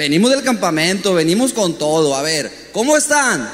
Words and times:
venimos 0.00 0.30
del 0.30 0.42
campamento, 0.42 1.12
venimos 1.12 1.52
con 1.52 1.76
todo. 1.76 2.16
A 2.16 2.22
ver, 2.22 2.50
¿cómo 2.72 2.96
están? 2.96 3.46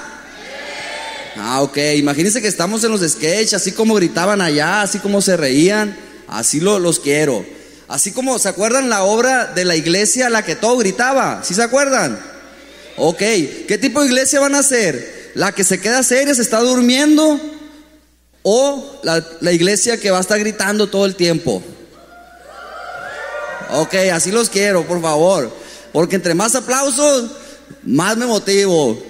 Ah, 1.36 1.60
ok, 1.60 1.76
imagínense 1.96 2.40
que 2.40 2.46
estamos 2.46 2.84
en 2.84 2.92
los 2.92 3.00
sketches, 3.00 3.54
así 3.54 3.72
como 3.72 3.94
gritaban 3.94 4.40
allá, 4.40 4.82
así 4.82 5.00
como 5.00 5.20
se 5.20 5.36
reían, 5.36 5.98
así 6.28 6.60
lo, 6.60 6.78
los 6.78 7.00
quiero. 7.00 7.44
Así 7.88 8.12
como, 8.12 8.38
¿se 8.38 8.48
acuerdan 8.48 8.88
la 8.88 9.02
obra 9.02 9.46
de 9.46 9.64
la 9.64 9.74
iglesia, 9.74 10.30
la 10.30 10.44
que 10.44 10.54
todo 10.54 10.76
gritaba? 10.78 11.42
¿Sí 11.42 11.52
se 11.52 11.64
acuerdan? 11.64 12.16
Ok, 12.96 13.18
¿qué 13.18 13.78
tipo 13.80 14.00
de 14.00 14.06
iglesia 14.06 14.38
van 14.38 14.54
a 14.54 14.62
ser? 14.62 15.32
¿La 15.34 15.50
que 15.50 15.64
se 15.64 15.80
queda 15.80 16.04
seria, 16.04 16.32
se 16.32 16.42
está 16.42 16.60
durmiendo? 16.60 17.40
¿O 18.44 19.00
la, 19.02 19.22
la 19.40 19.52
iglesia 19.52 19.98
que 19.98 20.12
va 20.12 20.18
a 20.18 20.20
estar 20.20 20.38
gritando 20.38 20.86
todo 20.86 21.06
el 21.06 21.16
tiempo? 21.16 21.60
Ok, 23.72 23.94
así 24.12 24.30
los 24.30 24.48
quiero, 24.48 24.86
por 24.86 25.02
favor. 25.02 25.65
Porque 25.96 26.16
entre 26.16 26.34
más 26.34 26.54
aplausos, 26.54 27.30
más 27.82 28.18
me 28.18 28.26
motivo. 28.26 29.02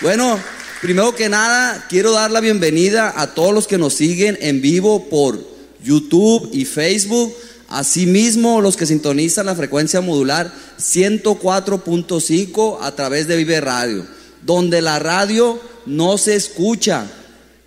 Bueno, 0.00 0.40
primero 0.80 1.14
que 1.14 1.28
nada, 1.28 1.84
quiero 1.90 2.12
dar 2.12 2.30
la 2.30 2.40
bienvenida 2.40 3.12
a 3.14 3.34
todos 3.34 3.52
los 3.52 3.66
que 3.66 3.76
nos 3.76 3.92
siguen 3.92 4.38
en 4.40 4.62
vivo 4.62 5.10
por 5.10 5.38
YouTube 5.82 6.48
y 6.50 6.64
Facebook. 6.64 7.36
Asimismo, 7.68 8.62
los 8.62 8.78
que 8.78 8.86
sintonizan 8.86 9.44
la 9.44 9.54
frecuencia 9.54 10.00
modular 10.00 10.50
104.5 10.80 12.78
a 12.80 12.92
través 12.92 13.28
de 13.28 13.36
Vive 13.36 13.60
Radio, 13.60 14.06
donde 14.46 14.80
la 14.80 14.98
radio 14.98 15.60
no 15.84 16.16
se 16.16 16.36
escucha, 16.36 17.04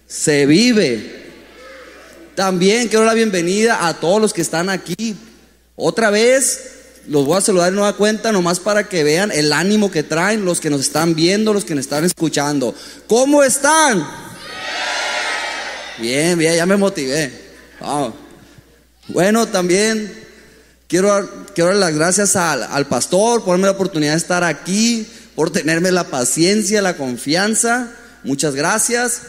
se 0.08 0.48
vive. 0.48 1.27
También 2.38 2.88
quiero 2.88 3.04
la 3.04 3.16
bienvenida 3.16 3.88
a 3.88 3.96
todos 3.96 4.22
los 4.22 4.32
que 4.32 4.44
están 4.44 4.70
aquí. 4.70 5.18
Otra 5.76 6.12
vez, 6.12 6.70
los 7.08 7.26
voy 7.26 7.36
a 7.36 7.42
saludar 7.42 7.70
en 7.70 7.74
nueva 7.74 7.94
cuenta, 7.94 8.32
nomás 8.32 8.60
para 8.60 8.88
que 8.88 9.04
vean 9.04 9.32
el 9.32 9.52
ánimo 9.52 9.90
que 9.90 10.04
traen 10.04 10.46
los 10.46 10.60
que 10.60 10.70
nos 10.70 10.82
están 10.82 11.16
viendo, 11.16 11.52
los 11.52 11.66
que 11.66 11.74
nos 11.74 11.86
están 11.86 12.06
escuchando. 12.06 12.76
¿Cómo 13.08 13.42
están? 13.42 14.08
Bien, 15.98 16.38
bien, 16.38 16.56
ya 16.56 16.68
me 16.68 16.78
motivé. 16.78 17.34
Vamos. 17.82 18.14
Bueno, 19.08 19.48
también 19.48 20.14
quiero, 20.88 21.48
quiero 21.56 21.72
dar 21.72 21.78
las 21.78 21.96
gracias 21.96 22.36
al, 22.36 22.62
al 22.62 22.86
pastor 22.86 23.44
por 23.44 23.54
darme 23.54 23.66
la 23.66 23.72
oportunidad 23.72 24.12
de 24.12 24.18
estar 24.20 24.44
aquí, 24.44 25.08
por 25.34 25.50
tenerme 25.50 25.90
la 25.90 26.04
paciencia, 26.04 26.84
la 26.84 26.98
confianza. 26.98 27.92
Muchas 28.24 28.54
gracias. 28.54 29.24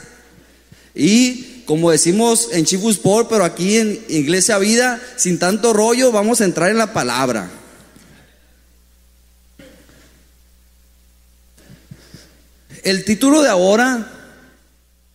Y 0.94 1.57
como 1.68 1.90
decimos 1.90 2.48
en 2.52 2.64
Chifu 2.64 2.88
Sport, 2.88 3.28
pero 3.28 3.44
aquí 3.44 3.76
en 3.76 4.02
Iglesia 4.08 4.56
Vida, 4.56 5.02
sin 5.16 5.38
tanto 5.38 5.74
rollo, 5.74 6.10
vamos 6.10 6.40
a 6.40 6.46
entrar 6.46 6.70
en 6.70 6.78
la 6.78 6.94
palabra. 6.94 7.50
El 12.82 13.04
título 13.04 13.42
de 13.42 13.50
ahora 13.50 14.10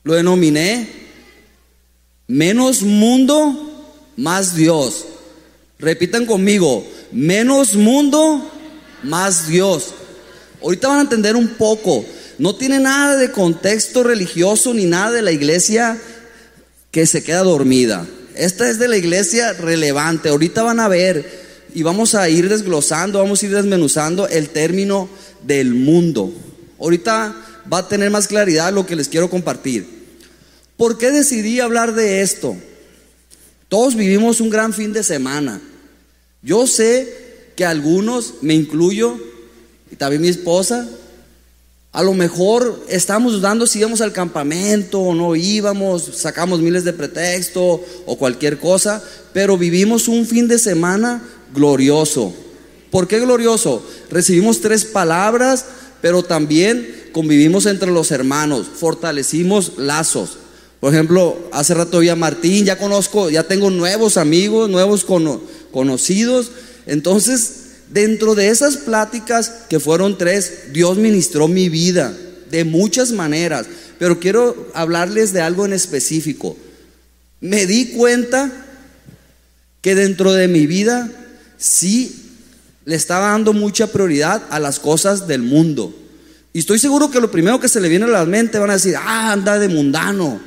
lo 0.03 0.13
denominé 0.13 0.87
Menos 2.27 2.83
mundo, 2.83 3.89
más 4.15 4.55
Dios. 4.55 5.07
Repitan 5.79 6.27
conmigo, 6.27 6.85
menos 7.11 7.73
mundo, 7.73 8.47
más 9.01 9.47
Dios. 9.47 9.95
Ahorita 10.61 10.87
van 10.87 10.99
a 10.99 11.01
entender 11.01 11.35
un 11.35 11.47
poco. 11.55 12.05
No 12.37 12.55
tiene 12.55 12.77
nada 12.77 13.17
de 13.17 13.31
contexto 13.31 14.03
religioso 14.03 14.71
ni 14.75 14.85
nada 14.85 15.09
de 15.11 15.23
la 15.23 15.31
iglesia 15.31 15.99
que 16.93 17.07
se 17.07 17.23
queda 17.23 17.41
dormida. 17.41 18.07
Esta 18.35 18.69
es 18.69 18.77
de 18.77 18.87
la 18.87 18.97
iglesia 18.97 19.51
relevante. 19.53 20.29
Ahorita 20.29 20.61
van 20.61 20.79
a 20.79 20.87
ver 20.87 21.43
y 21.73 21.81
vamos 21.81 22.13
a 22.13 22.29
ir 22.29 22.47
desglosando, 22.47 23.17
vamos 23.17 23.41
a 23.41 23.45
ir 23.47 23.55
desmenuzando 23.55 24.27
el 24.27 24.49
término 24.49 25.09
del 25.41 25.73
mundo. 25.73 26.31
Ahorita 26.79 27.35
va 27.71 27.79
a 27.79 27.87
tener 27.87 28.11
más 28.11 28.27
claridad 28.27 28.71
lo 28.71 28.85
que 28.85 28.95
les 28.95 29.09
quiero 29.09 29.27
compartir. 29.27 29.87
¿Por 30.77 30.99
qué 30.99 31.09
decidí 31.09 31.59
hablar 31.59 31.95
de 31.95 32.21
esto? 32.21 32.55
Todos 33.69 33.95
vivimos 33.95 34.39
un 34.39 34.51
gran 34.51 34.71
fin 34.71 34.93
de 34.93 35.01
semana. 35.01 35.61
Yo 36.43 36.67
sé 36.67 37.51
que 37.55 37.65
algunos, 37.65 38.35
me 38.41 38.53
incluyo, 38.53 39.17
y 39.89 39.95
también 39.95 40.21
mi 40.21 40.27
esposa, 40.27 40.87
a 41.93 42.01
lo 42.01 42.15
mejor 42.15 42.83
estamos 42.89 43.33
dudando 43.33 43.67
si 43.67 43.77
íbamos 43.77 44.01
al 44.01 44.11
campamento 44.11 44.99
o 44.99 45.13
no 45.13 45.35
íbamos, 45.35 46.09
sacamos 46.15 46.59
miles 46.59 46.83
de 46.83 46.91
pretextos 46.91 47.81
o 48.07 48.17
cualquier 48.17 48.57
cosa, 48.57 49.03
pero 49.31 49.59
vivimos 49.59 50.07
un 50.07 50.25
fin 50.25 50.47
de 50.47 50.57
semana 50.57 51.23
glorioso. 51.53 52.33
¿Por 52.89 53.07
qué 53.07 53.19
glorioso? 53.19 53.83
Recibimos 54.09 54.59
tres 54.59 54.85
palabras, 54.85 55.65
pero 56.01 56.23
también 56.23 57.09
convivimos 57.13 57.67
entre 57.67 57.91
los 57.91 58.09
hermanos, 58.09 58.65
fortalecimos 58.75 59.73
lazos. 59.77 60.37
Por 60.79 60.93
ejemplo, 60.93 61.37
hace 61.51 61.75
rato 61.75 61.99
vi 61.99 62.09
a 62.09 62.15
Martín, 62.15 62.65
ya 62.65 62.79
conozco, 62.79 63.29
ya 63.29 63.43
tengo 63.43 63.69
nuevos 63.69 64.17
amigos, 64.17 64.67
nuevos 64.67 65.05
conocidos. 65.71 66.51
Entonces, 66.87 67.62
dentro 67.89 68.35
de 68.35 68.49
esas 68.49 68.77
pláticas, 68.77 69.51
que 69.69 69.79
fueron 69.79 70.17
tres, 70.17 70.73
Dios 70.73 70.97
ministró 70.97 71.47
mi 71.47 71.69
vida 71.69 72.15
de 72.49 72.63
muchas 72.65 73.11
maneras. 73.11 73.65
Pero 73.99 74.19
quiero 74.19 74.69
hablarles 74.73 75.33
de 75.33 75.41
algo 75.41 75.65
en 75.65 75.73
específico. 75.73 76.57
Me 77.39 77.65
di 77.65 77.87
cuenta 77.87 78.51
que 79.81 79.95
dentro 79.95 80.33
de 80.33 80.47
mi 80.47 80.65
vida 80.65 81.09
sí 81.57 82.23
le 82.85 82.95
estaba 82.95 83.29
dando 83.29 83.53
mucha 83.53 83.87
prioridad 83.87 84.43
a 84.49 84.59
las 84.59 84.79
cosas 84.79 85.27
del 85.27 85.41
mundo. 85.41 85.93
Y 86.53 86.59
estoy 86.59 86.79
seguro 86.79 87.09
que 87.09 87.19
lo 87.19 87.31
primero 87.31 87.59
que 87.59 87.67
se 87.67 87.81
le 87.81 87.89
viene 87.89 88.05
a 88.05 88.09
la 88.09 88.25
mente 88.25 88.59
van 88.59 88.69
a 88.69 88.73
decir, 88.73 88.95
ah, 88.97 89.31
anda 89.31 89.57
de 89.57 89.67
mundano, 89.69 90.39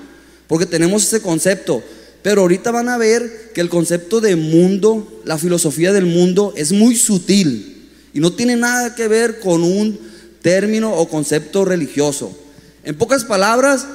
porque 0.46 0.66
tenemos 0.66 1.02
ese 1.04 1.20
concepto. 1.20 1.82
Pero 2.26 2.40
ahorita 2.40 2.72
van 2.72 2.88
a 2.88 2.98
ver 2.98 3.52
que 3.54 3.60
el 3.60 3.68
concepto 3.68 4.20
de 4.20 4.34
mundo, 4.34 5.22
la 5.24 5.38
filosofía 5.38 5.92
del 5.92 6.06
mundo, 6.06 6.52
es 6.56 6.72
muy 6.72 6.96
sutil 6.96 7.88
y 8.12 8.18
no 8.18 8.32
tiene 8.32 8.56
nada 8.56 8.96
que 8.96 9.06
ver 9.06 9.38
con 9.38 9.62
un 9.62 9.96
término 10.42 10.92
o 10.92 11.08
concepto 11.08 11.64
religioso. 11.64 12.36
En 12.82 12.98
pocas 12.98 13.24
palabras, 13.24 13.86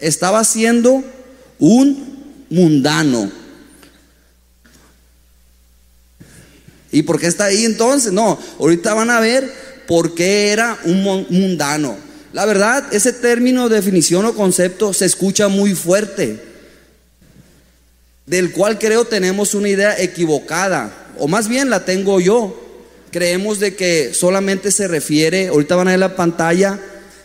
estaba 0.00 0.42
siendo 0.44 1.04
un 1.58 2.46
mundano. 2.48 3.30
¿Y 6.90 7.02
por 7.02 7.20
qué 7.20 7.26
está 7.26 7.44
ahí 7.44 7.66
entonces? 7.66 8.10
No, 8.10 8.38
ahorita 8.58 8.94
van 8.94 9.10
a 9.10 9.20
ver 9.20 9.52
por 9.86 10.14
qué 10.14 10.48
era 10.48 10.78
un 10.86 11.26
mundano. 11.28 11.94
La 12.32 12.46
verdad, 12.46 12.86
ese 12.90 13.12
término, 13.12 13.68
definición 13.68 14.24
o 14.24 14.34
concepto 14.34 14.94
se 14.94 15.04
escucha 15.04 15.48
muy 15.48 15.74
fuerte, 15.74 16.45
del 18.26 18.52
cual 18.52 18.78
creo 18.78 19.04
tenemos 19.04 19.54
una 19.54 19.68
idea 19.68 19.98
equivocada, 19.98 20.92
o 21.18 21.28
más 21.28 21.48
bien 21.48 21.70
la 21.70 21.84
tengo 21.84 22.20
yo. 22.20 22.62
Creemos 23.12 23.60
de 23.60 23.74
que 23.74 24.12
solamente 24.12 24.70
se 24.72 24.88
refiere, 24.88 25.48
ahorita 25.48 25.76
van 25.76 25.88
a 25.88 25.92
ver 25.92 26.00
la 26.00 26.16
pantalla, 26.16 26.78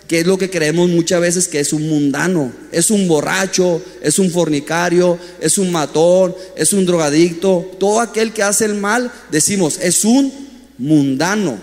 que 0.07 0.19
es 0.19 0.27
lo 0.27 0.37
que 0.37 0.49
creemos 0.49 0.89
muchas 0.89 1.19
veces 1.19 1.47
que 1.47 1.59
es 1.59 1.73
un 1.73 1.89
mundano, 1.89 2.51
es 2.71 2.91
un 2.91 3.07
borracho, 3.07 3.81
es 4.01 4.19
un 4.19 4.29
fornicario, 4.29 5.17
es 5.39 5.57
un 5.57 5.71
matón, 5.71 6.35
es 6.55 6.71
un 6.73 6.85
drogadicto, 6.85 7.71
todo 7.79 7.99
aquel 7.99 8.31
que 8.31 8.43
hace 8.43 8.65
el 8.65 8.75
mal, 8.75 9.11
decimos, 9.31 9.79
es 9.81 10.05
un 10.05 10.31
mundano. 10.77 11.57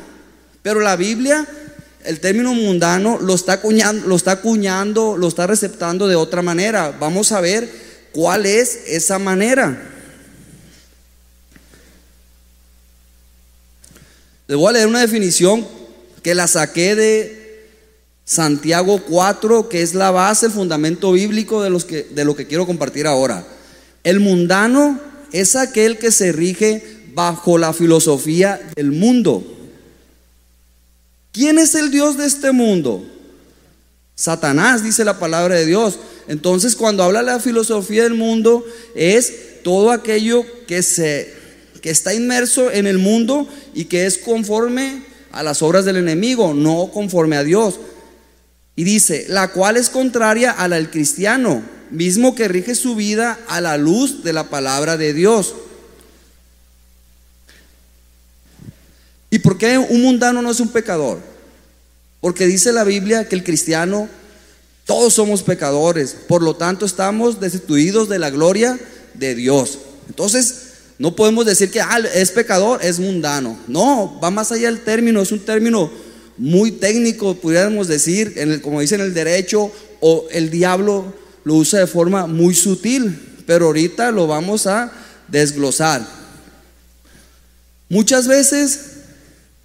Pero 0.63 0.81
la 0.81 0.97
Biblia, 0.97 1.47
el 2.05 2.21
término 2.21 2.53
mundano, 2.55 3.19
lo 3.21 3.35
está 3.35 3.55
acuñando, 3.55 4.09
lo 4.09 4.17
está 4.17 4.33
acuñando, 4.33 5.17
lo 5.17 5.29
está 5.29 5.47
receptando 5.47 6.09
de 6.09 6.17
otra 6.17 6.43
manera. 6.43 6.97
Vamos 6.99 7.33
a 7.33 7.41
ver 7.41 7.88
cuál 8.13 8.47
es 8.47 8.81
esa 8.87 9.19
manera. 9.19 9.83
Les 14.47 14.57
voy 14.57 14.71
a 14.71 14.73
leer 14.73 14.87
una 14.87 15.01
definición 15.01 15.67
que 16.23 16.35
la 16.35 16.47
saqué 16.47 16.95
de 16.95 17.69
Santiago 18.25 19.03
4, 19.07 19.69
que 19.69 19.83
es 19.83 19.95
la 19.95 20.11
base, 20.11 20.47
el 20.47 20.53
fundamento 20.53 21.13
bíblico 21.13 21.63
de, 21.63 21.71
los 21.71 21.85
que, 21.85 22.05
de 22.05 22.25
lo 22.25 22.35
que 22.35 22.47
quiero 22.47 22.67
compartir 22.67 23.07
ahora. 23.07 23.47
El 24.05 24.21
mundano 24.21 25.01
es 25.33 25.57
aquel 25.57 25.99
que 25.99 26.11
se 26.11 26.33
rige 26.33 26.83
bajo 27.15 27.59
la 27.59 27.73
filosofía 27.73 28.61
del 28.77 28.93
mundo 28.93 29.59
¿Quién 31.39 31.59
es 31.59 31.77
el 31.77 31.93
Dios 31.93 32.17
de 32.17 32.27
este 32.27 32.51
mundo? 32.51 33.07
Satanás, 34.17 34.83
dice 34.83 35.05
la 35.05 35.21
palabra 35.21 35.55
de 35.55 35.67
Dios. 35.67 35.97
Entonces, 36.29 36.77
cuando 36.77 37.03
habla 37.03 37.23
la 37.23 37.41
filosofía 37.41 38.05
del 38.05 38.15
mundo, 38.15 38.65
es 38.95 39.63
todo 39.63 39.91
aquello 39.91 40.45
que, 40.67 40.83
se, 40.83 41.33
que 41.81 41.91
está 41.91 42.15
inmerso 42.15 42.71
en 42.71 42.87
el 42.87 42.99
mundo 42.99 43.49
y 43.75 43.87
que 43.87 44.07
es 44.07 44.19
conforme 44.19 45.03
a 45.33 45.43
las 45.43 45.63
obras 45.63 45.85
del 45.85 45.97
enemigo, 45.97 46.55
no 46.55 46.91
conforme 46.93 47.37
a 47.37 47.45
Dios. 47.45 47.81
Y 48.77 48.85
dice, 48.85 49.27
la 49.29 49.49
cual 49.49 49.77
es 49.77 49.89
contraria 49.89 50.53
a 50.53 50.69
la 50.69 50.77
del 50.77 50.91
cristiano, 50.91 51.63
mismo 51.91 52.35
que 52.35 52.47
rige 52.47 52.75
su 52.75 52.95
vida 52.95 53.39
a 53.49 53.61
la 53.61 53.77
luz 53.77 54.23
de 54.23 54.33
la 54.33 54.51
palabra 54.51 54.97
de 54.97 55.15
Dios. 55.15 55.55
¿Y 59.31 59.41
por 59.41 59.59
qué 59.59 59.79
un 59.79 60.03
mundano 60.03 60.43
no 60.43 60.51
es 60.51 60.61
un 60.61 60.69
pecador? 60.69 61.19
Porque 62.21 62.47
dice 62.47 62.73
la 62.73 62.85
Biblia 62.85 63.29
que 63.29 63.35
el 63.35 63.45
cristiano, 63.45 64.09
todos 64.89 65.13
somos 65.13 65.43
pecadores, 65.43 66.17
por 66.27 66.43
lo 66.43 66.57
tanto 66.57 66.87
estamos 66.87 67.41
destituidos 67.41 68.09
de 68.09 68.19
la 68.19 68.31
gloria 68.31 68.81
de 69.13 69.35
Dios. 69.35 69.81
Entonces, 70.09 70.69
no 70.99 71.15
podemos 71.15 71.45
decir 71.45 71.71
que 71.71 71.83
ah, 71.83 71.99
es 72.15 72.31
pecador, 72.31 72.83
es 72.83 72.99
mundano. 72.99 73.59
No, 73.69 74.19
va 74.19 74.31
más 74.31 74.51
allá 74.51 74.71
del 74.71 74.81
término, 74.81 75.21
es 75.21 75.31
un 75.31 75.41
término 75.41 75.91
muy 76.39 76.73
técnico, 76.73 77.35
pudiéramos 77.35 77.87
decir, 77.87 78.33
en 78.37 78.51
el, 78.51 78.63
como 78.63 78.81
dice 78.81 78.95
en 78.95 79.03
el 79.03 79.13
derecho, 79.13 79.71
o 80.01 80.25
el 80.31 80.49
diablo 80.49 81.13
lo 81.45 81.57
usa 81.57 81.81
de 81.81 81.87
forma 81.87 82.27
muy 82.27 82.55
sutil, 82.55 83.43
pero 83.45 83.67
ahorita 83.67 84.11
lo 84.11 84.27
vamos 84.27 84.67
a 84.67 84.91
desglosar. 85.29 86.01
Muchas 87.91 88.27
veces 88.27 88.81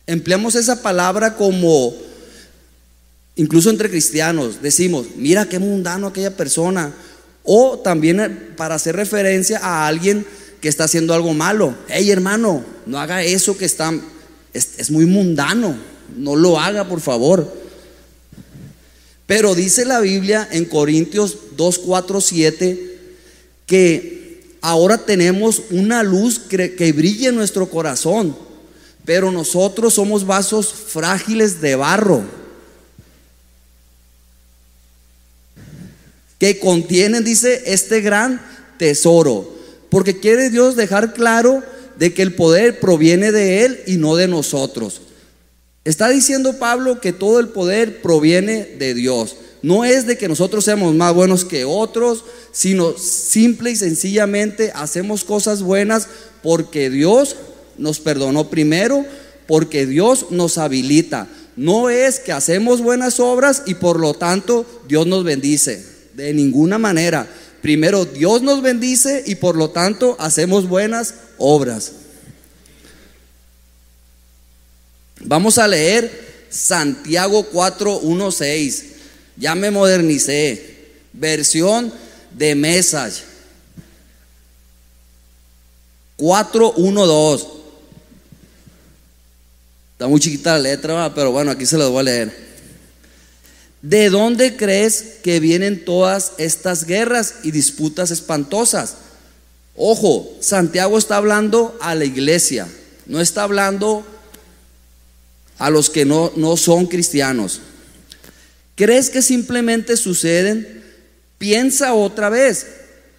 empleamos 0.06 0.56
esa 0.56 0.82
palabra 0.82 1.38
como, 1.38 1.96
incluso 3.36 3.70
entre 3.70 3.90
cristianos, 3.90 4.62
decimos, 4.62 5.08
mira 5.16 5.48
qué 5.48 5.60
mundano 5.60 6.08
aquella 6.08 6.36
persona, 6.36 6.94
o 7.44 7.80
también 7.80 8.54
para 8.56 8.76
hacer 8.76 8.96
referencia 8.96 9.60
a 9.60 9.88
alguien 9.88 10.26
que 10.62 10.70
está 10.70 10.86
haciendo 10.86 11.14
algo 11.14 11.34
malo. 11.34 11.76
Hey 11.90 12.10
hermano, 12.10 12.64
no 12.86 13.00
haga 13.00 13.24
eso 13.24 13.58
que 13.58 13.66
está, 13.66 13.94
es, 14.54 14.70
es 14.78 14.92
muy 14.92 15.06
mundano, 15.06 15.76
no 16.16 16.36
lo 16.36 16.60
haga 16.60 16.88
por 16.88 17.02
favor. 17.02 17.62
Pero 19.26 19.56
dice 19.56 19.86
la 19.86 20.00
Biblia 20.00 20.48
en 20.52 20.66
Corintios 20.66 21.38
2, 21.58 21.80
4, 21.80 22.22
7 22.22 22.90
que 23.66 24.42
ahora 24.62 24.98
tenemos 24.98 25.64
una 25.72 26.04
luz 26.04 26.40
que, 26.40 26.76
que 26.76 26.92
brilla 26.92 27.30
en 27.30 27.36
nuestro 27.36 27.70
corazón, 27.70 28.36
pero 29.06 29.32
nosotros 29.32 29.96
somos 29.96 30.26
vasos 30.26 30.72
frágiles 30.72 31.62
de 31.62 31.76
barro 31.76 32.43
que 36.44 36.60
contienen, 36.60 37.24
dice, 37.24 37.64
este 37.68 38.02
gran 38.02 38.42
tesoro. 38.78 39.50
Porque 39.88 40.20
quiere 40.20 40.50
Dios 40.50 40.76
dejar 40.76 41.14
claro 41.14 41.64
de 41.98 42.14
que 42.14 42.22
el 42.22 42.36
poder 42.36 42.82
proviene 42.82 43.32
de 43.32 43.64
Él 43.64 43.80
y 43.88 43.96
no 43.96 44.18
de 44.18 44.28
nosotros. 44.28 45.04
Está 45.86 46.10
diciendo 46.10 46.60
Pablo 46.60 47.00
que 47.00 47.14
todo 47.14 47.40
el 47.40 47.48
poder 47.48 48.02
proviene 48.02 48.66
de 48.78 48.94
Dios. 48.94 49.38
No 49.62 49.86
es 49.86 50.06
de 50.06 50.18
que 50.18 50.28
nosotros 50.28 50.66
seamos 50.66 50.94
más 50.94 51.14
buenos 51.14 51.46
que 51.46 51.64
otros, 51.64 52.26
sino 52.52 52.98
simple 52.98 53.72
y 53.72 53.78
sencillamente 53.78 54.74
hacemos 54.76 55.24
cosas 55.24 55.62
buenas 55.62 56.10
porque 56.42 56.90
Dios 56.90 57.38
nos 57.78 58.02
perdonó 58.02 58.50
primero, 58.50 59.06
porque 59.48 59.86
Dios 59.86 60.26
nos 60.30 60.58
habilita. 60.58 61.30
No 61.56 61.90
es 61.90 62.20
que 62.20 62.34
hacemos 62.34 62.82
buenas 62.82 63.22
obras 63.22 63.64
y 63.66 63.76
por 63.76 63.98
lo 63.98 64.14
tanto 64.14 64.66
Dios 64.90 65.08
nos 65.08 65.24
bendice. 65.24 65.93
De 66.14 66.34
ninguna 66.34 66.78
manera. 66.78 67.28
Primero 67.62 68.06
Dios 68.06 68.42
nos 68.42 68.62
bendice 68.62 69.24
y 69.26 69.36
por 69.36 69.56
lo 69.56 69.70
tanto 69.70 70.16
hacemos 70.20 70.68
buenas 70.68 71.14
obras. 71.38 71.94
Vamos 75.22 75.58
a 75.58 75.68
leer 75.68 76.48
Santiago 76.50 77.44
4, 77.44 78.00
1, 78.00 78.32
6. 78.32 78.86
Ya 79.38 79.56
me 79.56 79.72
modernicé. 79.72 80.74
Versión 81.14 81.94
de 82.32 82.56
Message. 82.56 83.24
4, 86.18 86.74
1, 86.78 87.06
2. 87.06 87.48
Está 89.94 90.08
muy 90.08 90.20
chiquita 90.20 90.54
la 90.54 90.60
letra, 90.60 91.14
pero 91.14 91.32
bueno, 91.32 91.52
aquí 91.52 91.66
se 91.66 91.78
las 91.78 91.90
voy 91.90 92.02
a 92.02 92.04
leer. 92.04 92.53
¿De 93.84 94.10
dónde 94.10 94.56
crees 94.56 95.18
que 95.24 95.42
vienen 95.42 95.84
todas 95.84 96.32
estas 96.38 96.86
guerras 96.86 97.36
y 97.44 97.52
disputas 97.52 98.12
espantosas? 98.12 98.96
Ojo, 99.76 100.38
Santiago 100.40 100.98
está 100.98 101.18
hablando 101.18 101.78
a 101.82 101.94
la 101.94 102.06
iglesia, 102.06 102.66
no 103.08 103.20
está 103.20 103.44
hablando 103.44 104.08
a 105.58 105.70
los 105.70 105.90
que 105.90 106.06
no, 106.06 106.32
no 106.38 106.56
son 106.56 106.86
cristianos. 106.86 107.60
¿Crees 108.76 109.10
que 109.10 109.22
simplemente 109.22 109.98
suceden? 109.98 110.82
Piensa 111.38 111.94
otra 111.94 112.30
vez. 112.30 112.66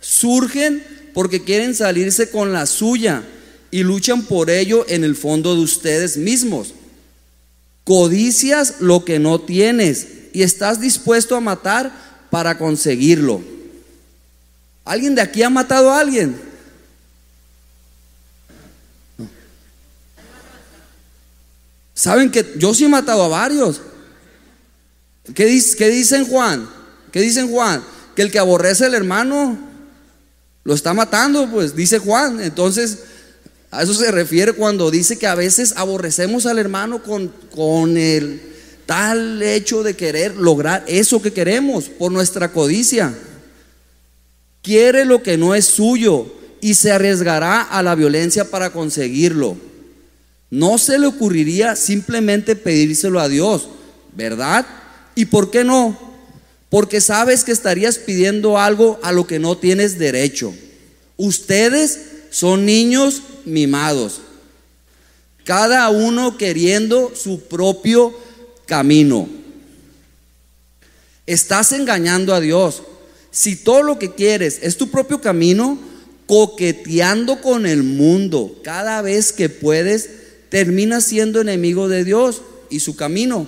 Surgen 0.01 0.83
porque 1.13 1.45
quieren 1.45 1.75
salirse 1.75 2.31
con 2.31 2.55
la 2.55 2.65
suya 2.65 3.23
y 3.71 3.83
luchan 3.83 4.23
por 4.23 4.49
ello 4.49 4.87
en 4.89 5.05
el 5.05 5.15
fondo 5.15 5.55
de 5.55 5.61
ustedes 5.61 6.17
mismos. 6.17 6.73
Codicias 7.85 8.77
lo 8.81 9.05
que 9.05 9.19
no 9.19 9.43
tienes 9.43 10.24
y 10.35 10.43
estás 10.43 10.81
dispuesto 10.81 11.37
a 11.37 11.41
matar 11.41 11.93
para 12.29 12.59
conseguirlo. 12.59 13.41
¿Alguien 14.85 15.15
de 15.15 15.23
aquí 15.23 15.45
ha 15.45 15.49
matado 15.49 15.93
a 15.93 16.01
alguien? 16.01 16.39
Saben 21.95 22.33
que 22.33 22.55
yo 22.59 22.75
sí 22.75 22.85
he 22.85 22.89
matado 22.89 23.23
a 23.23 23.29
varios. 23.29 23.81
¿Qué, 25.33 25.47
dice, 25.47 25.77
¿Qué 25.77 25.89
dicen 25.89 26.27
Juan? 26.27 26.69
¿Qué 27.13 27.21
dicen 27.21 27.49
Juan? 27.49 27.85
Que 28.17 28.23
el 28.23 28.33
que 28.33 28.41
aborrece 28.41 28.87
al 28.87 28.95
hermano 28.95 29.57
lo 30.65 30.75
está 30.75 30.93
matando, 30.93 31.49
pues 31.49 31.77
dice 31.77 32.01
Juan. 32.01 32.41
Entonces, 32.41 33.05
a 33.71 33.85
eso 33.85 33.95
se 33.95 34.11
refiere 34.11 34.53
cuando 34.53 34.91
dice 34.91 35.17
que 35.17 35.29
a 35.29 35.37
veces 35.37 35.75
aborrecemos 35.77 36.45
al 36.47 36.59
hermano 36.59 37.05
con, 37.05 37.29
con 37.55 37.97
el 37.97 38.54
tal 38.87 39.43
hecho 39.43 39.83
de 39.83 39.95
querer 39.95 40.37
lograr 40.37 40.85
eso 40.87 41.23
que 41.23 41.33
queremos 41.33 41.85
por 41.85 42.13
nuestra 42.13 42.53
codicia. 42.53 43.15
Quiere 44.63 45.05
lo 45.05 45.23
que 45.23 45.37
no 45.37 45.55
es 45.55 45.67
suyo 45.67 46.27
y 46.61 46.75
se 46.75 46.93
arriesgará 46.93 47.63
a 47.63 47.83
la 47.83 47.95
violencia 47.95 48.51
para 48.51 48.71
conseguirlo. 48.71 49.57
No 50.51 50.79
se 50.79 50.99
le 50.99 51.07
ocurriría 51.07 51.77
simplemente 51.77 52.57
pedírselo 52.57 53.21
a 53.21 53.29
Dios, 53.29 53.69
¿verdad? 54.15 54.67
¿Y 55.15 55.27
por 55.27 55.51
qué 55.51 55.65
no? 55.65 55.99
Porque 56.71 57.01
sabes 57.01 57.45
que 57.45 57.53
estarías 57.53 57.99
pidiendo 57.99 58.59
algo 58.59 58.99
a 59.03 59.13
lo 59.13 59.27
que 59.27 59.39
no 59.39 59.57
tienes 59.59 59.99
derecho. 59.99 60.55
Ustedes 61.17 62.01
son 62.31 62.65
niños 62.67 63.23
mimados, 63.45 64.21
cada 65.45 65.89
uno 65.91 66.39
queriendo 66.39 67.13
su 67.15 67.41
propio 67.41 68.15
camino. 68.67 69.29
Estás 71.27 71.73
engañando 71.73 72.35
a 72.35 72.41
Dios. 72.41 72.83
Si 73.31 73.57
todo 73.57 73.83
lo 73.83 73.99
que 73.99 74.15
quieres 74.15 74.61
es 74.63 74.77
tu 74.77 74.91
propio 74.91 75.21
camino, 75.21 75.79
coqueteando 76.27 77.41
con 77.41 77.67
el 77.67 77.83
mundo 77.83 78.61
cada 78.63 79.03
vez 79.03 79.33
que 79.33 79.49
puedes, 79.49 80.09
termina 80.49 81.01
siendo 81.01 81.41
enemigo 81.41 81.89
de 81.89 82.05
Dios 82.05 82.43
y 82.71 82.81
su 82.81 82.97
camino. 82.97 83.47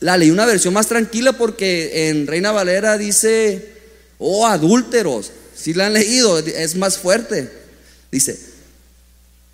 La 0.00 0.16
leí 0.16 0.30
una 0.30 0.46
versión 0.46 0.74
más 0.74 0.88
tranquila 0.88 1.32
porque 1.32 2.08
en 2.08 2.26
Reina 2.26 2.52
Valera 2.52 2.98
dice, 2.98 3.72
oh 4.18 4.46
adúlteros, 4.46 5.32
si 5.56 5.72
la 5.72 5.86
han 5.86 5.94
leído, 5.94 6.38
es 6.38 6.76
más 6.76 6.98
fuerte. 6.98 7.50
Dice, 8.12 8.38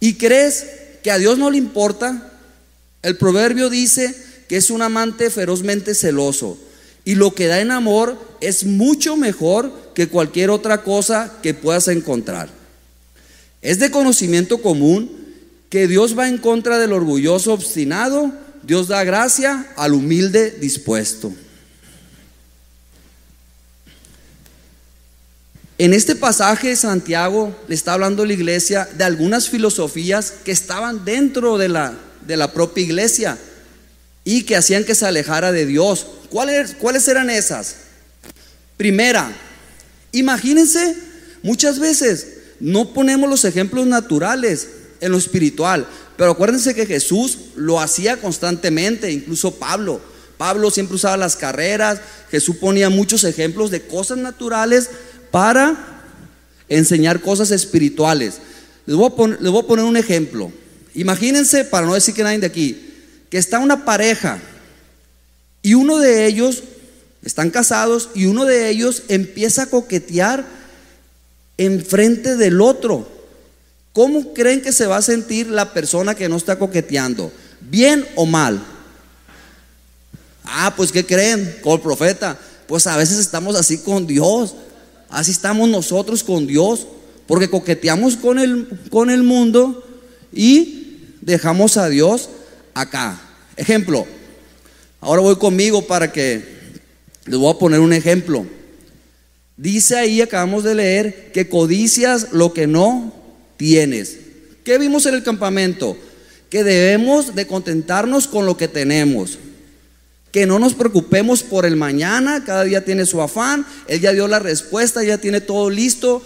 ¿y 0.01 0.15
crees 0.15 0.67
que 1.03 1.11
a 1.11 1.19
Dios 1.19 1.39
no 1.39 1.51
le 1.51 1.59
importa? 1.59 2.30
El 3.03 3.17
proverbio 3.17 3.71
dice 3.71 4.15
que 4.49 4.57
es 4.57 4.71
un 4.71 4.83
amante 4.83 5.31
ferozmente 5.31 5.95
celoso 5.95 6.59
y 7.05 7.15
lo 7.15 7.35
que 7.35 7.47
da 7.47 7.61
en 7.61 7.71
amor 7.71 8.19
es 8.41 8.65
mucho 8.65 9.17
mejor 9.17 9.73
que 9.95 10.09
cualquier 10.09 10.51
otra 10.51 10.83
cosa 10.83 11.39
que 11.43 11.55
puedas 11.55 11.89
encontrar. 11.89 12.49
Es 13.63 13.79
de 13.79 13.91
conocimiento 13.91 14.61
común 14.61 15.11
que 15.71 15.87
Dios 15.87 16.19
va 16.19 16.29
en 16.29 16.39
contra 16.39 16.79
del 16.79 16.93
orgulloso 16.93 17.53
obstinado, 17.53 18.33
Dios 18.63 18.89
da 18.89 19.05
gracia 19.05 19.67
al 19.77 19.95
humilde 19.95 20.51
dispuesto. 20.61 21.33
En 25.79 25.95
este 25.95 26.15
pasaje 26.15 26.77
Santiago 26.77 27.57
le 27.67 27.75
está 27.75 27.95
hablando 27.95 28.25
a 28.25 28.27
la 28.27 28.35
iglesia 28.35 28.87
de 28.99 29.05
algunas 29.05 29.49
filosofías 29.49 30.35
que 30.45 30.53
estaban 30.53 31.07
dentro 31.07 31.57
de 31.57 31.71
la, 31.71 31.95
de 32.31 32.37
la 32.37 32.53
propia 32.53 32.85
iglesia 32.85 33.39
y 34.25 34.45
que 34.45 34.57
hacían 34.57 34.85
que 34.85 34.95
se 34.95 35.05
alejara 35.05 35.53
de 35.53 35.67
Dios. 35.67 36.07
¿Cuáles, 36.31 36.75
¿Cuáles 36.75 37.07
eran 37.09 37.29
esas? 37.29 37.77
Primera, 38.77 39.31
imagínense, 40.13 40.97
muchas 41.43 41.79
veces 41.79 42.27
no 42.61 42.95
ponemos 42.95 43.29
los 43.29 43.45
ejemplos 43.45 43.87
naturales, 43.87 44.69
en 45.01 45.13
lo 45.13 45.19
espiritual. 45.19 45.87
Pero 46.17 46.33
acuérdense 46.33 46.75
que 46.75 46.87
Jesús 46.87 47.39
lo 47.57 47.81
hacía 47.81 48.19
constantemente, 48.19 49.11
incluso 49.11 49.55
Pablo. 49.55 50.01
Pablo 50.37 50.71
siempre 50.71 50.97
usaba 50.97 51.17
las 51.17 51.37
carreras, 51.37 52.01
Jesús 52.31 52.57
ponía 52.57 52.89
muchos 52.89 53.25
ejemplos 53.25 53.71
de 53.71 53.83
cosas 53.83 54.19
naturales 54.19 54.89
para 55.31 56.03
enseñar 56.69 57.21
cosas 57.21 57.51
espirituales. 57.51 58.39
Les 58.87 58.97
voy 58.97 59.11
a 59.11 59.27
les 59.29 59.51
voy 59.51 59.63
a 59.63 59.67
poner 59.67 59.85
un 59.85 59.97
ejemplo. 59.97 60.51
Imagínense, 60.95 61.65
para 61.65 61.87
no 61.87 61.95
decir 61.95 62.15
que 62.15 62.23
nadie 62.23 62.39
de 62.39 62.47
aquí, 62.47 62.93
que 63.31 63.39
está 63.39 63.59
una 63.59 63.85
pareja 63.85 64.41
y 65.63 65.75
uno 65.75 65.99
de 65.99 66.27
ellos, 66.27 66.63
están 67.25 67.51
casados, 67.51 68.09
y 68.15 68.27
uno 68.27 68.45
de 68.45 68.71
ellos 68.71 69.05
empieza 69.09 69.65
a 69.65 69.67
coquetear 69.67 70.45
enfrente 71.59 72.37
del 72.37 72.61
otro. 72.61 73.07
¿Cómo 73.93 74.33
creen 74.33 74.63
que 74.63 74.73
se 74.73 74.87
va 74.87 74.97
a 74.97 75.03
sentir 75.03 75.49
la 75.49 75.73
persona 75.73 76.15
que 76.15 76.29
no 76.29 76.37
está 76.37 76.59
coqueteando? 76.59 77.31
¿Bien 77.61 78.07
o 78.15 78.25
mal? 78.25 78.63
Ah, 80.45 80.73
pues 80.77 80.91
¿qué 80.93 81.05
creen? 81.05 81.59
Con 81.63 81.75
el 81.75 81.81
profeta. 81.81 82.39
Pues 82.67 82.87
a 82.87 82.97
veces 82.97 83.19
estamos 83.19 83.57
así 83.57 83.79
con 83.79 84.07
Dios. 84.07 84.55
Así 85.11 85.33
estamos 85.33 85.69
nosotros 85.69 86.25
con 86.25 86.47
Dios. 86.47 86.87
Porque 87.27 87.51
coqueteamos 87.51 88.17
con 88.17 88.39
el, 88.39 88.69
con 88.91 89.11
el 89.11 89.23
mundo 89.23 89.85
y 90.33 90.80
dejamos 91.21 91.77
a 91.77 91.89
Dios 91.89 92.31
acá. 92.75 93.21
Ejemplo, 93.57 94.07
ahora 95.01 95.23
voy 95.23 95.37
conmigo 95.37 95.87
para 95.87 96.13
que 96.13 96.43
les 97.27 97.39
voy 97.39 97.53
a 97.53 97.59
poner 97.59 97.81
un 97.81 97.93
ejemplo. 97.93 98.47
Dice 99.57 99.97
ahí, 99.97 100.21
acabamos 100.23 100.65
de 100.65 100.75
leer, 100.75 101.33
que 101.33 101.49
codicias 101.49 102.33
lo 102.33 102.55
que 102.55 102.67
no 102.67 103.15
tienes. 103.57 104.17
¿Qué 104.65 104.79
vimos 104.79 105.05
en 105.07 105.15
el 105.15 105.23
campamento? 105.23 105.97
Que 106.49 106.65
debemos 106.65 107.35
de 107.35 107.47
contentarnos 107.47 108.27
con 108.27 108.47
lo 108.47 108.57
que 108.57 108.69
tenemos. 108.69 109.39
Que 110.33 110.47
no 110.47 110.59
nos 110.59 110.75
preocupemos 110.75 111.43
por 111.43 111.67
el 111.67 111.77
mañana, 111.77 112.45
cada 112.45 112.65
día 112.65 112.85
tiene 112.85 113.05
su 113.05 113.21
afán, 113.21 113.67
Él 113.89 114.01
ya 114.01 114.13
dio 114.13 114.29
la 114.29 114.39
respuesta, 114.39 115.03
ya 115.03 115.19
tiene 115.19 115.41
todo 115.41 115.69
listo, 115.69 116.23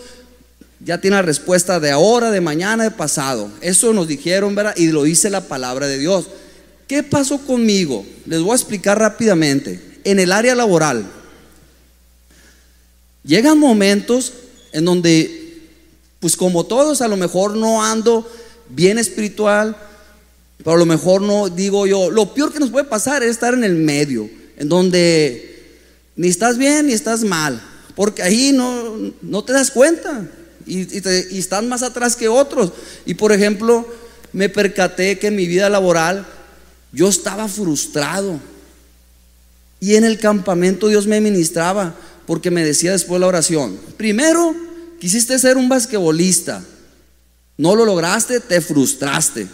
ya 0.84 1.00
tiene 1.00 1.16
la 1.16 1.22
respuesta 1.22 1.80
de 1.80 1.90
ahora, 1.90 2.30
de 2.30 2.42
mañana, 2.42 2.84
de 2.84 2.90
pasado. 2.90 3.50
Eso 3.62 3.92
nos 3.94 4.06
dijeron, 4.06 4.54
¿verdad? 4.54 4.74
Y 4.76 4.88
lo 4.88 5.04
dice 5.04 5.30
la 5.30 5.48
palabra 5.48 5.86
de 5.86 5.98
Dios. 5.98 6.26
¿Qué 6.86 7.02
pasó 7.02 7.38
conmigo? 7.38 8.04
Les 8.26 8.40
voy 8.40 8.52
a 8.52 8.56
explicar 8.56 8.98
rápidamente. 8.98 9.80
En 10.04 10.18
el 10.18 10.30
área 10.30 10.54
laboral, 10.54 11.06
llegan 13.24 13.58
momentos 13.58 14.34
en 14.72 14.84
donde, 14.84 15.62
pues 16.20 16.36
como 16.36 16.66
todos, 16.66 17.00
a 17.00 17.08
lo 17.08 17.16
mejor 17.16 17.56
no 17.56 17.82
ando 17.82 18.30
bien 18.68 18.98
espiritual, 18.98 19.74
pero 20.58 20.72
a 20.72 20.78
lo 20.78 20.84
mejor 20.84 21.22
no 21.22 21.48
digo 21.48 21.86
yo, 21.86 22.10
lo 22.10 22.34
peor 22.34 22.52
que 22.52 22.60
nos 22.60 22.70
puede 22.70 22.84
pasar 22.84 23.22
es 23.22 23.30
estar 23.30 23.54
en 23.54 23.64
el 23.64 23.76
medio, 23.76 24.28
en 24.58 24.68
donde 24.68 25.80
ni 26.16 26.28
estás 26.28 26.58
bien 26.58 26.88
ni 26.88 26.92
estás 26.92 27.24
mal, 27.24 27.62
porque 27.96 28.22
ahí 28.22 28.52
no, 28.52 29.12
no 29.22 29.42
te 29.42 29.54
das 29.54 29.70
cuenta 29.70 30.28
y, 30.66 31.38
están 31.38 31.68
más 31.68 31.82
atrás 31.82 32.16
que 32.16 32.28
otros. 32.28 32.72
Y 33.06 33.14
por 33.14 33.32
ejemplo, 33.32 33.86
me 34.32 34.48
percaté 34.48 35.18
que 35.18 35.28
en 35.28 35.36
mi 35.36 35.46
vida 35.46 35.68
laboral 35.68 36.26
yo 36.92 37.08
estaba 37.08 37.48
frustrado. 37.48 38.40
Y 39.80 39.96
en 39.96 40.04
el 40.04 40.18
campamento 40.18 40.88
Dios 40.88 41.06
me 41.06 41.20
ministraba 41.20 41.94
porque 42.26 42.50
me 42.50 42.64
decía 42.64 42.92
después 42.92 43.20
la 43.20 43.26
oración, 43.26 43.78
primero 43.98 44.54
quisiste 44.98 45.38
ser 45.38 45.58
un 45.58 45.68
basquetbolista, 45.68 46.64
no 47.58 47.76
lo 47.76 47.84
lograste, 47.84 48.40
te 48.40 48.60
frustraste. 48.62 49.46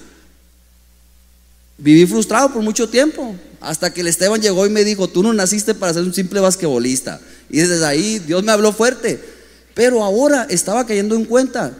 Viví 1.78 2.06
frustrado 2.06 2.52
por 2.52 2.62
mucho 2.62 2.88
tiempo, 2.88 3.34
hasta 3.60 3.92
que 3.92 4.02
el 4.02 4.06
Esteban 4.06 4.40
llegó 4.40 4.66
y 4.66 4.70
me 4.70 4.84
dijo, 4.84 5.08
tú 5.08 5.22
no 5.22 5.32
naciste 5.32 5.74
para 5.74 5.94
ser 5.94 6.02
un 6.02 6.14
simple 6.14 6.40
basquetbolista. 6.40 7.20
Y 7.48 7.58
desde 7.58 7.84
ahí 7.84 8.18
Dios 8.18 8.44
me 8.44 8.52
habló 8.52 8.72
fuerte. 8.72 9.20
Pero 9.74 10.02
ahora 10.02 10.46
estaba 10.50 10.86
cayendo 10.86 11.14
en 11.14 11.24
cuenta 11.24 11.72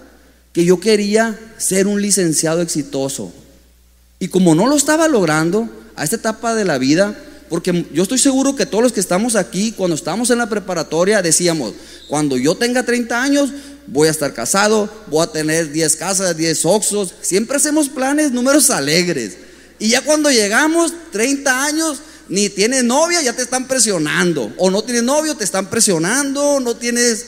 que 0.53 0.65
yo 0.65 0.81
quería 0.81 1.39
ser 1.59 1.87
un 1.87 2.01
licenciado 2.01 2.61
exitoso, 2.61 3.33
y 4.19 4.29
como 4.29 4.55
no 4.55 4.67
lo 4.67 4.77
estaba 4.77 5.09
logrando 5.09 5.69
a 5.97 6.05
esta 6.05 6.17
etapa 6.17 6.55
de 6.55 6.65
la 6.65 6.79
vida, 6.79 7.17
porque 7.49 7.87
yo 7.93 8.05
estoy 8.05 8.19
seguro 8.19 8.55
que 8.55 8.67
todos 8.67 8.85
los 8.85 8.93
que 8.93 9.01
estamos 9.01 9.35
aquí, 9.35 9.73
cuando 9.73 9.97
estábamos 9.97 10.31
en 10.31 10.39
la 10.39 10.49
preparatoria, 10.49 11.21
decíamos, 11.21 11.73
cuando 12.09 12.37
yo 12.37 12.55
tenga 12.55 12.85
30 12.85 13.21
años, 13.23 13.51
voy 13.89 14.09
a 14.09 14.13
estar 14.13 14.33
casado, 14.33 14.89
voy 15.09 15.25
a 15.25 15.33
tener 15.33 15.73
10 15.73 15.97
casas, 15.97 16.37
10 16.37 16.65
oxos. 16.65 17.13
Siempre 17.23 17.57
hacemos 17.57 17.89
planes, 17.89 18.31
números 18.31 18.71
alegres. 18.71 19.37
Y 19.81 19.89
ya 19.89 20.03
cuando 20.03 20.31
llegamos, 20.31 20.93
30 21.11 21.65
años, 21.65 21.99
ni 22.29 22.49
tienes 22.49 22.85
novia, 22.85 23.21
ya 23.21 23.33
te 23.33 23.43
están 23.43 23.67
presionando. 23.67 24.53
O 24.57 24.71
no 24.71 24.83
tienes 24.83 25.03
novio, 25.03 25.35
te 25.35 25.45
están 25.45 25.69
presionando, 25.69 26.61
no 26.61 26.77
tienes, 26.77 27.27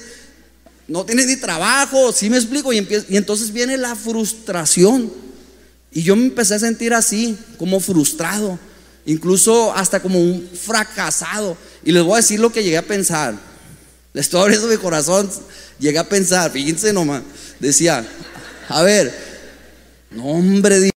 no 0.93 1.07
tienes 1.07 1.27
ni 1.27 1.37
trabajo, 1.37 2.13
¿sí 2.13 2.29
me 2.29 2.37
explico? 2.37 2.71
Y, 2.71 2.87
y 3.09 3.17
entonces 3.17 3.51
viene 3.51 3.79
la 3.79 3.97
frustración. 3.97 5.11
Y 5.91 6.03
yo 6.03 6.15
me 6.15 6.27
empecé 6.27 6.55
a 6.55 6.59
sentir 6.59 6.93
así, 6.93 7.35
como 7.57 7.81
frustrado, 7.81 8.59
incluso 9.07 9.75
hasta 9.75 10.01
como 10.01 10.21
un 10.21 10.47
fracasado. 10.53 11.57
Y 11.83 11.93
les 11.93 12.03
voy 12.03 12.13
a 12.13 12.17
decir 12.17 12.41
lo 12.41 12.53
que 12.53 12.63
llegué 12.63 12.77
a 12.77 12.87
pensar. 12.87 13.35
Les 14.13 14.27
estoy 14.27 14.43
abriendo 14.43 14.69
mi 14.69 14.77
corazón, 14.77 15.31
llegué 15.79 15.99
a 15.99 16.07
pensar, 16.07 16.51
fíjense 16.51 16.93
nomás, 16.93 17.23
decía, 17.59 18.07
a 18.69 18.83
ver, 18.83 19.15
no 20.11 20.27
hombre, 20.27 20.93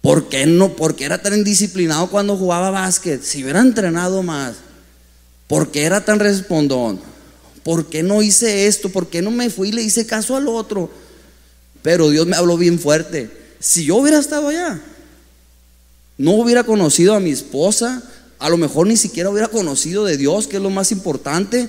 ¿por 0.00 0.28
qué 0.28 0.46
no? 0.46 0.74
¿Por 0.74 0.96
qué 0.96 1.04
era 1.04 1.22
tan 1.22 1.32
indisciplinado 1.32 2.10
cuando 2.10 2.36
jugaba 2.36 2.70
básquet? 2.70 3.22
Si 3.22 3.44
hubiera 3.44 3.60
entrenado 3.60 4.24
más, 4.24 4.56
¿por 5.46 5.70
qué 5.70 5.84
era 5.84 6.04
tan 6.04 6.18
respondón? 6.18 7.14
¿Por 7.66 7.86
qué 7.86 8.04
no 8.04 8.22
hice 8.22 8.68
esto? 8.68 8.90
¿Por 8.90 9.08
qué 9.08 9.22
no 9.22 9.32
me 9.32 9.50
fui 9.50 9.70
y 9.70 9.72
le 9.72 9.82
hice 9.82 10.06
caso 10.06 10.36
al 10.36 10.46
otro? 10.46 10.88
Pero 11.82 12.10
Dios 12.10 12.24
me 12.24 12.36
habló 12.36 12.56
bien 12.56 12.78
fuerte. 12.78 13.28
Si 13.58 13.84
yo 13.84 13.96
hubiera 13.96 14.20
estado 14.20 14.46
allá, 14.46 14.80
no 16.16 16.34
hubiera 16.34 16.62
conocido 16.62 17.16
a 17.16 17.18
mi 17.18 17.32
esposa, 17.32 18.04
a 18.38 18.48
lo 18.50 18.56
mejor 18.56 18.86
ni 18.86 18.96
siquiera 18.96 19.30
hubiera 19.30 19.48
conocido 19.48 20.04
de 20.04 20.16
Dios, 20.16 20.46
que 20.46 20.58
es 20.58 20.62
lo 20.62 20.70
más 20.70 20.92
importante, 20.92 21.68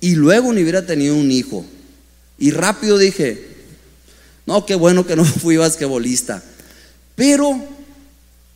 y 0.00 0.16
luego 0.16 0.52
ni 0.52 0.62
hubiera 0.62 0.84
tenido 0.84 1.14
un 1.14 1.30
hijo. 1.30 1.64
Y 2.38 2.50
rápido 2.50 2.98
dije, 2.98 3.46
no, 4.46 4.66
qué 4.66 4.74
bueno 4.74 5.06
que 5.06 5.14
no 5.14 5.24
fui 5.42 5.56
basquetbolista. 5.56 6.42
Pero 7.14 7.56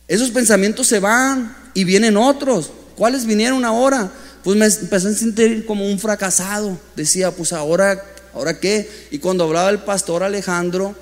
esos 0.09 0.29
pensamientos 0.31 0.87
se 0.87 0.99
van 0.99 1.55
y 1.73 1.85
vienen 1.85 2.17
otros. 2.17 2.69
¿Cuáles 2.97 3.25
vinieron 3.25 3.63
ahora? 3.63 4.11
Pues 4.43 4.57
me 4.57 4.65
empecé 4.65 5.07
a 5.07 5.13
sentir 5.13 5.65
como 5.65 5.85
un 5.85 5.99
fracasado. 5.99 6.77
Decía, 6.95 7.31
pues 7.31 7.53
ahora 7.53 8.03
¿Ahora 8.33 8.59
qué? 8.59 8.89
Y 9.11 9.19
cuando 9.19 9.43
hablaba 9.43 9.69
el 9.69 9.79
pastor 9.79 10.23
Alejandro 10.23 10.95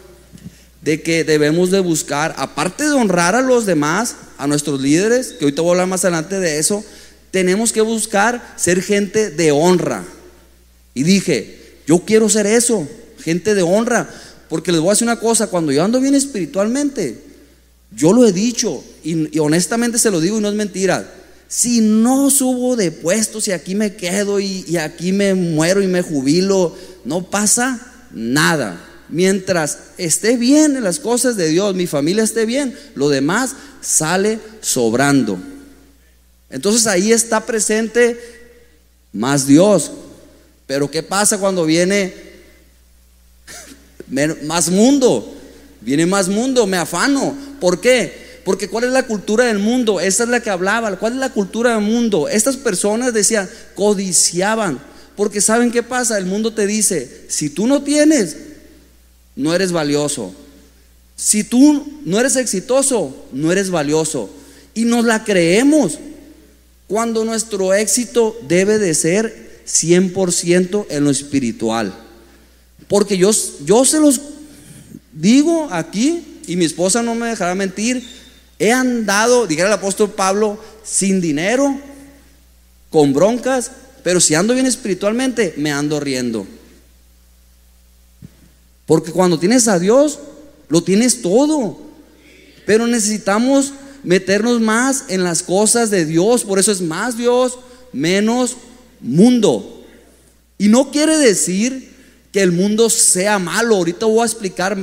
de 0.82 1.02
que 1.02 1.24
debemos 1.24 1.72
de 1.72 1.80
buscar, 1.80 2.34
aparte 2.38 2.86
de 2.86 2.92
honrar 2.92 3.36
a 3.36 3.42
los 3.42 3.66
demás, 3.66 4.16
a 4.38 4.48
nuestros 4.48 4.82
líderes, 4.82 5.34
que 5.34 5.46
ahorita 5.46 5.62
voy 5.62 5.70
a 5.70 5.72
hablar 5.74 5.88
más 5.88 6.06
adelante 6.06 6.40
de 6.40 6.58
eso, 6.58 6.84
tenemos 7.32 7.72
que 7.72 7.82
buscar 7.82 8.56
ser 8.56 8.82
gente 8.82 9.30
de 9.30 9.52
honra. 9.52 10.04
Y 10.94 11.04
dije, 11.04 11.76
yo 11.86 12.00
quiero 12.00 12.30
ser 12.30 12.48
eso, 12.48 12.88
gente 13.22 13.54
de 13.54 13.62
honra, 13.62 14.10
porque 14.48 14.72
les 14.72 14.82
voy 14.82 14.90
a 14.90 14.94
decir 14.94 15.08
una 15.08 15.20
cosa, 15.20 15.48
cuando 15.48 15.72
yo 15.72 15.84
ando 15.84 16.00
bien 16.00 16.16
espiritualmente, 16.16 17.22
yo 17.92 18.14
lo 18.14 18.26
he 18.26 18.32
dicho, 18.32 18.84
y, 19.04 19.38
honestamente 19.38 20.00
se 20.00 20.10
lo 20.10 20.22
digo 20.22 20.40
y 20.40 20.42
no 20.42 20.50
es 20.50 20.56
mentira, 20.56 21.14
si 21.50 21.82
no 21.82 22.30
subo 22.30 22.76
de 22.76 22.92
puestos 22.92 23.48
y 23.48 23.52
aquí 23.52 23.74
me 23.74 23.96
quedo 23.96 24.40
y, 24.40 24.78
aquí 24.78 25.12
me 25.12 25.34
muero 25.34 25.82
y 25.82 25.88
me 25.88 26.04
jubilo, 26.04 26.78
no 27.04 27.24
pasa 27.24 27.82
nada. 28.12 28.86
Mientras 29.10 29.80
esté 29.98 30.38
bien 30.38 30.78
en 30.78 30.84
las 30.84 31.00
cosas 31.00 31.36
de 31.36 31.48
Dios, 31.48 31.74
mi 31.74 31.88
familia 31.88 32.24
esté 32.24 32.46
bien, 32.46 32.78
lo 32.94 33.10
demás 33.10 33.56
sale 33.82 34.38
sobrando. 34.62 35.40
Entonces 36.52 36.86
ahí 36.86 37.12
está 37.12 37.44
presente 37.44 38.20
más 39.12 39.48
Dios. 39.48 39.92
Pero 40.68 40.92
¿qué 40.92 41.02
pasa 41.02 41.40
cuando 41.40 41.66
viene 41.66 42.14
más 44.44 44.70
mundo? 44.70 45.36
Viene 45.82 46.06
más 46.06 46.28
mundo, 46.28 46.68
me 46.68 46.78
afano. 46.78 47.36
¿Por 47.60 47.82
qué? 47.82 48.29
Porque 48.50 48.68
¿cuál 48.68 48.86
es 48.86 48.92
la 48.92 49.06
cultura 49.06 49.46
del 49.46 49.60
mundo? 49.60 50.00
Esa 50.00 50.24
es 50.24 50.30
la 50.30 50.40
que 50.40 50.50
hablaba. 50.50 50.98
¿Cuál 50.98 51.14
es 51.14 51.20
la 51.20 51.32
cultura 51.32 51.76
del 51.76 51.84
mundo? 51.84 52.28
Estas 52.28 52.58
personas 52.58 53.14
decían, 53.14 53.48
codiciaban. 53.76 54.80
Porque 55.16 55.40
¿saben 55.40 55.72
qué 55.72 55.84
pasa? 55.84 56.18
El 56.18 56.26
mundo 56.26 56.52
te 56.52 56.66
dice, 56.66 57.28
si 57.28 57.52
tú 57.52 57.68
no 57.68 57.84
tienes, 57.84 58.38
no 59.36 59.54
eres 59.54 59.72
valioso. 59.72 60.34
Si 61.16 61.44
tú 61.44 62.02
no 62.06 62.20
eres 62.20 62.38
exitoso, 62.38 63.28
no 63.34 63.52
eres 63.52 63.70
valioso. 63.70 64.32
Y 64.74 64.86
nos 64.86 65.06
la 65.06 65.24
creemos 65.24 66.00
cuando 66.88 67.26
nuestro 67.26 67.76
éxito 67.76 68.36
debe 68.48 68.80
de 68.80 68.96
ser 68.96 69.62
100% 69.68 70.88
en 70.90 71.04
lo 71.04 71.12
espiritual. 71.12 71.94
Porque 72.88 73.16
yo, 73.16 73.30
yo 73.64 73.86
se 73.86 74.00
los 74.00 74.20
digo 75.14 75.68
aquí, 75.70 76.42
y 76.48 76.56
mi 76.56 76.66
esposa 76.66 77.04
no 77.04 77.14
me 77.14 77.28
dejará 77.28 77.54
mentir, 77.54 78.18
He 78.60 78.74
andado, 78.74 79.48
dijera 79.48 79.70
el 79.70 79.74
apóstol 79.74 80.12
Pablo, 80.12 80.60
sin 80.84 81.22
dinero, 81.22 81.80
con 82.90 83.14
broncas, 83.14 83.72
pero 84.04 84.20
si 84.20 84.36
ando 84.36 84.54
bien 84.54 84.66
espiritualmente, 84.66 85.54
me 85.58 85.72
ando 85.72 86.00
riendo. 86.00 86.46
Porque 88.86 89.12
cuando 89.12 89.40
tienes 89.40 89.68
a 89.68 89.80
Dios, 89.80 90.20
lo 90.68 90.84
tienes 90.84 91.22
todo. 91.22 91.78
Pero 92.66 92.88
necesitamos 92.88 93.74
meternos 94.04 94.60
más 94.60 95.06
en 95.10 95.24
las 95.24 95.44
cosas 95.44 95.90
de 95.90 96.06
Dios. 96.06 96.44
Por 96.44 96.60
eso 96.60 96.72
es 96.72 96.82
más 96.82 97.16
Dios, 97.16 97.60
menos 97.94 98.58
mundo. 99.00 99.86
Y 100.58 100.68
no 100.70 100.92
quiere 100.92 101.18
decir 101.18 101.94
que 102.32 102.42
el 102.42 102.52
mundo 102.52 102.90
sea 102.90 103.40
malo. 103.40 103.76
Ahorita 103.76 104.06
voy 104.06 104.22
a 104.22 104.26
explicar 104.26 104.78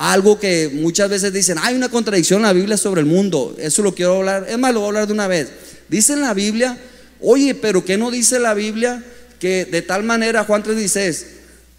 algo 0.00 0.40
que 0.40 0.70
muchas 0.72 1.10
veces 1.10 1.30
dicen, 1.30 1.58
hay 1.60 1.74
una 1.74 1.90
contradicción 1.90 2.38
en 2.38 2.46
la 2.46 2.54
Biblia 2.54 2.78
sobre 2.78 3.02
el 3.02 3.06
mundo. 3.06 3.54
Eso 3.58 3.82
lo 3.82 3.94
quiero 3.94 4.16
hablar. 4.16 4.46
Es 4.48 4.56
más, 4.56 4.72
lo 4.72 4.80
voy 4.80 4.86
a 4.86 4.88
hablar 4.88 5.06
de 5.06 5.12
una 5.12 5.28
vez. 5.28 5.50
Dice 5.90 6.14
en 6.14 6.22
la 6.22 6.32
Biblia, 6.32 6.78
oye, 7.20 7.54
pero 7.54 7.84
¿qué 7.84 7.98
no 7.98 8.10
dice 8.10 8.38
la 8.38 8.54
Biblia? 8.54 9.04
Que 9.38 9.66
de 9.66 9.82
tal 9.82 10.02
manera, 10.02 10.44
Juan 10.44 10.62
3:16, 10.62 11.26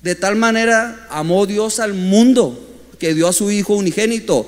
de 0.04 0.14
tal 0.14 0.36
manera 0.36 1.08
amó 1.10 1.48
Dios 1.48 1.80
al 1.80 1.96
mundo 1.96 2.64
que 3.00 3.16
dio 3.16 3.28
a 3.28 3.34
su 3.34 3.50
Hijo 3.50 3.74
unigénito. 3.74 4.46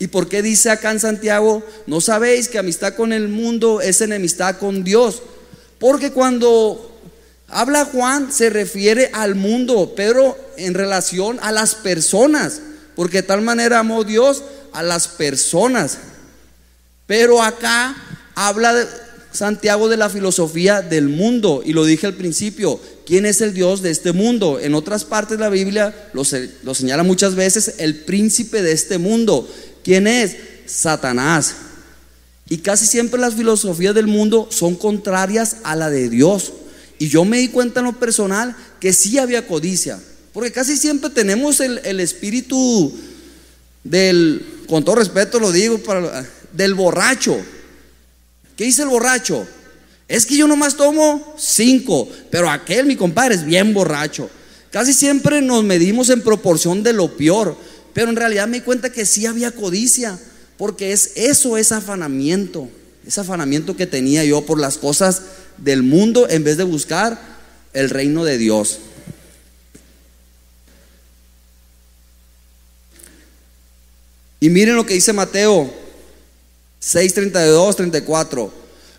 ¿Y 0.00 0.08
por 0.08 0.28
qué 0.28 0.42
dice 0.42 0.70
acá 0.70 0.90
en 0.90 0.98
Santiago, 0.98 1.64
no 1.86 2.00
sabéis 2.00 2.48
que 2.48 2.58
amistad 2.58 2.94
con 2.94 3.12
el 3.12 3.28
mundo 3.28 3.80
es 3.80 4.00
enemistad 4.00 4.58
con 4.58 4.82
Dios? 4.82 5.22
Porque 5.78 6.10
cuando 6.10 6.98
habla 7.46 7.84
Juan 7.84 8.32
se 8.32 8.50
refiere 8.50 9.10
al 9.12 9.36
mundo, 9.36 9.92
pero 9.94 10.45
en 10.58 10.74
relación 10.74 11.38
a 11.42 11.52
las 11.52 11.74
personas, 11.74 12.60
porque 12.94 13.18
de 13.18 13.28
tal 13.28 13.42
manera 13.42 13.80
amó 13.80 14.04
Dios 14.04 14.42
a 14.72 14.82
las 14.82 15.08
personas. 15.08 15.98
Pero 17.06 17.42
acá 17.42 17.96
habla 18.34 18.74
de 18.74 18.86
Santiago 19.32 19.88
de 19.88 19.96
la 19.96 20.08
filosofía 20.08 20.82
del 20.82 21.08
mundo, 21.08 21.62
y 21.64 21.72
lo 21.72 21.84
dije 21.84 22.06
al 22.06 22.14
principio, 22.14 22.80
¿quién 23.06 23.26
es 23.26 23.40
el 23.40 23.54
Dios 23.54 23.82
de 23.82 23.90
este 23.90 24.12
mundo? 24.12 24.58
En 24.60 24.74
otras 24.74 25.04
partes 25.04 25.38
de 25.38 25.44
la 25.44 25.50
Biblia 25.50 25.94
lo, 26.12 26.22
lo 26.62 26.74
señala 26.74 27.02
muchas 27.02 27.34
veces 27.34 27.74
el 27.78 28.04
príncipe 28.04 28.62
de 28.62 28.72
este 28.72 28.98
mundo. 28.98 29.48
¿Quién 29.84 30.06
es? 30.06 30.36
Satanás. 30.66 31.54
Y 32.48 32.58
casi 32.58 32.86
siempre 32.86 33.20
las 33.20 33.34
filosofías 33.34 33.94
del 33.94 34.06
mundo 34.06 34.48
son 34.50 34.76
contrarias 34.76 35.58
a 35.64 35.76
la 35.76 35.90
de 35.90 36.08
Dios. 36.08 36.52
Y 36.98 37.08
yo 37.08 37.24
me 37.24 37.38
di 37.38 37.48
cuenta 37.48 37.80
en 37.80 37.86
lo 37.86 37.92
personal 37.98 38.56
que 38.80 38.92
sí 38.92 39.18
había 39.18 39.46
codicia. 39.46 39.98
Porque 40.36 40.52
casi 40.52 40.76
siempre 40.76 41.08
tenemos 41.08 41.60
el, 41.60 41.98
espíritu 41.98 42.92
del, 43.82 44.44
con 44.68 44.84
todo 44.84 44.96
respeto 44.96 45.40
lo 45.40 45.50
digo, 45.50 45.78
para, 45.78 46.28
del 46.52 46.74
borracho. 46.74 47.38
¿Qué 48.54 48.64
dice 48.64 48.82
el 48.82 48.88
borracho? 48.88 49.46
Es 50.06 50.26
que 50.26 50.36
yo 50.36 50.46
nomás 50.46 50.76
tomo 50.76 51.34
cinco, 51.38 52.06
pero 52.30 52.50
aquel, 52.50 52.84
mi 52.84 52.96
compadre, 52.96 53.36
es 53.36 53.46
bien 53.46 53.72
borracho. 53.72 54.28
Casi 54.70 54.92
siempre 54.92 55.40
nos 55.40 55.64
medimos 55.64 56.10
en 56.10 56.20
proporción 56.20 56.82
de 56.82 56.92
lo 56.92 57.16
peor, 57.16 57.56
pero 57.94 58.10
en 58.10 58.16
realidad 58.16 58.46
me 58.46 58.58
di 58.58 58.62
cuenta 58.62 58.92
que 58.92 59.06
sí 59.06 59.24
había 59.24 59.52
codicia, 59.52 60.18
porque 60.58 60.92
es 60.92 61.12
eso, 61.14 61.56
es 61.56 61.72
afanamiento, 61.72 62.68
ese 63.06 63.22
afanamiento 63.22 63.74
que 63.74 63.86
tenía 63.86 64.22
yo 64.22 64.44
por 64.44 64.60
las 64.60 64.76
cosas 64.76 65.22
del 65.56 65.82
mundo 65.82 66.28
en 66.28 66.44
vez 66.44 66.58
de 66.58 66.64
buscar 66.64 67.18
el 67.72 67.88
reino 67.88 68.22
de 68.22 68.36
Dios. 68.36 68.80
Y 74.40 74.50
miren 74.50 74.76
lo 74.76 74.84
que 74.84 74.94
dice 74.94 75.12
Mateo 75.12 75.72
6, 76.80 77.14
32, 77.14 77.76
34. 77.76 78.52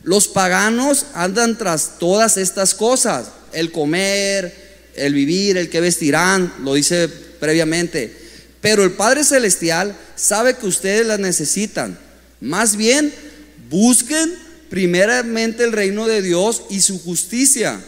Los 0.04 0.28
paganos 0.28 1.06
andan 1.14 1.58
tras 1.58 2.00
todas 2.00 2.38
estas 2.38 2.74
cosas, 2.74 3.28
el 3.54 3.72
comer, 3.72 4.92
el 4.96 5.14
vivir, 5.14 5.58
el 5.58 5.70
que 5.70 5.82
vestirán, 5.82 6.54
lo 6.64 6.74
dice 6.74 7.08
previamente. 7.08 8.16
Pero 8.62 8.84
el 8.84 8.92
Padre 8.92 9.24
Celestial 9.24 9.96
sabe 10.16 10.56
que 10.56 10.66
ustedes 10.66 11.06
las 11.06 11.20
necesitan. 11.20 11.98
Más 12.42 12.76
bien, 12.76 13.14
busquen 13.70 14.34
primeramente 14.70 15.64
el 15.64 15.72
reino 15.72 16.08
de 16.08 16.22
Dios 16.22 16.64
y 16.70 16.82
su 16.82 17.02
justicia, 17.02 17.80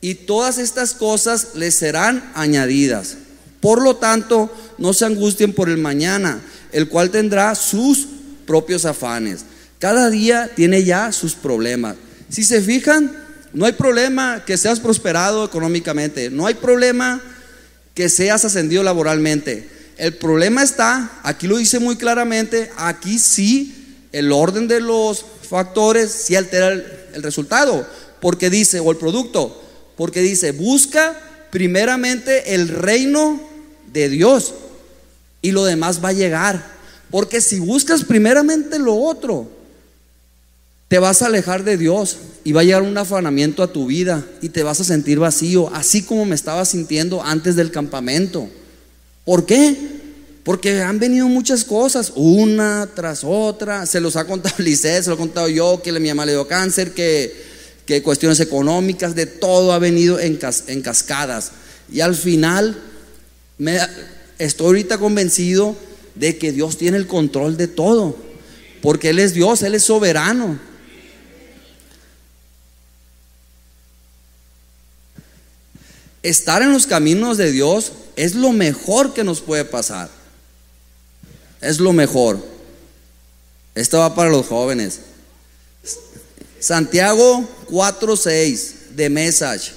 y 0.00 0.14
todas 0.14 0.58
estas 0.58 0.94
cosas 0.94 1.48
les 1.54 1.74
serán 1.74 2.32
añadidas. 2.34 3.16
Por 3.60 3.82
lo 3.82 3.96
tanto, 3.96 4.52
no 4.78 4.92
se 4.92 5.04
angustien 5.04 5.52
por 5.52 5.68
el 5.68 5.78
mañana, 5.78 6.40
el 6.72 6.88
cual 6.88 7.10
tendrá 7.10 7.54
sus 7.54 8.06
propios 8.46 8.84
afanes. 8.84 9.44
Cada 9.78 10.10
día 10.10 10.50
tiene 10.54 10.84
ya 10.84 11.12
sus 11.12 11.34
problemas. 11.34 11.96
Si 12.28 12.42
se 12.44 12.60
fijan, 12.60 13.16
no 13.52 13.66
hay 13.66 13.72
problema 13.72 14.44
que 14.44 14.56
seas 14.56 14.80
prosperado 14.80 15.44
económicamente, 15.44 16.30
no 16.30 16.46
hay 16.46 16.54
problema 16.54 17.22
que 17.94 18.08
seas 18.08 18.44
ascendido 18.44 18.82
laboralmente. 18.82 19.68
El 19.96 20.14
problema 20.14 20.62
está, 20.62 21.20
aquí 21.22 21.46
lo 21.46 21.56
dice 21.56 21.78
muy 21.78 21.96
claramente, 21.96 22.70
aquí 22.76 23.18
sí, 23.18 24.06
el 24.12 24.32
orden 24.32 24.68
de 24.68 24.80
los 24.80 25.24
factores 25.48 26.10
si 26.10 26.36
altera 26.36 26.68
el, 26.68 27.22
resultado, 27.22 27.86
porque 28.20 28.50
dice, 28.50 28.80
o 28.80 28.90
el 28.90 28.98
producto, 28.98 29.62
porque 29.96 30.20
dice, 30.20 30.52
busca 30.52 31.18
primeramente 31.50 32.54
el 32.54 32.68
reino 32.68 33.40
de 33.92 34.10
Dios 34.10 34.52
y 35.42 35.52
lo 35.52 35.64
demás 35.64 36.02
va 36.04 36.10
a 36.10 36.14
llegar. 36.14 36.76
Porque 37.10 37.40
si 37.40 37.60
buscas 37.60 38.04
primeramente 38.04 38.78
lo 38.78 38.96
otro, 38.96 39.48
te 40.88 40.98
vas 40.98 41.22
a 41.22 41.26
alejar 41.26 41.64
de 41.64 41.76
Dios 41.76 42.16
y 42.44 42.52
va 42.52 42.60
a 42.60 42.64
llegar 42.64 42.82
un 42.82 42.96
afanamiento 42.96 43.62
a 43.62 43.72
tu 43.72 43.86
vida 43.86 44.24
y 44.40 44.50
te 44.50 44.62
vas 44.62 44.80
a 44.80 44.84
sentir 44.84 45.18
vacío, 45.18 45.68
así 45.74 46.02
como 46.02 46.24
me 46.24 46.34
estaba 46.34 46.64
sintiendo 46.64 47.22
antes 47.22 47.56
del 47.56 47.70
campamento. 47.70 48.48
¿Por 49.24 49.46
qué? 49.46 49.76
Porque 50.44 50.80
han 50.80 51.00
venido 51.00 51.26
muchas 51.26 51.64
cosas, 51.64 52.12
una 52.14 52.88
tras 52.94 53.24
otra. 53.24 53.84
Se 53.84 54.00
los 54.00 54.14
ha 54.14 54.26
contado 54.26 54.54
Lisset, 54.62 55.02
se 55.02 55.10
lo 55.10 55.16
he 55.16 55.18
contado 55.18 55.48
yo, 55.48 55.82
que 55.82 55.90
mi 55.92 56.08
mamá 56.08 56.24
le 56.24 56.32
dio 56.32 56.46
cáncer, 56.46 56.92
que, 56.92 57.34
que 57.84 58.00
cuestiones 58.00 58.38
económicas, 58.38 59.16
de 59.16 59.26
todo 59.26 59.72
ha 59.72 59.80
venido 59.80 60.20
en, 60.20 60.38
en 60.68 60.82
cascadas. 60.82 61.50
Y 61.92 61.98
al 61.98 62.14
final, 62.14 62.80
me, 63.58 63.80
estoy 64.38 64.66
ahorita 64.66 64.98
convencido 64.98 65.76
de 66.14 66.38
que 66.38 66.52
Dios 66.52 66.78
tiene 66.78 66.96
el 66.96 67.06
control 67.06 67.56
de 67.56 67.68
todo. 67.68 68.16
Porque 68.82 69.10
Él 69.10 69.18
es 69.18 69.34
Dios, 69.34 69.62
Él 69.62 69.74
es 69.74 69.84
soberano. 69.84 70.58
Estar 76.22 76.62
en 76.62 76.72
los 76.72 76.86
caminos 76.86 77.36
de 77.36 77.52
Dios 77.52 77.92
es 78.16 78.34
lo 78.34 78.52
mejor 78.52 79.14
que 79.14 79.24
nos 79.24 79.40
puede 79.40 79.64
pasar 79.64 80.10
es 81.60 81.80
lo 81.80 81.92
mejor. 81.92 82.38
Esto 83.74 83.98
va 83.98 84.14
para 84.14 84.30
los 84.30 84.46
jóvenes. 84.46 85.00
Santiago 86.60 87.46
4:6 87.70 88.94
de 88.94 89.10
Message. 89.10 89.72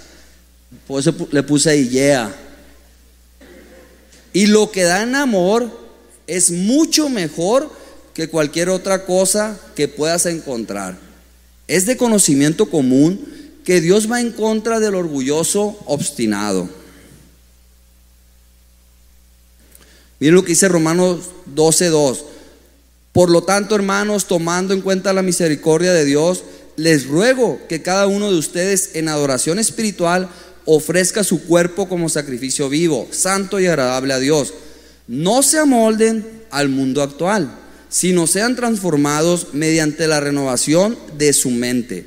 Por 0.88 1.02
eso 1.02 1.14
le 1.32 1.44
puse 1.44 1.70
ahí. 1.72 1.90
Y 4.34 4.48
lo 4.48 4.72
que 4.72 4.84
da 4.84 5.02
en 5.02 5.16
amor 5.16 5.70
es 6.28 6.52
mucho 6.52 7.10
mejor 7.10 7.72
que 8.14 8.30
cualquier 8.30 8.70
otra 8.70 9.06
cosa 9.06 9.60
que 9.76 9.88
puedas 9.88 10.26
encontrar. 10.26 10.98
Es 11.68 11.86
de 11.86 11.98
conocimiento 11.98 12.70
común 12.70 13.28
que 13.64 13.82
Dios 13.82 14.12
va 14.12 14.22
en 14.22 14.32
contra 14.32 14.80
del 14.80 14.96
orgulloso 14.96 15.78
obstinado 15.86 16.70
Miren 20.20 20.36
lo 20.36 20.44
que 20.44 20.50
dice 20.50 20.68
Romanos 20.68 21.30
12:2. 21.56 22.26
Por 23.14 23.30
lo 23.30 23.44
tanto, 23.44 23.76
hermanos, 23.76 24.26
tomando 24.26 24.74
en 24.74 24.82
cuenta 24.82 25.14
la 25.14 25.22
misericordia 25.22 25.94
de 25.94 26.06
Dios, 26.06 26.44
les 26.76 27.08
ruego 27.08 27.60
que 27.68 27.82
cada 27.82 28.08
uno 28.08 28.32
de 28.32 28.38
ustedes 28.38 28.92
en 28.94 29.08
adoración 29.08 29.60
espiritual 29.60 30.30
ofrezca 30.72 31.24
su 31.24 31.42
cuerpo 31.46 31.90
como 31.90 32.10
sacrificio 32.10 32.70
vivo, 32.70 33.08
santo 33.10 33.60
y 33.60 33.66
agradable 33.66 34.14
a 34.14 34.20
Dios. 34.20 34.54
No 35.08 35.42
se 35.42 35.58
amolden 35.58 36.24
al 36.52 36.70
mundo 36.70 37.02
actual, 37.02 37.58
sino 37.90 38.28
sean 38.28 38.56
transformados 38.56 39.48
mediante 39.54 40.06
la 40.06 40.20
renovación 40.20 40.96
de 41.18 41.34
su 41.34 41.50
mente. 41.50 42.06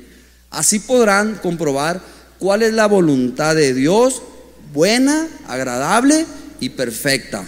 Así 0.49 0.79
podrán 0.79 1.35
comprobar 1.43 2.01
cuál 2.39 2.61
es 2.61 2.71
la 2.71 2.87
voluntad 2.87 3.53
de 3.53 3.73
Dios, 3.73 4.21
buena, 4.71 5.27
agradable 5.49 6.25
y 6.61 6.69
perfecta. 6.69 7.43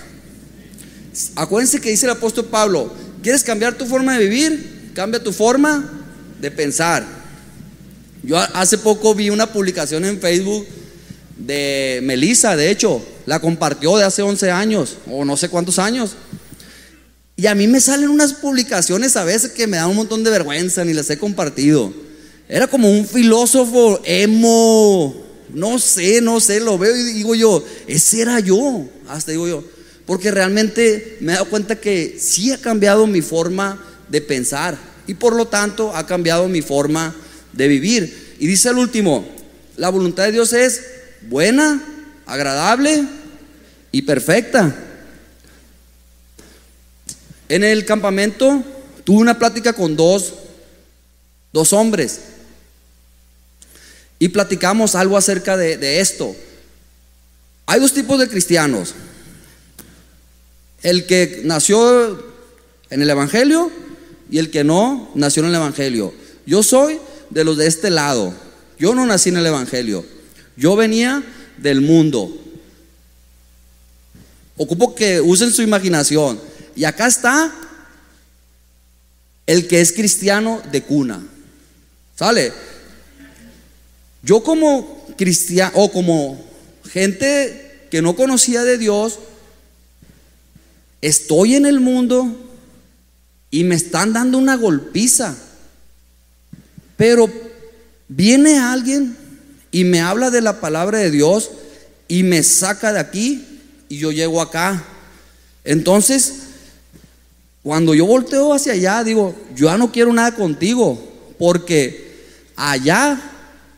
Acuérdense 1.38 1.80
que 1.80 1.92
dice 1.92 2.08
el 2.08 2.12
apóstol 2.12 2.48
Pablo, 2.48 2.94
¿quieres 3.24 3.46
cambiar 3.46 3.78
tu 3.78 3.86
forma 3.86 4.18
de 4.18 4.28
vivir? 4.28 4.92
Cambia 4.94 5.24
tu 5.24 5.32
forma 5.32 6.04
de 6.42 6.52
pensar. 6.52 7.08
Yo 8.22 8.38
hace 8.38 8.78
poco 8.78 9.16
vi 9.16 9.30
una 9.30 9.54
publicación 9.54 10.04
en 10.04 10.20
Facebook 10.20 10.68
de 11.38 12.00
Melissa, 12.04 12.56
de 12.56 12.72
hecho, 12.72 13.02
la 13.26 13.40
compartió 13.40 13.98
de 13.98 14.06
hace 14.06 14.22
11 14.22 14.52
años 14.52 14.98
o 15.10 15.26
no 15.26 15.38
sé 15.38 15.50
cuántos 15.50 15.80
años. 15.80 16.16
Y 17.38 17.48
a 17.48 17.56
mí 17.56 17.68
me 17.68 17.82
salen 17.82 18.10
unas 18.10 18.34
publicaciones 18.34 19.18
a 19.18 19.26
veces 19.26 19.52
que 19.52 19.68
me 19.68 19.78
dan 19.78 19.90
un 19.90 19.98
montón 19.98 20.24
de 20.24 20.32
vergüenza, 20.32 20.86
ni 20.86 20.94
las 20.94 21.10
he 21.10 21.18
compartido. 21.18 21.94
Era 22.48 22.68
como 22.68 22.90
un 22.90 23.06
filósofo 23.06 24.00
emo, 24.06 25.16
no 25.54 25.80
sé, 25.80 26.22
no 26.22 26.40
sé, 26.40 26.60
lo 26.60 26.78
veo 26.78 26.96
y 26.96 27.04
digo 27.04 27.36
yo, 27.36 27.64
ese 27.88 28.22
era 28.22 28.40
yo, 28.40 28.86
hasta 29.10 29.32
digo 29.32 29.48
yo, 29.48 29.64
porque 30.06 30.32
realmente 30.32 31.18
me 31.20 31.32
he 31.32 31.36
dado 31.36 31.50
cuenta 31.50 31.80
que 31.80 32.18
sí 32.20 32.52
ha 32.52 32.58
cambiado 32.58 33.08
mi 33.08 33.22
forma 33.22 33.84
de 34.10 34.22
pensar 34.22 34.78
y 35.08 35.16
por 35.16 35.36
lo 35.36 35.48
tanto 35.48 35.96
ha 35.96 36.06
cambiado 36.06 36.48
mi 36.48 36.62
forma 36.62 37.16
de 37.52 37.68
vivir. 37.68 38.36
Y 38.40 38.48
dice 38.48 38.70
el 38.70 38.78
último, 38.78 39.26
la 39.76 39.90
voluntad 39.90 40.26
de 40.26 40.32
Dios 40.34 40.54
es 40.54 40.82
buena, 41.28 41.82
agradable 42.26 43.04
y 43.92 44.02
perfecta. 44.04 44.76
En 47.48 47.64
el 47.64 47.86
campamento 47.86 48.64
tuve 49.04 49.20
una 49.20 49.38
plática 49.38 49.74
con 49.74 49.96
dos, 49.96 50.34
dos 51.54 51.74
hombres 51.74 52.22
y 54.18 54.30
platicamos 54.30 54.96
algo 54.96 55.18
acerca 55.18 55.58
de, 55.58 55.78
de 55.78 56.00
esto. 56.00 56.36
Hay 57.68 57.80
dos 57.80 57.94
tipos 57.94 58.20
de 58.20 58.28
cristianos. 58.28 58.94
El 60.82 61.06
que 61.06 61.42
nació 61.44 62.24
en 62.90 63.02
el 63.02 63.10
Evangelio 63.10 63.72
y 64.30 64.38
el 64.38 64.52
que 64.52 64.64
no 64.64 65.12
nació 65.16 65.44
en 65.44 65.50
el 65.50 65.56
Evangelio. 65.56 66.14
Yo 66.46 66.64
soy 66.64 67.00
de 67.30 67.44
los 67.44 67.58
de 67.58 67.68
este 67.68 67.90
lado. 67.90 68.34
Yo 68.78 68.94
no 68.94 69.06
nací 69.06 69.30
en 69.30 69.38
el 69.38 69.46
Evangelio. 69.46 70.06
Yo 70.58 70.76
venía 70.76 71.24
del 71.58 71.82
mundo. 71.82 72.42
Ocupo 74.58 74.96
que 74.96 75.20
usen 75.20 75.52
su 75.52 75.62
imaginación. 75.62 76.40
Y 76.76 76.86
acá 76.86 77.08
está 77.08 77.54
el 79.46 79.68
que 79.68 79.82
es 79.82 79.92
cristiano 79.92 80.62
de 80.72 80.82
cuna. 80.84 81.26
¿Sale? 82.16 82.54
Yo 84.24 84.44
como 84.44 85.06
cristiano 85.18 85.72
o 85.76 85.92
como 85.92 86.44
gente 86.90 87.88
que 87.92 88.02
no 88.02 88.16
conocía 88.16 88.64
de 88.64 88.78
Dios, 88.78 89.20
estoy 91.02 91.56
en 91.56 91.66
el 91.66 91.80
mundo 91.80 92.36
y 93.52 93.64
me 93.64 93.76
están 93.76 94.14
dando 94.14 94.38
una 94.38 94.56
golpiza. 94.56 95.36
Pero 96.98 97.30
viene 98.08 98.58
alguien 98.58 99.25
y 99.76 99.84
me 99.84 100.00
habla 100.00 100.32
de 100.32 100.40
la 100.40 100.62
palabra 100.62 101.00
de 101.00 101.12
Dios 101.12 101.52
y 102.08 102.24
me 102.24 102.44
saca 102.44 102.94
de 102.94 103.00
aquí 103.02 103.46
y 103.90 103.98
yo 103.98 104.14
llego 104.14 104.42
acá. 104.42 104.82
Entonces, 105.66 106.36
cuando 107.62 107.94
yo 107.94 108.06
volteo 108.06 108.54
hacia 108.54 108.72
allá, 108.72 109.04
digo, 109.04 109.36
yo 109.54 109.68
ya 109.68 109.78
no 109.78 109.92
quiero 109.92 110.14
nada 110.14 110.34
contigo, 110.34 110.98
porque 111.38 112.16
allá 112.56 113.22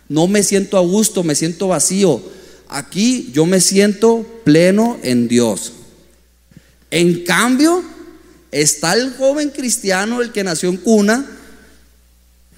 no 0.08 0.28
me 0.28 0.44
siento 0.44 0.78
a 0.78 0.82
gusto, 0.82 1.24
me 1.24 1.34
siento 1.34 1.70
vacío. 1.70 2.22
Aquí 2.70 3.32
yo 3.34 3.48
me 3.48 3.60
siento 3.60 4.24
pleno 4.44 5.00
en 5.02 5.28
Dios. 5.28 5.74
En 6.92 7.24
cambio, 7.24 7.84
está 8.52 8.94
el 8.94 9.16
joven 9.16 9.50
cristiano, 9.50 10.22
el 10.22 10.32
que 10.32 10.44
nació 10.44 10.70
en 10.70 10.78
cuna, 10.78 11.26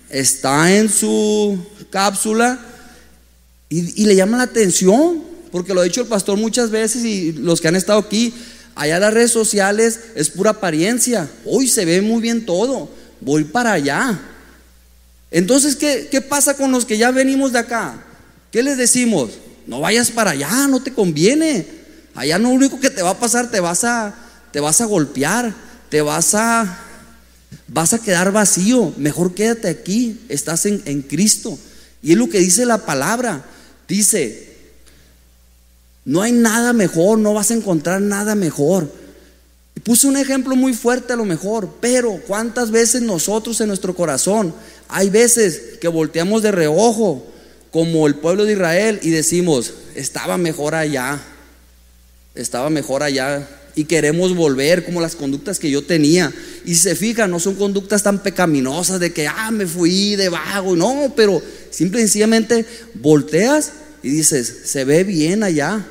está 0.09 0.75
en 0.75 0.89
su 0.89 1.57
cápsula 1.89 2.65
y, 3.69 4.05
le 4.05 4.15
llama 4.15 4.37
la 4.37 4.43
atención, 4.43 5.23
porque 5.51 5.75
lo 5.75 5.81
ha 5.81 5.83
dicho 5.83 6.01
el 6.01 6.07
pastor 6.07 6.37
muchas 6.37 6.71
veces 6.71 7.05
y 7.05 7.33
los 7.33 7.61
que 7.61 7.67
han 7.67 7.75
estado 7.75 7.99
aquí, 7.99 8.33
allá 8.73 8.95
en 8.95 9.01
las 9.01 9.13
redes 9.13 9.31
sociales 9.31 9.99
es 10.15 10.29
pura 10.31 10.51
apariencia. 10.51 11.29
Hoy 11.45 11.67
se 11.67 11.85
ve 11.85 12.01
muy 12.01 12.19
bien 12.21 12.47
todo, 12.47 12.89
voy 13.21 13.43
para 13.43 13.73
allá. 13.73 14.19
Entonces, 15.29 15.75
¿qué, 15.75 16.07
¿qué 16.09 16.21
pasa 16.21 16.55
con 16.55 16.71
los 16.71 16.85
que 16.85 16.97
ya 16.97 17.11
venimos 17.11 17.53
de 17.53 17.59
acá? 17.59 18.03
¿Qué 18.51 18.63
les 18.63 18.77
decimos? 18.77 19.29
No 19.67 19.81
vayas 19.81 20.09
para 20.09 20.31
allá, 20.31 20.67
no 20.67 20.81
te 20.81 20.91
conviene. 20.91 21.67
Allá 22.15 22.39
lo 22.39 22.49
único 22.49 22.79
que 22.79 22.89
te 22.89 23.03
va 23.03 23.11
a 23.11 23.19
pasar, 23.19 23.51
te 23.51 23.59
vas 23.59 23.83
a, 23.83 24.15
te 24.51 24.59
vas 24.59 24.81
a 24.81 24.85
golpear, 24.85 25.53
te 25.89 26.01
vas 26.01 26.33
a, 26.33 26.79
vas 27.67 27.93
a 27.93 27.99
quedar 27.99 28.31
vacío. 28.31 28.91
Mejor 28.97 29.35
quédate 29.35 29.69
aquí, 29.69 30.21
estás 30.27 30.65
en, 30.65 30.81
en 30.85 31.03
Cristo. 31.03 31.59
Y 32.01 32.13
es 32.13 32.17
lo 32.17 32.27
que 32.29 32.39
dice 32.39 32.65
la 32.65 32.79
palabra. 32.79 33.45
Dice, 33.89 34.47
no 36.05 36.21
hay 36.21 36.31
nada 36.31 36.73
mejor, 36.73 37.17
no 37.17 37.33
vas 37.33 37.51
a 37.51 37.55
encontrar 37.55 37.99
nada 38.01 38.35
mejor. 38.35 38.89
Y 39.75 39.79
puse 39.79 40.07
un 40.07 40.15
ejemplo 40.15 40.55
muy 40.55 40.73
fuerte 40.73 41.13
a 41.13 41.15
lo 41.15 41.25
mejor, 41.25 41.69
pero 41.81 42.21
¿cuántas 42.27 42.71
veces 42.71 43.01
nosotros 43.01 43.59
en 43.59 43.67
nuestro 43.67 43.95
corazón 43.95 44.53
hay 44.87 45.09
veces 45.09 45.77
que 45.81 45.87
volteamos 45.87 46.43
de 46.43 46.51
reojo 46.51 47.25
como 47.71 48.07
el 48.07 48.15
pueblo 48.15 48.45
de 48.45 48.53
Israel 48.53 48.99
y 49.01 49.09
decimos, 49.09 49.73
estaba 49.95 50.37
mejor 50.37 50.75
allá, 50.75 51.19
estaba 52.35 52.69
mejor 52.69 53.03
allá 53.03 53.47
y 53.75 53.85
queremos 53.85 54.35
volver 54.35 54.83
como 54.83 55.01
las 55.01 55.15
conductas 55.15 55.59
que 55.59 55.69
yo 55.69 55.83
tenía. 55.83 56.33
Y 56.65 56.75
se 56.75 56.95
fijan, 56.95 57.31
no 57.31 57.39
son 57.39 57.55
conductas 57.55 58.03
tan 58.03 58.21
pecaminosas 58.21 58.99
de 58.99 59.13
que, 59.13 59.27
ah, 59.27 59.51
me 59.51 59.65
fui 59.65 60.15
de 60.15 60.29
vago, 60.29 60.75
no, 60.75 61.13
pero 61.15 61.41
simple 61.71 61.99
y 61.99 62.03
sencillamente 62.03 62.65
volteas 62.95 63.71
y 64.03 64.09
dices, 64.09 64.61
se 64.65 64.85
ve 64.85 65.03
bien 65.03 65.43
allá. 65.43 65.85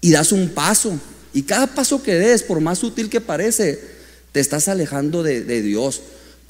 Y 0.00 0.12
das 0.12 0.32
un 0.32 0.48
paso. 0.50 0.98
Y 1.32 1.42
cada 1.42 1.66
paso 1.66 2.02
que 2.02 2.14
des, 2.14 2.42
por 2.42 2.60
más 2.60 2.78
sutil 2.78 3.10
que 3.10 3.20
parece, 3.20 3.78
te 4.32 4.40
estás 4.40 4.68
alejando 4.68 5.22
de, 5.22 5.42
de 5.42 5.62
Dios. 5.62 6.00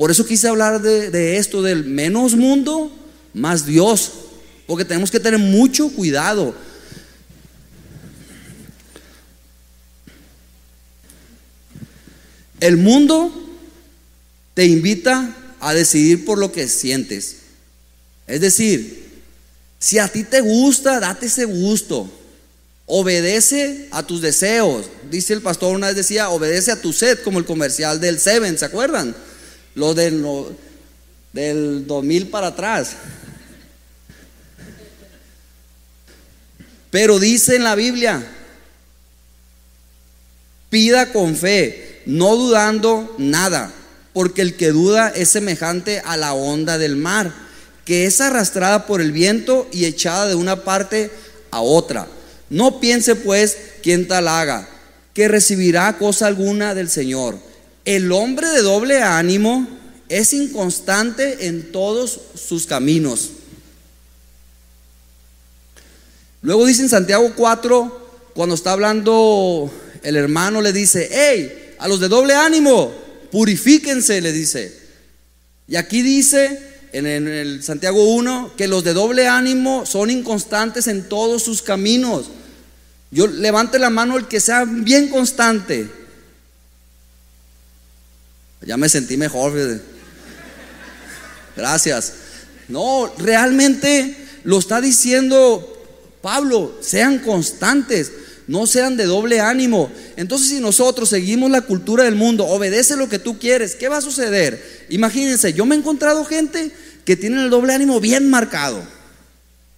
Por 0.01 0.11
eso 0.11 0.25
quise 0.25 0.49
hablar 0.49 0.81
de, 0.81 1.37
esto, 1.37 1.61
del 1.61 1.85
menos 1.85 2.35
mundo, 2.35 2.91
más 3.35 3.67
Dios. 3.67 4.13
Porque 4.67 4.87
tenemos 4.87 5.11
que 5.11 5.21
tener 5.21 5.39
mucho 5.39 5.91
cuidado. 5.91 6.55
El 12.61 12.79
mundo 12.79 13.31
te 14.55 14.65
invita 14.65 15.37
a 15.61 15.75
decidir 15.75 16.25
por 16.25 16.39
lo 16.39 16.51
que 16.51 16.67
sientes. 16.67 17.40
Es 18.31 18.41
decir, 18.41 19.11
si 19.79 19.99
a 19.99 20.09
ti 20.09 20.25
te 20.25 20.41
gusta, 20.41 21.01
date 21.01 21.27
ese 21.27 21.45
gusto. 21.45 22.11
Obedece 22.87 23.89
a 23.91 24.03
tus 24.03 24.21
deseos. 24.21 24.87
Dice 25.11 25.33
el 25.33 25.43
pastor 25.43 25.75
una 25.75 25.89
vez 25.89 25.97
decía, 25.97 26.31
obedece 26.31 26.73
a 26.73 26.81
tu 26.81 26.93
sed, 26.93 27.21
como 27.21 27.39
el 27.39 27.45
comercial 27.45 28.01
del 28.01 28.19
Seven, 28.19 28.59
¿se 28.59 28.65
acuerdan? 28.65 29.15
lo 29.75 29.95
del, 29.95 30.25
del 31.33 31.87
2000 31.87 32.29
para 32.29 32.49
atrás. 32.49 32.93
Pero 36.91 37.19
dice 37.19 37.57
en 37.57 37.65
la 37.65 37.77
Biblia, 37.77 38.23
pida 40.71 41.13
con 41.13 41.37
fe, 41.37 42.03
no 42.07 42.35
dudando 42.37 43.15
nada, 43.19 43.73
porque 44.13 44.43
el 44.43 44.57
que 44.57 44.73
duda 44.73 45.09
es 45.09 45.29
semejante 45.29 46.01
a 46.05 46.17
la 46.17 46.33
onda 46.33 46.79
del 46.79 46.97
mar, 46.97 47.33
que 47.91 48.07
es 48.07 48.21
arrastrada 48.21 48.87
por 48.87 49.01
el 49.01 49.11
viento 49.11 49.67
y 49.73 49.85
echada 49.85 50.29
de 50.29 50.37
una 50.37 50.63
parte 50.63 51.11
a 51.51 51.61
otra. 51.61 52.07
No 52.49 52.79
piense 52.79 53.17
pues 53.17 53.57
quien 53.83 54.07
tal 54.07 54.29
haga, 54.29 54.69
que 55.13 55.27
recibirá 55.27 55.99
cosa 55.99 56.29
alguna 56.29 56.77
del 56.77 56.89
Señor 56.89 57.51
el 57.85 58.13
hombre 58.13 58.49
de 58.51 58.63
doble 58.63 59.03
ánimo 59.03 59.67
es 60.09 60.33
inconstante 60.35 61.49
en 61.49 61.73
todos 61.73 62.21
sus 62.37 62.65
caminos. 62.65 63.31
Luego 66.43 66.67
dice 66.67 66.83
en 66.83 66.89
Santiago 66.89 67.33
4, 67.35 68.31
cuando 68.33 68.55
está 68.55 68.71
hablando 68.71 69.69
el 70.05 70.15
hermano, 70.15 70.61
le 70.61 70.73
dice, 70.73 71.09
hey, 71.11 71.75
a 71.81 71.89
los 71.89 71.99
de 71.99 72.07
doble 72.07 72.37
ánimo, 72.37 72.93
purifíquense, 73.33 74.21
le 74.21 74.31
dice. 74.31 74.79
Y 75.67 75.75
aquí 75.75 76.03
dice 76.03 76.70
en 76.93 77.07
el 77.07 77.63
Santiago 77.63 78.03
1 78.15 78.53
que 78.57 78.69
los 78.69 78.85
de 78.85 78.93
doble 78.93 79.29
ánimo 79.29 79.87
son 79.87 80.11
inconstantes 80.11 80.87
en 80.87 81.09
todos 81.09 81.43
sus 81.43 81.63
caminos. 81.63 82.31
Yo 83.11 83.27
levante 83.27 83.79
la 83.79 83.91
mano 83.91 84.17
el 84.17 84.29
que 84.29 84.41
sea 84.41 84.65
bien 84.65 85.09
constante. 85.09 85.91
Ya 88.63 88.77
me 88.77 88.89
sentí 88.89 89.17
mejor. 89.17 89.53
Gracias. 91.57 92.15
No, 92.69 93.13
realmente 93.19 94.17
lo 94.45 94.59
está 94.59 94.81
diciendo 94.81 95.67
Pablo, 96.23 96.79
sean 96.81 97.19
constantes, 97.19 98.13
no 98.51 98.67
sean 98.67 98.97
de 98.97 99.05
doble 99.05 99.39
ánimo. 99.39 99.93
Entonces 100.17 100.49
si 100.49 100.59
nosotros 100.59 101.09
seguimos 101.09 101.53
la 101.53 101.61
cultura 101.61 102.03
del 102.03 102.17
mundo, 102.17 102.45
obedece 102.49 102.97
lo 102.97 103.09
que 103.09 103.21
tú 103.21 103.39
quieres, 103.39 103.77
¿qué 103.77 103.89
va 103.89 103.99
a 103.99 104.01
suceder? 104.01 104.87
Imagínense, 104.89 105.53
yo 105.53 105.65
me 105.67 105.77
he 105.77 105.79
encontrado 105.79 106.25
gente 106.25 106.73
que 107.05 107.15
tiene 107.15 107.45
el 107.45 107.49
doble 107.49 107.75
ánimo 107.75 108.01
bien 108.01 108.29
marcado. 108.29 108.83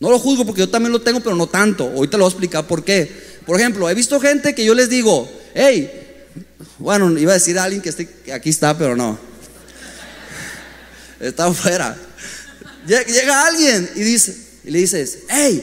No 0.00 0.10
lo 0.10 0.18
juzgo 0.18 0.46
porque 0.46 0.60
yo 0.60 0.70
también 0.70 0.90
lo 0.90 1.02
tengo, 1.02 1.20
pero 1.20 1.36
no 1.36 1.46
tanto. 1.48 1.84
Ahorita 1.84 2.16
lo 2.16 2.24
voy 2.24 2.30
a 2.30 2.32
explicar 2.32 2.66
por 2.66 2.82
qué. 2.82 3.12
Por 3.44 3.60
ejemplo, 3.60 3.90
he 3.90 3.94
visto 3.94 4.18
gente 4.18 4.54
que 4.54 4.64
yo 4.64 4.74
les 4.74 4.88
digo, 4.88 5.30
hey, 5.52 5.90
Bueno, 6.78 7.10
iba 7.18 7.32
a 7.32 7.34
decir 7.34 7.58
a 7.58 7.64
alguien 7.64 7.82
que 7.82 7.90
esté, 7.90 8.08
aquí 8.32 8.48
está, 8.48 8.76
pero 8.78 8.96
no. 8.96 9.18
Está 11.20 11.44
afuera. 11.44 11.94
Llega 12.86 13.46
alguien 13.46 13.90
y 13.96 14.00
dice, 14.00 14.34
y 14.64 14.70
le 14.70 14.78
dices, 14.78 15.18
hey, 15.28 15.62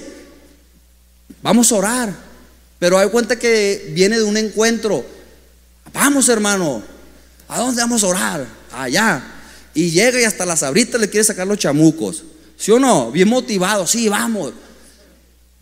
vamos 1.42 1.72
a 1.72 1.76
orar. 1.76 2.29
Pero 2.80 2.98
hay 2.98 3.10
cuenta 3.10 3.38
que 3.38 3.92
viene 3.94 4.18
de 4.18 4.24
un 4.24 4.38
encuentro. 4.38 5.06
Vamos, 5.94 6.30
hermano. 6.30 6.82
¿A 7.48 7.60
dónde 7.60 7.82
vamos 7.82 8.04
a 8.04 8.08
orar? 8.08 8.48
Allá. 8.72 9.22
Y 9.74 9.92
llega 9.92 10.20
y 10.20 10.24
hasta 10.24 10.46
las 10.46 10.64
abritas 10.64 11.00
le 11.00 11.10
quiere 11.10 11.24
sacar 11.24 11.46
los 11.46 11.60
chamucos. 11.60 12.24
¿Sí 12.58 12.72
o 12.72 12.80
no? 12.80 13.12
Bien 13.12 13.28
motivado. 13.28 13.86
Sí, 13.86 14.08
vamos. 14.08 14.54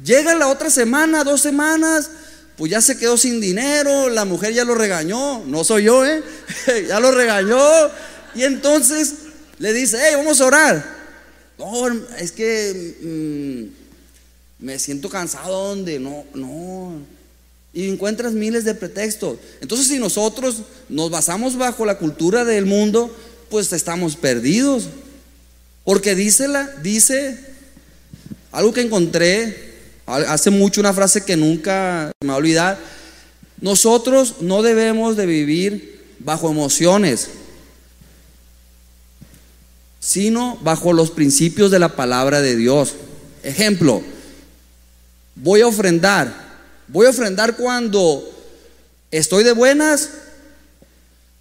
Llega 0.03 0.36
la 0.36 0.47
otra 0.47 0.69
semana, 0.69 1.23
dos 1.23 1.41
semanas, 1.41 2.10
pues 2.56 2.71
ya 2.71 2.82
se 2.82 2.97
quedó 2.97 3.17
sin 3.17 3.41
dinero, 3.41 4.10
la 4.10 4.25
mujer 4.25 4.53
ya 4.53 4.63
lo 4.63 4.75
regañó, 4.75 5.43
no 5.45 5.63
soy 5.63 5.86
yo, 5.86 6.06
¿eh? 6.06 6.23
ya 6.88 6.99
lo 6.99 7.12
regañó. 7.12 7.60
Y 8.36 8.43
entonces 8.43 9.13
le 9.58 9.73
dice, 9.73 9.97
hey, 9.99 10.13
vamos 10.15 10.39
a 10.39 10.45
orar. 10.45 10.97
No, 11.58 11.88
es 12.19 12.32
que 12.32 12.97
mm, 13.01 13.87
me 14.60 14.80
siento 14.80 15.10
cansado 15.10 15.70
donde 15.70 16.00
no, 16.00 16.26
no. 16.34 16.93
Y 17.74 17.89
encuentras 17.89 18.34
miles 18.34 18.63
de 18.65 18.74
pretextos. 18.74 19.38
Entonces 19.62 19.88
si 19.88 20.00
nosotros 20.00 20.63
nos 20.89 21.12
basamos 21.12 21.58
bajo 21.58 21.86
la 21.86 21.98
cultura 21.98 22.43
del 22.46 22.65
mundo, 22.65 23.15
pues 23.50 23.72
estamos 23.74 24.15
perdidos. 24.15 24.88
Porque 25.84 26.15
dice, 26.15 26.48
la, 26.48 26.67
dice 26.82 27.38
algo 28.52 28.74
que 28.74 28.82
encontré 28.82 29.76
hace 30.06 30.50
mucho, 30.50 30.82
una 30.82 30.93
frase 30.93 31.24
que 31.24 31.38
nunca 31.38 32.12
me 32.22 32.30
va 32.30 32.34
a 32.34 32.38
olvidar. 32.38 32.80
Nosotros 33.62 34.36
no 34.41 34.63
debemos 34.63 35.17
de 35.17 35.26
vivir 35.26 36.15
bajo 36.20 36.50
emociones 36.50 37.30
sino 40.08 40.58
bajo 40.62 40.93
los 40.93 41.12
principios 41.12 41.70
de 41.70 41.80
la 41.80 41.98
palabra 41.98 42.39
de 42.39 42.56
Dios. 42.56 42.96
Ejemplo, 43.43 44.02
voy 45.41 45.62
a 45.62 45.67
ofrendar. 45.67 46.47
Voy 46.88 47.06
a 47.06 47.10
ofrendar 47.10 47.56
cuando 47.56 48.23
estoy 49.12 49.43
de 49.43 49.52
buenas, 49.52 50.10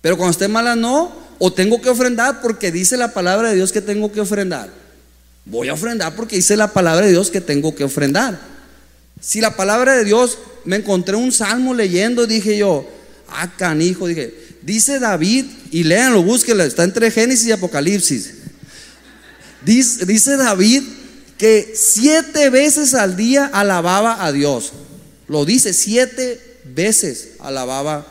pero 0.01 0.17
cuando 0.17 0.33
esté 0.33 0.49
mala 0.49 0.77
no. 0.77 1.27
O 1.39 1.53
tengo 1.53 1.83
que 1.83 1.91
ofrendar 1.91 2.41
porque 2.41 2.73
dice 2.73 2.97
la 2.97 3.13
palabra 3.13 3.51
de 3.51 3.57
Dios 3.57 3.71
que 3.71 3.83
tengo 3.83 4.11
que 4.11 4.21
ofrendar. 4.21 4.71
Voy 5.45 5.69
a 5.69 5.75
ofrendar 5.75 6.17
porque 6.17 6.37
dice 6.37 6.57
la 6.57 6.73
palabra 6.73 7.07
de 7.07 7.13
Dios 7.13 7.31
que 7.31 7.41
tengo 7.41 7.75
que 7.75 7.85
ofrendar. 7.85 8.39
Si 9.21 9.41
la 9.41 9.55
palabra 9.55 9.97
de 9.97 10.05
Dios, 10.05 10.39
me 10.65 10.77
encontré 10.77 11.15
un 11.15 11.33
salmo 11.33 11.75
leyendo, 11.75 12.27
dije 12.27 12.57
yo, 12.57 12.89
ah, 13.29 13.53
canijo, 13.57 14.07
dije, 14.07 14.35
dice 14.63 14.99
David, 14.99 15.45
y 15.71 15.85
léanlo, 15.85 16.23
búsquenlo, 16.23 16.65
está 16.65 16.85
entre 16.85 17.11
Génesis 17.11 17.47
y 17.47 17.53
Apocalipsis. 17.53 18.35
Dice, 19.65 20.37
David 20.37 20.83
que 21.38 21.72
siete 21.75 22.51
veces 22.51 22.94
al 22.94 23.16
día 23.16 23.46
alababa 23.53 24.25
a 24.25 24.33
Dios. 24.33 24.72
Lo 25.29 25.44
dice, 25.44 25.72
siete 25.72 26.40
veces 26.64 27.31
alababa 27.40 28.07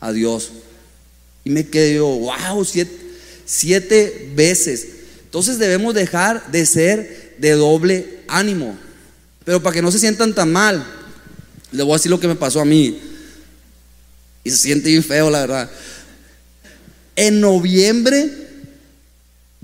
a 0.00 0.12
Dios. 0.12 0.50
Y 1.44 1.50
me 1.50 1.66
quedé 1.66 1.96
yo, 1.96 2.06
wow, 2.06 2.64
siete, 2.64 2.96
siete 3.44 4.30
veces. 4.34 4.86
Entonces 5.24 5.58
debemos 5.58 5.94
dejar 5.94 6.50
de 6.50 6.66
ser 6.66 7.34
de 7.38 7.52
doble 7.52 8.20
ánimo. 8.28 8.76
Pero 9.44 9.62
para 9.62 9.74
que 9.74 9.82
no 9.82 9.92
se 9.92 9.98
sientan 9.98 10.34
tan 10.34 10.52
mal, 10.52 10.84
le 11.70 11.82
voy 11.82 11.92
a 11.92 11.96
decir 11.96 12.10
lo 12.10 12.20
que 12.20 12.28
me 12.28 12.36
pasó 12.36 12.60
a 12.60 12.64
mí. 12.64 13.00
Y 14.42 14.50
se 14.50 14.56
siente 14.56 14.90
bien 14.90 15.04
feo, 15.04 15.30
la 15.30 15.40
verdad. 15.40 15.70
En 17.16 17.40
noviembre 17.40 18.44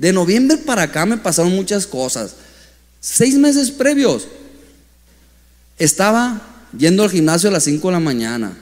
de 0.00 0.14
noviembre 0.14 0.56
para 0.56 0.84
acá 0.84 1.04
me 1.04 1.18
pasaron 1.18 1.52
muchas 1.52 1.86
cosas. 1.86 2.34
Seis 3.00 3.34
meses 3.36 3.70
previos 3.70 4.28
estaba 5.78 6.42
yendo 6.76 7.02
al 7.02 7.10
gimnasio 7.10 7.48
a 7.48 7.52
las 7.52 7.64
5 7.64 7.88
de 7.88 7.92
la 7.92 8.00
mañana. 8.00 8.52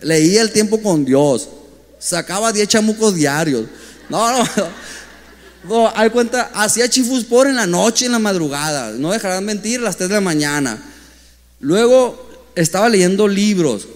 Leía 0.00 0.42
el 0.42 0.52
tiempo 0.52 0.80
con 0.80 1.04
Dios. 1.04 1.48
Sacaba 1.98 2.52
10 2.52 2.68
chamucos 2.68 3.14
diarios. 3.14 3.66
No, 4.08 4.38
no, 4.38 4.48
no. 5.68 5.92
hay 5.94 6.10
cuenta, 6.10 6.50
hacía 6.54 6.88
por 7.28 7.48
en 7.48 7.56
la 7.56 7.66
noche, 7.66 8.06
en 8.06 8.12
la 8.12 8.20
madrugada. 8.20 8.92
No 8.92 9.10
dejarán 9.10 9.44
mentir, 9.44 9.80
a 9.80 9.84
las 9.84 9.96
3 9.96 10.08
de 10.08 10.14
la 10.14 10.20
mañana. 10.20 10.80
Luego 11.58 12.30
estaba 12.54 12.88
leyendo 12.88 13.26
libros. 13.26 13.88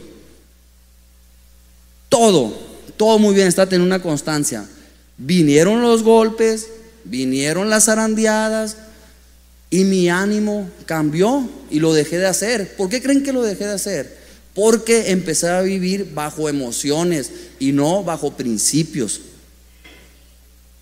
Todo, 2.09 2.57
todo 2.97 3.19
muy 3.19 3.35
bien, 3.35 3.47
está 3.47 3.67
teniendo 3.67 3.95
una 3.95 4.03
constancia. 4.03 4.67
Vinieron 5.17 5.83
los 5.83 6.03
golpes, 6.03 6.69
vinieron 7.05 7.71
las 7.71 7.85
zarandeadas 7.85 8.77
y 9.71 9.85
mi 9.85 10.09
ánimo 10.09 10.71
cambió 10.85 11.49
y 11.71 11.81
lo 11.81 11.93
dejé 11.93 12.19
de 12.19 12.27
hacer. 12.27 12.77
¿Por 12.77 12.89
qué 12.89 13.03
creen 13.03 13.23
que 13.23 13.33
lo 13.33 13.43
dejé 13.43 13.65
de 13.65 13.75
hacer? 13.75 14.17
Porque 14.55 15.11
empecé 15.11 15.49
a 15.49 15.61
vivir 15.63 16.13
bajo 16.15 16.49
emociones 16.49 17.31
y 17.59 17.73
no 17.73 18.05
bajo 18.05 18.37
principios. 18.37 19.21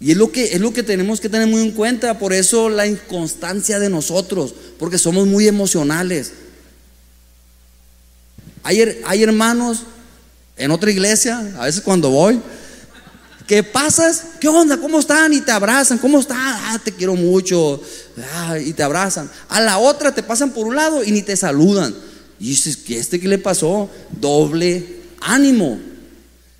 Y 0.00 0.10
es 0.10 0.16
lo 0.16 0.30
que 0.30 0.52
es 0.52 0.60
lo 0.60 0.72
que 0.72 0.82
tenemos 0.82 1.20
que 1.20 1.28
tener 1.28 1.48
muy 1.48 1.62
en 1.62 1.70
cuenta, 1.70 2.18
por 2.18 2.32
eso 2.32 2.68
la 2.68 2.86
inconstancia 2.86 3.78
de 3.78 3.88
nosotros, 3.88 4.54
porque 4.78 4.98
somos 4.98 5.26
muy 5.26 5.48
emocionales. 5.48 6.32
Hay, 8.62 9.00
hay 9.06 9.22
hermanos 9.22 9.84
en 10.56 10.70
otra 10.70 10.90
iglesia, 10.90 11.38
a 11.58 11.64
veces 11.64 11.80
cuando 11.80 12.10
voy, 12.10 12.40
que 13.46 13.62
pasas, 13.62 14.24
¿qué 14.40 14.48
onda? 14.48 14.76
¿Cómo 14.78 14.98
están? 14.98 15.32
Y 15.32 15.40
te 15.40 15.52
abrazan, 15.52 15.98
¿cómo 15.98 16.18
están? 16.18 16.38
Ah, 16.40 16.80
te 16.82 16.92
quiero 16.92 17.14
mucho. 17.14 17.80
Ah, 18.34 18.58
y 18.58 18.72
te 18.72 18.82
abrazan. 18.82 19.30
A 19.48 19.60
la 19.60 19.78
otra 19.78 20.14
te 20.14 20.22
pasan 20.22 20.52
por 20.52 20.66
un 20.66 20.76
lado 20.76 21.04
y 21.04 21.10
ni 21.10 21.22
te 21.22 21.36
saludan. 21.36 21.94
Y 22.40 22.50
dices, 22.50 22.76
¿qué 22.76 22.98
este 22.98 23.20
qué 23.20 23.28
le 23.28 23.38
pasó? 23.38 23.90
Doble 24.12 25.02
ánimo. 25.20 25.78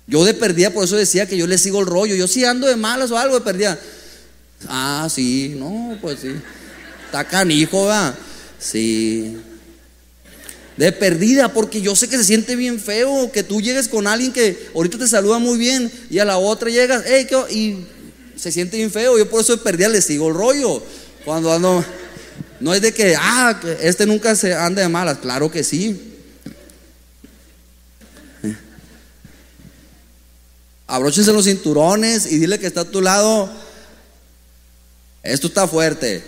Yo 0.07 0.23
de 0.23 0.35
perdida, 0.35 0.69
por 0.69 0.83
eso 0.83 0.95
decía 0.95 1.27
que 1.27 1.37
yo 1.37 1.47
le 1.47 1.57
sigo 1.57 1.79
el 1.79 1.87
rollo. 1.87 2.15
Yo 2.15 2.27
sí 2.27 2.45
ando 2.45 2.67
de 2.67 2.75
malas 2.75 3.09
o 3.11 3.17
algo 3.17 3.35
de 3.35 3.41
perdida. 3.41 3.79
Ah, 4.67 5.07
sí, 5.09 5.55
no, 5.57 5.97
pues 6.01 6.19
sí. 6.19 6.35
Está 7.05 7.23
canijo, 7.23 7.85
¿verdad? 7.85 8.15
Sí 8.59 9.37
de 10.77 10.91
perdida, 10.91 11.53
porque 11.53 11.81
yo 11.81 11.95
sé 11.95 12.09
que 12.09 12.17
se 12.17 12.25
siente 12.25 12.55
bien 12.55 12.79
feo 12.79 13.31
que 13.31 13.43
tú 13.43 13.61
llegues 13.61 13.87
con 13.87 14.07
alguien 14.07 14.33
que 14.33 14.69
ahorita 14.75 14.97
te 14.97 15.07
saluda 15.07 15.39
muy 15.39 15.57
bien 15.57 15.91
y 16.09 16.19
a 16.19 16.25
la 16.25 16.37
otra 16.37 16.69
llegas, 16.69 17.03
hey, 17.07 17.27
y 17.49 17.77
se 18.35 18.51
siente 18.51 18.77
bien 18.77 18.91
feo. 18.91 19.17
Yo 19.17 19.29
por 19.29 19.41
eso 19.41 19.55
de 19.55 19.63
perdida 19.63 19.89
le 19.89 20.01
sigo 20.01 20.27
el 20.27 20.35
rollo. 20.35 20.83
Cuando 21.23 21.51
ando, 21.51 21.83
no 22.59 22.73
es 22.73 22.81
de 22.81 22.93
que, 22.93 23.15
ah, 23.17 23.59
este 23.81 24.05
nunca 24.05 24.35
se 24.35 24.53
anda 24.53 24.81
de 24.81 24.89
malas, 24.89 25.19
claro 25.19 25.49
que 25.49 25.63
sí. 25.63 26.13
Abróchense 30.87 31.33
los 31.33 31.45
cinturones 31.45 32.31
y 32.31 32.37
dile 32.37 32.59
que 32.59 32.67
está 32.67 32.81
a 32.81 32.85
tu 32.85 33.01
lado. 33.01 33.49
Esto 35.23 35.47
está 35.47 35.67
fuerte. 35.67 36.23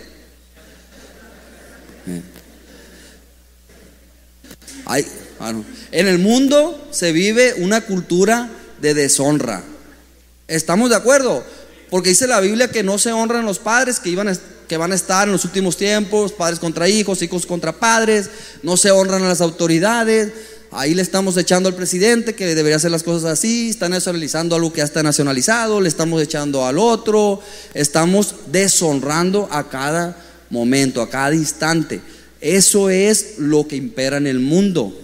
En 4.88 6.08
el 6.08 6.18
mundo 6.18 6.88
se 6.90 7.12
vive 7.12 7.54
una 7.58 7.82
cultura 7.82 8.50
de 8.80 8.94
deshonra. 8.94 9.62
¿Estamos 10.46 10.90
de 10.90 10.96
acuerdo? 10.96 11.44
Porque 11.90 12.10
dice 12.10 12.26
la 12.26 12.40
Biblia 12.40 12.68
que 12.68 12.82
no 12.82 12.98
se 12.98 13.12
honran 13.12 13.44
los 13.44 13.58
padres 13.58 14.00
que, 14.00 14.16
que 14.66 14.76
van 14.76 14.92
a 14.92 14.94
estar 14.94 15.26
en 15.26 15.32
los 15.32 15.44
últimos 15.44 15.76
tiempos, 15.76 16.32
padres 16.32 16.58
contra 16.58 16.88
hijos, 16.88 17.22
hijos 17.22 17.46
contra 17.46 17.72
padres, 17.72 18.30
no 18.62 18.76
se 18.76 18.90
honran 18.90 19.22
a 19.24 19.28
las 19.28 19.40
autoridades. 19.40 20.32
Ahí 20.70 20.94
le 20.94 21.00
estamos 21.00 21.36
echando 21.38 21.68
al 21.68 21.74
presidente 21.74 22.34
que 22.34 22.54
debería 22.54 22.76
hacer 22.76 22.90
las 22.90 23.02
cosas 23.02 23.30
así, 23.30 23.70
está 23.70 23.88
nacionalizando 23.88 24.54
algo 24.54 24.70
que 24.70 24.78
ya 24.78 24.84
está 24.84 25.02
nacionalizado, 25.02 25.80
le 25.80 25.88
estamos 25.88 26.20
echando 26.22 26.66
al 26.66 26.78
otro, 26.78 27.40
estamos 27.72 28.34
deshonrando 28.48 29.48
a 29.50 29.70
cada 29.70 30.22
momento, 30.50 31.00
a 31.00 31.08
cada 31.08 31.34
instante. 31.34 32.02
Eso 32.40 32.90
es 32.90 33.38
lo 33.38 33.66
que 33.66 33.76
impera 33.76 34.16
en 34.16 34.26
el 34.26 34.38
mundo. 34.38 34.96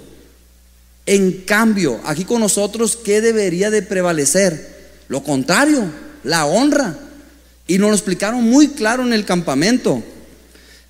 En 1.07 1.43
cambio, 1.43 2.01
aquí 2.05 2.25
con 2.25 2.41
nosotros, 2.41 2.97
¿qué 2.97 3.21
debería 3.21 3.71
de 3.71 3.83
prevalecer? 3.83 4.75
Lo 5.09 5.23
contrario, 5.23 5.91
la 6.23 6.47
honra. 6.47 6.99
Y 7.67 7.79
nos 7.79 7.91
lo 7.91 7.97
explicaron 7.97 8.43
muy 8.45 8.69
claro 8.69 9.05
en 9.05 9.13
el 9.13 9.25
campamento. 9.25 10.03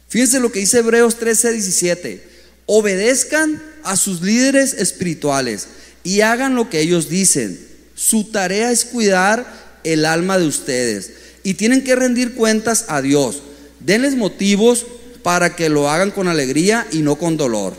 Fíjense 0.09 0.41
lo 0.41 0.53
que 0.53 0.61
dice 0.61 0.79
Hebreos 0.79 1.17
13, 1.17 1.53
17. 1.53 2.29
Obedezcan 2.67 3.63
a 3.83 3.97
sus 3.97 4.23
líderes 4.23 4.75
espirituales 4.75 5.69
y 6.05 6.21
hagan 6.21 6.55
lo 6.55 6.71
que 6.71 6.81
ellos 6.81 7.09
dicen. 7.09 7.59
Su 7.95 8.25
tarea 8.25 8.71
es 8.71 8.85
cuidar 8.85 9.81
el 9.85 10.05
alma 10.05 10.39
de 10.39 10.47
ustedes 10.47 11.13
y 11.43 11.55
tienen 11.55 11.85
que 11.85 11.97
rendir 11.97 12.35
cuentas 12.35 12.87
a 12.89 13.03
Dios. 13.03 13.43
Denles 13.81 14.17
motivos 14.17 14.87
para 15.25 15.57
que 15.57 15.71
lo 15.71 15.89
hagan 15.89 16.11
con 16.11 16.29
alegría 16.29 16.87
y 16.93 16.99
no 16.99 17.17
con 17.17 17.39
dolor. 17.39 17.75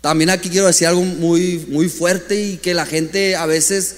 También 0.00 0.28
aquí 0.28 0.50
quiero 0.50 0.66
decir 0.66 0.88
algo 0.88 1.02
muy, 1.02 1.64
muy 1.68 1.88
fuerte 1.88 2.34
y 2.34 2.56
que 2.56 2.74
la 2.74 2.84
gente 2.84 3.36
a 3.36 3.46
veces, 3.46 3.94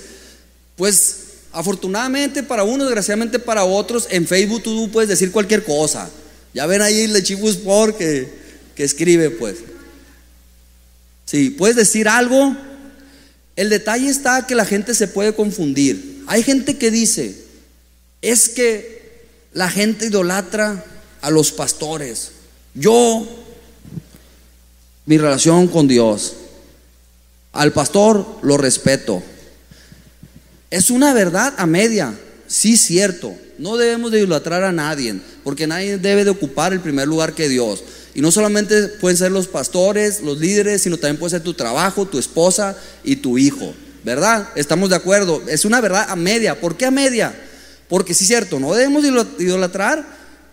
pues 0.77 1.17
afortunadamente 1.53 2.43
para 2.43 2.65
unos, 2.65 2.87
desgraciadamente 2.87 3.39
para 3.39 3.65
otros, 3.65 4.07
en 4.11 4.27
Facebook 4.27 4.63
tú 4.63 4.91
puedes 4.93 5.09
decir 5.09 5.33
cualquier 5.33 5.65
cosa. 5.65 6.11
Ya 6.53 6.67
ven 6.67 6.83
ahí 6.83 7.01
el 7.01 7.23
Chifu 7.23 7.49
Sport 7.49 7.97
que, 7.97 8.29
que 8.75 8.85
escribe, 8.85 9.31
pues. 9.31 9.57
Sí, 11.25 11.49
puedes 11.49 11.77
decir 11.77 12.09
algo. 12.09 12.55
El 13.57 13.71
detalle 13.71 14.11
está 14.11 14.47
que 14.47 14.55
la 14.55 14.67
gente 14.67 14.95
se 14.95 15.09
puede 15.09 15.35
confundir. 15.35 16.25
Hay 16.27 16.43
gente 16.43 16.77
que 16.77 16.91
dice, 16.91 17.46
es 18.23 18.49
que 18.49 19.27
la 19.53 19.71
gente 19.71 20.07
idolatra 20.07 20.85
a 21.21 21.31
los 21.31 21.53
pastores. 21.53 22.33
Yo 22.75 23.27
mi 25.07 25.19
relación 25.19 25.69
con 25.69 25.89
Dios. 25.89 26.35
Al 27.53 27.73
pastor 27.73 28.27
lo 28.43 28.59
respeto. 28.59 29.23
Es 30.71 30.91
una 30.91 31.15
verdad 31.15 31.55
a 31.57 31.67
media, 31.67 32.13
sí 32.47 32.77
cierto. 32.77 33.35
No 33.59 33.79
debemos 33.79 34.11
de 34.11 34.19
idolatrar 34.19 34.65
a 34.65 34.73
nadie, 34.73 35.19
porque 35.43 35.67
nadie 35.67 35.97
debe 35.97 36.25
de 36.25 36.31
ocupar 36.31 36.73
el 36.73 36.81
primer 36.81 37.09
lugar 37.09 37.33
que 37.35 37.49
Dios. 37.49 37.83
Y 38.15 38.21
no 38.21 38.31
solamente 38.31 38.89
pueden 38.89 39.17
ser 39.17 39.31
los 39.31 39.47
pastores, 39.47 40.21
los 40.21 40.39
líderes, 40.39 40.83
sino 40.83 40.99
también 40.99 41.19
puede 41.19 41.31
ser 41.31 41.43
tu 41.43 41.55
trabajo, 41.55 42.07
tu 42.07 42.19
esposa 42.19 42.77
y 43.05 43.17
tu 43.17 43.39
hijo. 43.39 43.75
¿Verdad? 44.05 44.49
Estamos 44.55 44.91
de 44.91 44.97
acuerdo. 44.97 45.43
Es 45.49 45.65
una 45.65 45.81
verdad 45.81 46.07
a 46.09 46.17
media. 46.17 46.61
¿Por 46.61 46.77
qué 46.77 46.87
a 46.87 46.91
media? 46.91 47.35
Porque 47.89 48.15
sí 48.15 48.25
cierto, 48.25 48.59
no 48.59 48.75
debemos 48.75 49.03
de 49.03 49.45
idolatrar, 49.45 50.05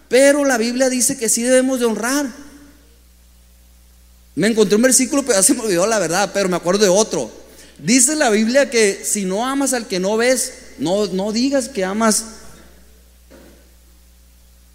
pero 0.07 0.45
la 0.45 0.57
Biblia 0.57 0.89
dice 0.89 1.17
que 1.17 1.29
sí 1.29 1.41
debemos 1.41 1.79
de 1.79 1.85
honrar. 1.85 2.27
Me 4.35 4.47
encontré 4.47 4.75
un 4.75 4.81
versículo, 4.81 5.23
pero 5.23 5.37
ya 5.37 5.43
se 5.43 5.53
me 5.53 5.61
olvidó 5.61 5.87
la 5.87 5.99
verdad, 5.99 6.31
pero 6.33 6.49
me 6.49 6.55
acuerdo 6.55 6.83
de 6.83 6.89
otro. 6.89 7.31
Dice 7.77 8.15
la 8.15 8.29
Biblia 8.29 8.69
que 8.69 9.03
si 9.03 9.25
no 9.25 9.45
amas 9.45 9.73
al 9.73 9.87
que 9.87 9.99
no 9.99 10.17
ves, 10.17 10.53
no, 10.79 11.07
no 11.07 11.31
digas 11.31 11.69
que 11.69 11.83
amas. 11.83 12.25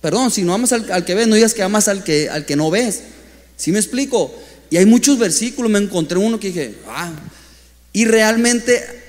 Perdón, 0.01 0.31
si 0.31 0.42
no 0.42 0.55
amas 0.55 0.73
al, 0.73 1.05
que 1.05 1.14
ves, 1.14 1.27
no 1.27 1.35
digas 1.35 1.55
que 1.55 1.62
amas 1.62 1.88
al 1.88 2.05
que, 2.05 2.29
al 2.29 2.44
que 2.44 2.57
no 2.57 2.71
ves. 2.71 3.03
¿Sí 3.57 3.73
me 3.73 3.79
explico? 3.79 4.33
Y 4.71 4.77
hay 4.77 4.87
muchos 4.87 5.18
versículos, 5.18 5.71
me 5.71 5.79
encontré 5.79 6.18
uno 6.18 6.38
que 6.38 6.49
dije, 6.49 6.75
ah, 6.88 7.11
y 7.92 8.05
realmente 8.05 9.08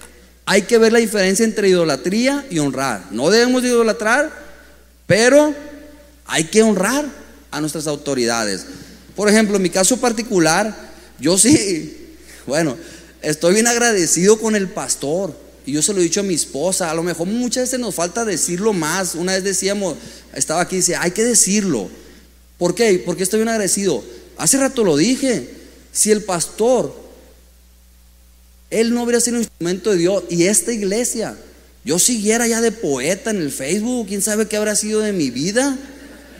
hay 0.52 0.64
que 0.64 0.80
ver 0.80 0.92
la 0.92 0.98
diferencia 0.98 1.46
entre 1.46 1.70
idolatría 1.70 2.44
y 2.50 2.58
honrar. 2.58 3.06
No 3.12 3.30
debemos 3.30 3.64
idolatrar, 3.64 4.34
pero 5.06 5.54
hay 6.26 6.46
que 6.46 6.64
honrar 6.64 7.06
a 7.52 7.62
nuestras 7.62 7.86
autoridades. 7.86 8.66
Por 9.16 9.30
ejemplo, 9.30 9.58
en 9.58 9.62
mi 9.62 9.70
caso 9.70 9.98
particular, 9.98 10.76
yo 11.20 11.38
sí, 11.38 12.16
bueno, 12.48 12.76
estoy 13.22 13.54
bien 13.54 13.68
agradecido 13.68 14.40
con 14.40 14.56
el 14.56 14.70
pastor. 14.70 15.38
Y 15.68 15.74
yo 15.74 15.84
se 15.84 15.94
lo 15.94 16.00
he 16.00 16.04
dicho 16.06 16.22
a 16.22 16.24
mi 16.24 16.34
esposa, 16.34 16.90
a 16.90 16.96
lo 16.96 17.04
mejor 17.04 17.28
muchas 17.28 17.66
veces 17.66 17.80
nos 17.80 17.94
falta 17.94 18.26
decirlo 18.26 18.74
más. 18.74 19.14
Una 19.14 19.34
vez 19.34 19.44
decíamos, 19.44 19.98
estaba 20.34 20.62
aquí 20.62 20.78
y 20.78 20.80
decía, 20.80 21.00
hay 21.04 21.12
que 21.12 21.24
decirlo. 21.24 21.90
¿Por 22.58 22.74
qué? 22.74 23.04
Porque 23.06 23.22
estoy 23.22 23.38
bien 23.42 23.50
agradecido. 23.50 24.04
Hace 24.36 24.58
rato 24.58 24.84
lo 24.84 24.98
dije, 24.98 25.48
si 25.92 26.10
el 26.10 26.24
pastor, 26.24 26.92
él 28.70 28.94
no 28.94 29.04
hubiera 29.04 29.20
sido 29.20 29.38
un 29.38 29.44
instrumento 29.44 29.92
de 29.92 29.98
Dios 29.98 30.24
y 30.30 30.46
esta 30.46 30.72
iglesia, 30.72 31.36
yo 31.86 32.00
siguiera 32.00 32.48
ya 32.48 32.62
de 32.62 32.72
poeta 32.72 33.32
en 33.32 33.38
el 33.38 33.52
Facebook, 33.52 34.08
quién 34.08 34.22
sabe 34.22 34.48
qué 34.48 34.58
habrá 34.58 34.76
sido 34.76 35.02
de 35.02 35.14
mi 35.14 35.30
vida. 35.30 35.78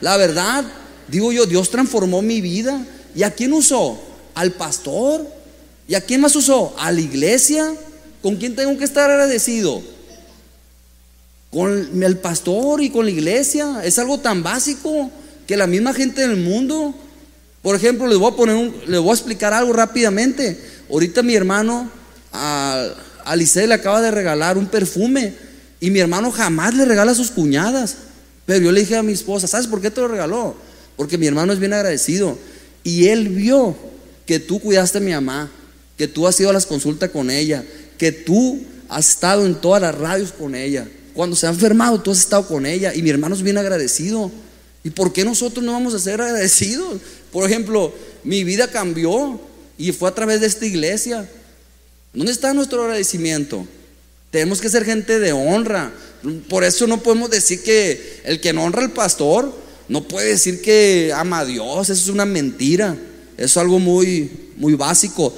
La 0.00 0.16
verdad, 0.16 0.64
Digo 1.10 1.32
yo, 1.32 1.46
Dios 1.46 1.70
transformó 1.70 2.22
mi 2.22 2.40
vida. 2.40 2.80
¿Y 3.14 3.24
a 3.24 3.32
quién 3.32 3.52
usó? 3.52 4.00
Al 4.34 4.52
pastor. 4.52 5.26
¿Y 5.88 5.94
a 5.94 6.00
quién 6.00 6.20
más 6.20 6.36
usó? 6.36 6.74
A 6.78 6.92
la 6.92 7.00
iglesia. 7.00 7.74
¿Con 8.22 8.36
quién 8.36 8.54
tengo 8.54 8.78
que 8.78 8.84
estar 8.84 9.10
agradecido? 9.10 9.82
Con 11.50 12.02
el 12.02 12.18
pastor 12.18 12.80
y 12.80 12.90
con 12.90 13.06
la 13.06 13.10
iglesia. 13.10 13.80
Es 13.84 13.98
algo 13.98 14.18
tan 14.18 14.42
básico 14.42 15.10
que 15.46 15.56
la 15.56 15.66
misma 15.66 15.92
gente 15.92 16.20
del 16.20 16.36
mundo. 16.36 16.94
Por 17.62 17.74
ejemplo, 17.74 18.06
les 18.06 18.18
voy 18.18 18.32
a 18.32 18.36
poner 18.36 18.54
un, 18.54 18.74
les 18.86 19.00
voy 19.00 19.10
a 19.10 19.14
explicar 19.14 19.52
algo 19.52 19.72
rápidamente. 19.72 20.58
Ahorita 20.88 21.22
mi 21.22 21.34
hermano 21.34 21.90
a, 22.32 22.88
a 23.24 23.36
le 23.36 23.74
acaba 23.74 24.00
de 24.00 24.10
regalar 24.10 24.58
un 24.58 24.66
perfume 24.66 25.34
y 25.80 25.90
mi 25.90 25.98
hermano 25.98 26.30
jamás 26.30 26.74
le 26.74 26.84
regala 26.84 27.12
a 27.12 27.14
sus 27.14 27.30
cuñadas. 27.30 27.96
Pero 28.46 28.64
yo 28.64 28.72
le 28.72 28.80
dije 28.80 28.96
a 28.96 29.02
mi 29.02 29.12
esposa, 29.12 29.46
¿sabes 29.46 29.66
por 29.66 29.80
qué 29.80 29.90
te 29.90 30.00
lo 30.00 30.08
regaló? 30.08 30.56
Porque 30.96 31.16
mi 31.16 31.26
hermano 31.26 31.52
es 31.52 31.58
bien 31.58 31.72
agradecido. 31.72 32.36
Y 32.84 33.08
él 33.08 33.28
vio 33.28 33.76
que 34.26 34.38
tú 34.38 34.60
cuidaste 34.60 34.98
a 34.98 35.00
mi 35.00 35.12
mamá, 35.12 35.50
que 35.96 36.08
tú 36.08 36.26
has 36.26 36.38
ido 36.40 36.50
a 36.50 36.52
las 36.52 36.66
consultas 36.66 37.10
con 37.10 37.30
ella, 37.30 37.64
que 37.96 38.12
tú 38.12 38.62
has 38.88 39.08
estado 39.08 39.46
en 39.46 39.54
todas 39.54 39.80
las 39.80 39.94
radios 39.94 40.32
con 40.32 40.54
ella. 40.54 40.88
Cuando 41.14 41.36
se 41.36 41.46
ha 41.46 41.50
enfermado, 41.50 42.00
tú 42.00 42.10
has 42.10 42.18
estado 42.18 42.46
con 42.46 42.66
ella. 42.66 42.94
Y 42.94 43.02
mi 43.02 43.10
hermano 43.10 43.34
es 43.34 43.42
bien 43.42 43.58
agradecido. 43.58 44.30
¿Y 44.82 44.90
por 44.90 45.12
qué 45.12 45.24
nosotros 45.24 45.64
no 45.64 45.72
vamos 45.72 45.94
a 45.94 45.98
ser 45.98 46.20
agradecidos? 46.20 47.00
Por 47.32 47.48
ejemplo, 47.48 47.92
mi 48.24 48.44
vida 48.44 48.68
cambió 48.68 49.40
y 49.78 49.92
fue 49.92 50.08
a 50.08 50.14
través 50.14 50.40
de 50.40 50.46
esta 50.46 50.66
iglesia. 50.66 51.28
¿Dónde 52.12 52.32
está 52.32 52.52
nuestro 52.52 52.82
agradecimiento? 52.82 53.66
Tenemos 54.30 54.60
que 54.60 54.68
ser 54.68 54.84
gente 54.84 55.18
de 55.18 55.32
honra. 55.32 55.92
Por 56.48 56.64
eso 56.64 56.86
no 56.86 57.02
podemos 57.02 57.30
decir 57.30 57.62
que 57.62 58.20
el 58.24 58.40
que 58.40 58.52
no 58.52 58.64
honra 58.64 58.82
al 58.82 58.92
pastor 58.92 59.52
no 59.88 60.06
puede 60.06 60.28
decir 60.28 60.62
que 60.62 61.12
ama 61.14 61.40
a 61.40 61.44
Dios, 61.44 61.88
eso 61.88 62.02
es 62.02 62.08
una 62.08 62.24
mentira. 62.24 62.96
Eso 63.36 63.44
es 63.44 63.56
algo 63.56 63.78
muy, 63.78 64.50
muy 64.56 64.74
básico. 64.74 65.34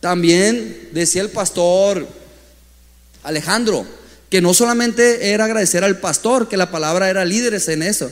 También 0.00 0.88
decía 0.92 1.22
el 1.22 1.30
pastor 1.30 2.06
Alejandro 3.22 3.86
que 4.30 4.40
no 4.40 4.54
solamente 4.54 5.32
era 5.32 5.44
agradecer 5.44 5.84
al 5.84 6.00
pastor, 6.00 6.48
que 6.48 6.56
la 6.56 6.70
palabra 6.70 7.10
era 7.10 7.24
líderes 7.24 7.68
en 7.68 7.82
eso. 7.82 8.10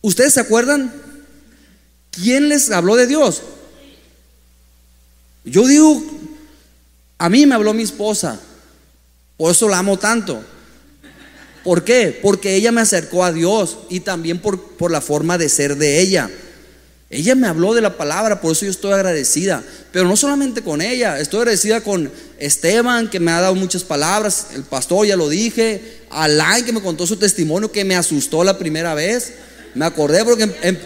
¿Ustedes 0.00 0.34
se 0.34 0.40
acuerdan? 0.40 0.92
¿Quién 2.10 2.48
les 2.48 2.70
habló 2.72 2.96
de 2.96 3.06
Dios? 3.06 3.42
Yo 5.44 5.66
digo, 5.66 6.02
a 7.18 7.28
mí 7.28 7.46
me 7.46 7.54
habló 7.54 7.72
mi 7.74 7.82
esposa, 7.82 8.38
por 9.36 9.50
eso 9.52 9.68
la 9.68 9.78
amo 9.78 9.98
tanto. 9.98 10.42
¿Por 11.64 11.84
qué? 11.84 12.18
Porque 12.22 12.54
ella 12.54 12.72
me 12.72 12.80
acercó 12.80 13.24
a 13.24 13.32
Dios 13.32 13.78
y 13.90 14.00
también 14.00 14.38
por, 14.38 14.60
por, 14.76 14.90
la 14.90 15.00
forma 15.00 15.36
de 15.36 15.48
ser 15.48 15.76
de 15.76 16.00
ella. 16.00 16.30
Ella 17.10 17.34
me 17.34 17.48
habló 17.48 17.74
de 17.74 17.80
la 17.80 17.96
palabra, 17.96 18.40
por 18.40 18.52
eso 18.52 18.64
yo 18.64 18.70
estoy 18.70 18.92
agradecida. 18.92 19.62
Pero 19.92 20.06
no 20.06 20.16
solamente 20.16 20.62
con 20.62 20.80
ella, 20.80 21.18
estoy 21.18 21.40
agradecida 21.40 21.82
con 21.82 22.10
Esteban, 22.38 23.10
que 23.10 23.20
me 23.20 23.32
ha 23.32 23.40
dado 23.40 23.54
muchas 23.56 23.84
palabras, 23.84 24.48
el 24.54 24.62
pastor 24.62 25.06
ya 25.06 25.16
lo 25.16 25.28
dije, 25.28 26.00
Alain, 26.10 26.64
que 26.64 26.72
me 26.72 26.80
contó 26.80 27.06
su 27.06 27.16
testimonio, 27.16 27.72
que 27.72 27.84
me 27.84 27.96
asustó 27.96 28.44
la 28.44 28.58
primera 28.58 28.94
vez. 28.94 29.34
Me 29.74 29.84
acordé 29.84 30.24
porque 30.24 30.44
em, 30.44 30.52
em, 30.62 30.78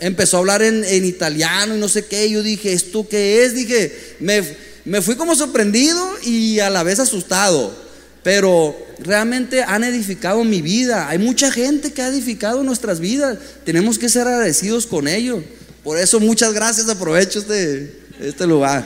empezó 0.00 0.36
a 0.36 0.40
hablar 0.40 0.62
en, 0.62 1.04
italiano 1.04 1.76
y 1.76 1.78
no 1.78 1.88
sé 1.88 2.06
qué. 2.06 2.28
Yo 2.30 2.42
dije, 2.42 2.72
¿esto 2.72 3.06
qué 3.08 3.44
es? 3.44 3.54
Dije, 3.54 4.16
me, 4.20 4.42
me 4.84 5.02
fui 5.02 5.14
como 5.14 5.34
sorprendido 5.34 6.04
y 6.24 6.58
a 6.60 6.70
la 6.70 6.82
vez 6.82 6.98
asustado 6.98 7.90
pero 8.22 8.76
realmente 8.98 9.62
han 9.62 9.84
edificado 9.84 10.44
mi 10.44 10.60
vida. 10.60 11.08
Hay 11.08 11.18
mucha 11.18 11.50
gente 11.50 11.92
que 11.92 12.02
ha 12.02 12.08
edificado 12.08 12.62
nuestras 12.62 13.00
vidas. 13.00 13.38
Tenemos 13.64 13.98
que 13.98 14.08
ser 14.08 14.26
agradecidos 14.26 14.86
con 14.86 15.08
ellos. 15.08 15.42
Por 15.82 15.98
eso 15.98 16.20
muchas 16.20 16.52
gracias, 16.52 16.88
aprovecho 16.88 17.38
este, 17.38 17.98
este 18.20 18.46
lugar. 18.46 18.84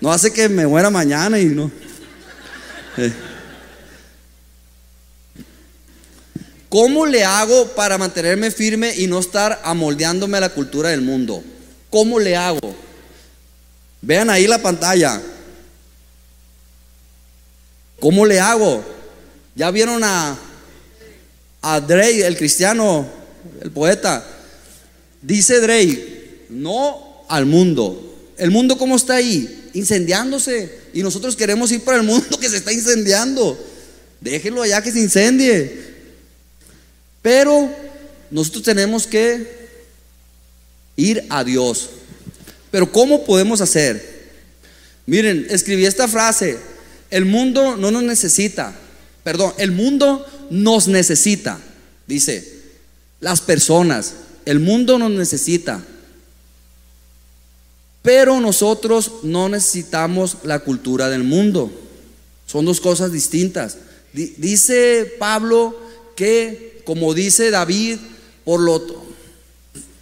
No 0.00 0.12
hace 0.12 0.32
que 0.32 0.48
me 0.48 0.66
muera 0.66 0.90
mañana 0.90 1.38
y 1.40 1.46
no. 1.46 1.70
Eh. 2.96 3.12
¿Cómo 6.72 7.04
le 7.04 7.22
hago 7.22 7.66
para 7.74 7.98
mantenerme 7.98 8.50
firme 8.50 8.94
y 8.96 9.06
no 9.06 9.18
estar 9.18 9.60
amoldeándome 9.62 10.38
a 10.38 10.40
la 10.40 10.48
cultura 10.48 10.88
del 10.88 11.02
mundo? 11.02 11.44
¿Cómo 11.90 12.18
le 12.18 12.34
hago? 12.34 12.74
Vean 14.00 14.30
ahí 14.30 14.46
la 14.46 14.62
pantalla. 14.62 15.20
¿Cómo 18.00 18.24
le 18.24 18.40
hago? 18.40 18.82
¿Ya 19.54 19.70
vieron 19.70 20.02
a, 20.02 20.34
a 21.60 21.80
Drake, 21.80 22.26
el 22.26 22.38
cristiano, 22.38 23.06
el 23.60 23.70
poeta? 23.70 24.24
Dice 25.20 25.60
Drake, 25.60 26.46
no 26.48 27.26
al 27.28 27.44
mundo. 27.44 28.32
¿El 28.38 28.50
mundo 28.50 28.78
cómo 28.78 28.96
está 28.96 29.16
ahí? 29.16 29.68
Incendiándose. 29.74 30.74
Y 30.94 31.02
nosotros 31.02 31.36
queremos 31.36 31.70
ir 31.70 31.84
para 31.84 31.98
el 31.98 32.04
mundo 32.04 32.40
que 32.40 32.48
se 32.48 32.56
está 32.56 32.72
incendiando. 32.72 33.62
Déjenlo 34.22 34.62
allá 34.62 34.80
que 34.80 34.90
se 34.90 35.00
incendie. 35.00 35.91
Pero 37.22 37.70
nosotros 38.30 38.64
tenemos 38.64 39.06
que 39.06 39.62
ir 40.96 41.24
a 41.30 41.44
Dios. 41.44 41.90
Pero 42.70 42.90
¿cómo 42.90 43.24
podemos 43.24 43.60
hacer? 43.60 44.30
Miren, 45.06 45.46
escribí 45.50 45.86
esta 45.86 46.08
frase. 46.08 46.58
El 47.10 47.24
mundo 47.24 47.76
no 47.76 47.90
nos 47.90 48.02
necesita. 48.02 48.74
Perdón, 49.22 49.52
el 49.58 49.70
mundo 49.70 50.26
nos 50.50 50.88
necesita. 50.88 51.60
Dice, 52.06 52.60
las 53.20 53.40
personas, 53.40 54.14
el 54.44 54.58
mundo 54.58 54.98
nos 54.98 55.10
necesita. 55.10 55.84
Pero 58.02 58.40
nosotros 58.40 59.12
no 59.22 59.48
necesitamos 59.48 60.38
la 60.42 60.58
cultura 60.58 61.08
del 61.08 61.22
mundo. 61.22 61.70
Son 62.46 62.64
dos 62.64 62.80
cosas 62.80 63.12
distintas. 63.12 63.76
Dice 64.12 65.14
Pablo 65.18 65.78
que, 66.16 66.71
como 66.84 67.14
dice 67.14 67.50
David, 67.50 67.98
por 68.44 68.60
lo, 68.60 68.82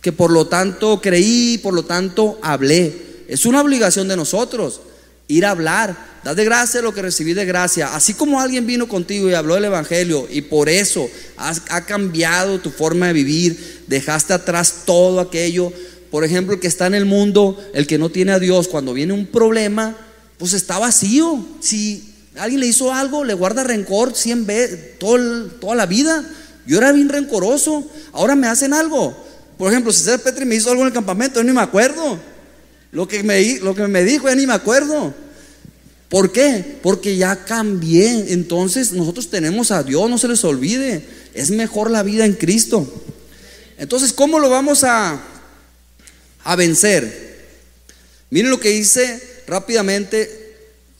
que 0.00 0.12
por 0.12 0.30
lo 0.30 0.46
tanto 0.46 1.00
creí, 1.00 1.58
por 1.58 1.74
lo 1.74 1.84
tanto 1.84 2.38
hablé. 2.42 3.24
Es 3.28 3.46
una 3.46 3.60
obligación 3.60 4.08
de 4.08 4.16
nosotros 4.16 4.80
ir 5.28 5.46
a 5.46 5.50
hablar. 5.50 6.10
Da 6.24 6.34
de 6.34 6.44
gracia 6.44 6.82
lo 6.82 6.92
que 6.92 7.00
recibí 7.00 7.32
de 7.32 7.46
gracia. 7.46 7.94
Así 7.94 8.12
como 8.12 8.40
alguien 8.40 8.66
vino 8.66 8.88
contigo 8.88 9.30
y 9.30 9.34
habló 9.34 9.54
del 9.54 9.66
Evangelio 9.66 10.26
y 10.30 10.42
por 10.42 10.68
eso 10.68 11.08
ha 11.36 11.86
cambiado 11.86 12.60
tu 12.60 12.70
forma 12.70 13.06
de 13.06 13.12
vivir, 13.14 13.84
dejaste 13.86 14.34
atrás 14.34 14.82
todo 14.84 15.20
aquello. 15.20 15.72
Por 16.10 16.24
ejemplo, 16.24 16.54
el 16.54 16.60
que 16.60 16.66
está 16.66 16.86
en 16.86 16.94
el 16.94 17.06
mundo, 17.06 17.58
el 17.72 17.86
que 17.86 17.96
no 17.96 18.10
tiene 18.10 18.32
a 18.32 18.38
Dios, 18.38 18.68
cuando 18.68 18.92
viene 18.92 19.12
un 19.12 19.26
problema, 19.26 19.96
pues 20.36 20.52
está 20.52 20.78
vacío. 20.78 21.42
Si 21.60 22.12
alguien 22.36 22.60
le 22.60 22.66
hizo 22.66 22.92
algo, 22.92 23.24
le 23.24 23.34
guarda 23.34 23.62
rencor 23.62 24.14
100 24.14 24.46
veces, 24.46 24.98
toda 24.98 25.74
la 25.74 25.86
vida. 25.86 26.28
Yo 26.66 26.78
era 26.78 26.92
bien 26.92 27.08
rencoroso, 27.08 27.88
ahora 28.12 28.36
me 28.36 28.46
hacen 28.46 28.72
algo. 28.72 29.16
Por 29.58 29.70
ejemplo, 29.70 29.92
si 29.92 30.00
César 30.00 30.20
Petri 30.20 30.44
me 30.44 30.54
hizo 30.54 30.70
algo 30.70 30.82
en 30.82 30.88
el 30.88 30.94
campamento, 30.94 31.40
yo 31.40 31.44
ni 31.44 31.52
me 31.52 31.60
acuerdo. 31.60 32.18
Lo 32.92 33.06
que 33.06 33.22
me, 33.22 33.58
lo 33.60 33.74
que 33.74 33.86
me 33.86 34.04
dijo, 34.04 34.28
ya 34.28 34.34
ni 34.34 34.46
me 34.46 34.54
acuerdo. 34.54 35.14
¿Por 36.08 36.32
qué? 36.32 36.78
Porque 36.82 37.16
ya 37.16 37.44
cambié. 37.44 38.32
Entonces 38.32 38.92
nosotros 38.92 39.30
tenemos 39.30 39.70
a 39.70 39.82
Dios, 39.82 40.08
no 40.10 40.18
se 40.18 40.28
les 40.28 40.44
olvide. 40.44 41.04
Es 41.34 41.50
mejor 41.50 41.90
la 41.90 42.02
vida 42.02 42.24
en 42.24 42.34
Cristo. 42.34 42.90
Entonces, 43.78 44.12
¿cómo 44.12 44.38
lo 44.38 44.50
vamos 44.50 44.82
a, 44.84 45.20
a 46.44 46.56
vencer? 46.56 47.30
Miren 48.30 48.50
lo 48.50 48.60
que 48.60 48.70
dice 48.70 49.42
rápidamente 49.46 50.40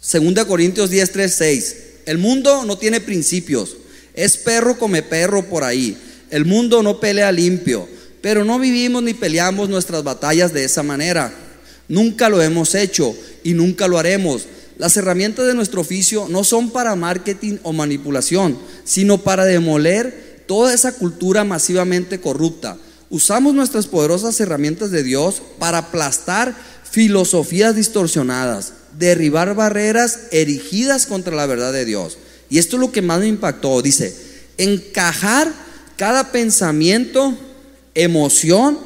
2 0.00 0.44
Corintios 0.46 0.90
10, 0.90 1.12
3, 1.12 1.34
6. 1.34 1.76
El 2.06 2.18
mundo 2.18 2.64
no 2.64 2.78
tiene 2.78 3.00
principios. 3.00 3.76
Es 4.20 4.36
perro 4.36 4.78
come 4.78 5.02
perro 5.02 5.48
por 5.48 5.64
ahí. 5.64 5.96
El 6.30 6.44
mundo 6.44 6.82
no 6.82 7.00
pelea 7.00 7.32
limpio. 7.32 7.88
Pero 8.20 8.44
no 8.44 8.58
vivimos 8.58 9.02
ni 9.02 9.14
peleamos 9.14 9.70
nuestras 9.70 10.04
batallas 10.04 10.52
de 10.52 10.62
esa 10.62 10.82
manera. 10.82 11.32
Nunca 11.88 12.28
lo 12.28 12.42
hemos 12.42 12.74
hecho 12.74 13.16
y 13.42 13.54
nunca 13.54 13.88
lo 13.88 13.98
haremos. 13.98 14.42
Las 14.76 14.94
herramientas 14.98 15.46
de 15.46 15.54
nuestro 15.54 15.80
oficio 15.80 16.26
no 16.28 16.44
son 16.44 16.68
para 16.68 16.94
marketing 16.96 17.56
o 17.62 17.72
manipulación, 17.72 18.58
sino 18.84 19.16
para 19.22 19.46
demoler 19.46 20.44
toda 20.46 20.74
esa 20.74 20.92
cultura 20.92 21.44
masivamente 21.44 22.20
corrupta. 22.20 22.76
Usamos 23.08 23.54
nuestras 23.54 23.86
poderosas 23.86 24.38
herramientas 24.38 24.90
de 24.90 25.02
Dios 25.02 25.40
para 25.58 25.78
aplastar 25.78 26.54
filosofías 26.90 27.74
distorsionadas, 27.74 28.74
derribar 28.98 29.54
barreras 29.54 30.20
erigidas 30.30 31.06
contra 31.06 31.34
la 31.34 31.46
verdad 31.46 31.72
de 31.72 31.86
Dios. 31.86 32.18
Y 32.50 32.58
esto 32.58 32.76
es 32.76 32.80
lo 32.80 32.92
que 32.92 33.00
más 33.00 33.20
me 33.20 33.28
impactó. 33.28 33.80
Dice, 33.80 34.14
encajar 34.58 35.52
cada 35.96 36.32
pensamiento, 36.32 37.34
emoción 37.94 38.78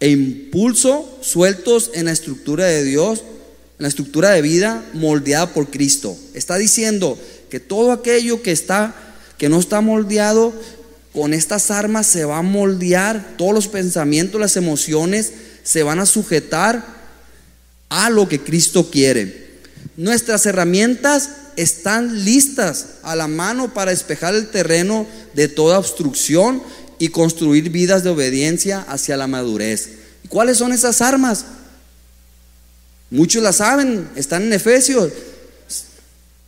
e 0.00 0.10
impulso 0.10 1.18
sueltos 1.22 1.90
en 1.94 2.06
la 2.06 2.12
estructura 2.12 2.66
de 2.66 2.84
Dios, 2.84 3.20
en 3.20 3.84
la 3.84 3.88
estructura 3.88 4.30
de 4.30 4.42
vida 4.42 4.84
moldeada 4.92 5.54
por 5.54 5.70
Cristo. 5.70 6.16
Está 6.34 6.56
diciendo 6.56 7.18
que 7.48 7.60
todo 7.60 7.92
aquello 7.92 8.42
que 8.42 8.52
está 8.52 8.94
que 9.40 9.48
no 9.48 9.58
está 9.58 9.80
moldeado 9.80 10.52
con 11.14 11.32
estas 11.32 11.70
armas 11.70 12.06
se 12.06 12.26
va 12.26 12.38
a 12.38 12.42
moldear, 12.42 13.36
todos 13.38 13.54
los 13.54 13.68
pensamientos, 13.68 14.38
las 14.38 14.58
emociones 14.58 15.32
se 15.62 15.82
van 15.82 15.98
a 15.98 16.04
sujetar 16.04 16.84
a 17.88 18.10
lo 18.10 18.28
que 18.28 18.40
Cristo 18.40 18.90
quiere. 18.90 19.48
Nuestras 19.96 20.44
herramientas 20.44 21.30
están 21.56 22.24
listas 22.24 22.86
a 23.02 23.16
la 23.16 23.28
mano 23.28 23.72
para 23.72 23.90
despejar 23.90 24.34
el 24.34 24.48
terreno 24.48 25.06
de 25.34 25.48
toda 25.48 25.78
obstrucción 25.78 26.62
y 26.98 27.08
construir 27.08 27.70
vidas 27.70 28.04
de 28.04 28.10
obediencia 28.10 28.80
hacia 28.82 29.16
la 29.16 29.26
madurez. 29.26 29.90
¿Cuáles 30.28 30.58
son 30.58 30.72
esas 30.72 31.00
armas? 31.00 31.46
Muchos 33.10 33.42
las 33.42 33.56
saben, 33.56 34.08
están 34.14 34.42
en 34.42 34.52
Efesios. 34.52 35.10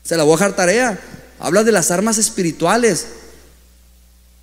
Se 0.04 0.16
la 0.16 0.22
voy 0.22 0.34
a 0.34 0.36
dejar 0.36 0.56
tarea. 0.56 1.00
Habla 1.38 1.64
de 1.64 1.72
las 1.72 1.90
armas 1.90 2.18
espirituales. 2.18 3.06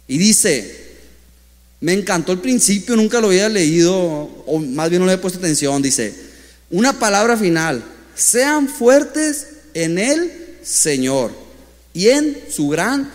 Y 0.07 0.17
dice, 0.17 0.97
me 1.79 1.93
encantó 1.93 2.31
el 2.31 2.39
principio, 2.39 2.95
nunca 2.95 3.21
lo 3.21 3.27
había 3.27 3.47
leído, 3.47 3.95
o 3.95 4.59
más 4.59 4.89
bien 4.89 5.01
no 5.01 5.07
le 5.07 5.13
he 5.13 5.17
puesto 5.17 5.39
atención. 5.39 5.81
Dice, 5.81 6.13
una 6.69 6.99
palabra 6.99 7.37
final, 7.37 7.83
sean 8.15 8.67
fuertes 8.67 9.47
en 9.73 9.97
el 9.97 10.48
Señor 10.63 11.31
y 11.93 12.09
en 12.09 12.37
su 12.49 12.69
gran 12.69 13.11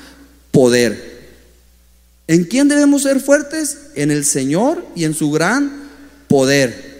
poder. 0.50 1.14
¿En 2.26 2.44
quién 2.44 2.68
debemos 2.68 3.02
ser 3.02 3.20
fuertes? 3.20 3.78
En 3.94 4.10
el 4.10 4.24
Señor 4.24 4.86
y 4.94 5.04
en 5.04 5.14
su 5.14 5.30
gran 5.30 5.90
poder. 6.28 6.94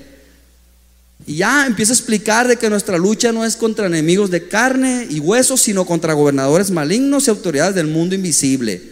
Y 1.27 1.37
ya 1.37 1.67
empieza 1.67 1.93
a 1.93 1.97
explicar 1.97 2.47
de 2.47 2.57
que 2.57 2.69
nuestra 2.69 2.99
lucha 2.99 3.33
no 3.33 3.45
es 3.45 3.57
contra 3.57 3.87
enemigos 3.87 4.31
de 4.31 4.47
carne 4.47 5.07
y 5.09 5.21
huesos, 5.21 5.63
sino 5.63 5.87
contra 5.87 6.13
gobernadores 6.13 6.71
malignos 6.71 7.27
y 7.27 7.31
autoridades 7.31 7.75
del 7.75 7.87
mundo 7.87 8.15
invisible. 8.15 8.83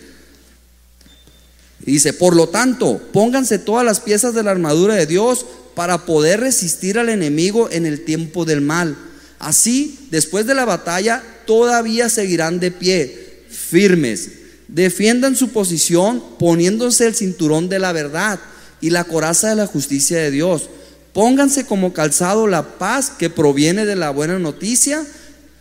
Y 1.85 1.93
dice, 1.93 2.13
por 2.13 2.35
lo 2.35 2.49
tanto, 2.49 3.01
pónganse 3.13 3.59
todas 3.59 3.85
las 3.85 4.01
piezas 4.01 4.35
de 4.35 4.43
la 4.43 4.53
armadura 4.53 4.95
de 4.95 5.07
Dios 5.07 5.45
para 5.75 6.07
poder 6.07 6.41
resistir 6.41 6.99
al 6.99 7.09
enemigo 7.09 7.69
en 7.71 7.85
el 7.85 8.05
tiempo 8.05 8.45
del 8.45 8.61
mal. 8.61 8.97
Así, 9.39 9.99
después 10.11 10.47
de 10.47 10.55
la 10.55 10.65
batalla, 10.65 11.23
todavía 11.53 12.09
seguirán 12.09 12.61
de 12.61 12.71
pie, 12.71 13.45
firmes. 13.51 14.31
Defiendan 14.69 15.37
su 15.37 15.51
posición 15.51 16.25
poniéndose 16.39 17.07
el 17.07 17.15
cinturón 17.15 17.69
de 17.69 17.79
la 17.79 17.93
verdad 17.93 18.41
y 18.81 18.89
la 18.89 19.05
coraza 19.05 19.51
de 19.51 19.57
la 19.57 19.67
justicia 19.67 20.17
de 20.17 20.31
Dios. 20.31 20.71
Pónganse 21.13 21.67
como 21.67 21.93
calzado 21.93 22.47
la 22.47 22.79
paz 22.79 23.11
que 23.11 23.29
proviene 23.29 23.85
de 23.85 23.97
la 23.97 24.09
buena 24.09 24.39
noticia 24.39 25.05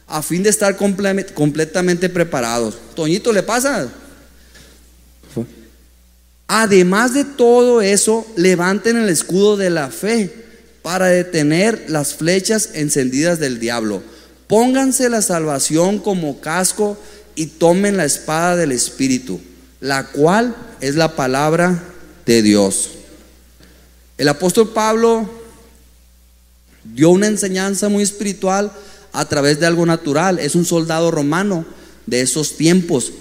a 0.07 0.21
fin 0.21 0.43
de 0.43 0.49
estar 0.49 0.77
completamente 0.77 2.07
preparados. 2.07 2.77
Toñito, 2.95 3.33
¿le 3.33 3.43
pasa? 3.43 3.89
Además 6.47 7.13
de 7.13 7.25
todo 7.25 7.81
eso, 7.81 8.25
levanten 8.37 8.95
el 8.95 9.09
escudo 9.09 9.57
de 9.57 9.69
la 9.69 9.89
fe 9.89 10.33
para 10.81 11.07
detener 11.07 11.83
las 11.89 12.13
flechas 12.13 12.69
encendidas 12.75 13.39
del 13.39 13.59
diablo. 13.59 14.03
Pónganse 14.51 15.07
la 15.07 15.21
salvación 15.21 15.99
como 15.99 16.41
casco 16.41 16.97
y 17.35 17.45
tomen 17.45 17.95
la 17.95 18.03
espada 18.03 18.57
del 18.57 18.73
Espíritu, 18.73 19.39
la 19.79 20.07
cual 20.07 20.53
es 20.81 20.95
la 20.95 21.15
palabra 21.15 21.81
de 22.25 22.41
Dios. 22.41 22.89
El 24.17 24.27
apóstol 24.27 24.67
Pablo 24.73 25.29
dio 26.83 27.11
una 27.11 27.27
enseñanza 27.27 27.87
muy 27.87 28.03
espiritual 28.03 28.73
a 29.13 29.23
través 29.23 29.57
de 29.61 29.67
algo 29.67 29.85
natural. 29.85 30.37
Es 30.37 30.55
un 30.55 30.65
soldado 30.65 31.11
romano 31.11 31.65
de 32.05 32.19
esos 32.19 32.57
tiempos. 32.57 33.13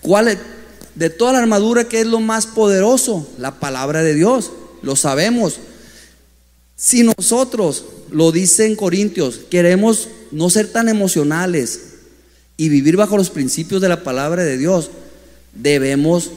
¿Cuál, 0.00 0.38
de 0.94 1.10
toda 1.10 1.34
la 1.34 1.40
armadura, 1.40 1.84
¿qué 1.84 2.00
es 2.00 2.06
lo 2.06 2.20
más 2.20 2.46
poderoso? 2.46 3.28
La 3.36 3.60
palabra 3.60 4.02
de 4.02 4.14
Dios. 4.14 4.52
Lo 4.80 4.96
sabemos. 4.96 5.58
Si 6.76 7.02
nosotros, 7.02 7.84
lo 8.10 8.32
dice 8.32 8.66
en 8.66 8.76
Corintios, 8.76 9.40
queremos 9.50 10.08
no 10.30 10.50
ser 10.50 10.70
tan 10.70 10.88
emocionales 10.88 11.80
y 12.58 12.68
vivir 12.68 12.96
bajo 12.96 13.16
los 13.16 13.30
principios 13.30 13.80
de 13.80 13.88
la 13.88 14.04
palabra 14.04 14.44
de 14.44 14.58
Dios, 14.58 14.90
debemos 15.54 16.30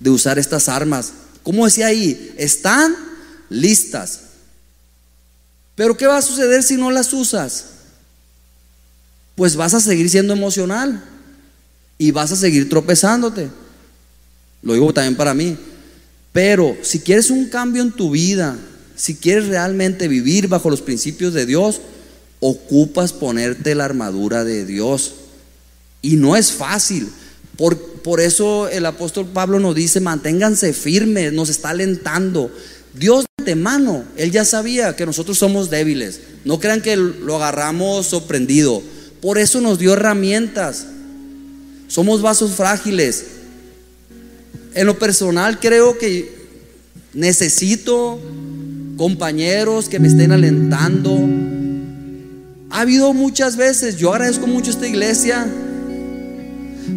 de 0.00 0.10
usar 0.10 0.38
estas 0.38 0.68
armas. 0.68 1.12
Como 1.42 1.64
decía 1.64 1.86
ahí, 1.86 2.34
están 2.36 2.94
listas. 3.48 4.20
Pero 5.74 5.96
¿qué 5.96 6.06
va 6.06 6.18
a 6.18 6.22
suceder 6.22 6.62
si 6.62 6.76
no 6.76 6.90
las 6.90 7.12
usas? 7.12 7.66
Pues 9.34 9.56
vas 9.56 9.74
a 9.74 9.80
seguir 9.80 10.08
siendo 10.08 10.32
emocional 10.32 11.02
y 11.98 12.10
vas 12.10 12.32
a 12.32 12.36
seguir 12.36 12.68
tropezándote. 12.68 13.48
Lo 14.62 14.74
digo 14.74 14.92
también 14.92 15.16
para 15.16 15.34
mí. 15.34 15.56
Pero 16.32 16.76
si 16.82 17.00
quieres 17.00 17.30
un 17.30 17.48
cambio 17.48 17.82
en 17.82 17.92
tu 17.92 18.10
vida, 18.10 18.58
si 18.96 19.16
quieres 19.16 19.48
realmente 19.48 20.08
vivir 20.08 20.48
bajo 20.48 20.70
los 20.70 20.82
principios 20.82 21.34
de 21.34 21.46
Dios, 21.46 21.80
ocupas 22.40 23.12
ponerte 23.12 23.74
la 23.74 23.84
armadura 23.84 24.44
de 24.44 24.64
Dios. 24.64 25.14
Y 26.02 26.16
no 26.16 26.36
es 26.36 26.52
fácil. 26.52 27.08
Por, 27.56 27.78
por 28.02 28.20
eso 28.20 28.68
el 28.68 28.86
apóstol 28.86 29.26
Pablo 29.32 29.60
nos 29.60 29.74
dice, 29.74 30.00
manténganse 30.00 30.72
firmes, 30.72 31.32
nos 31.32 31.48
está 31.48 31.70
alentando. 31.70 32.50
Dios 32.94 33.24
de 33.24 33.34
antemano, 33.44 34.04
Él 34.16 34.30
ya 34.30 34.44
sabía 34.44 34.96
que 34.96 35.06
nosotros 35.06 35.38
somos 35.38 35.68
débiles. 35.68 36.20
No 36.44 36.60
crean 36.60 36.80
que 36.80 36.96
lo 36.96 37.36
agarramos 37.36 38.06
sorprendido. 38.06 38.82
Por 39.20 39.38
eso 39.38 39.60
nos 39.60 39.78
dio 39.78 39.92
herramientas. 39.92 40.86
Somos 41.88 42.22
vasos 42.22 42.52
frágiles. 42.52 43.24
En 44.74 44.86
lo 44.86 44.98
personal 44.98 45.60
creo 45.60 45.98
que 45.98 46.34
necesito 47.12 48.18
compañeros 48.96 49.88
que 49.88 49.98
me 49.98 50.08
estén 50.08 50.32
alentando. 50.32 51.18
Ha 52.70 52.80
habido 52.80 53.12
muchas 53.14 53.56
veces, 53.56 53.96
yo 53.96 54.12
agradezco 54.12 54.46
mucho 54.46 54.70
esta 54.70 54.86
iglesia 54.86 55.46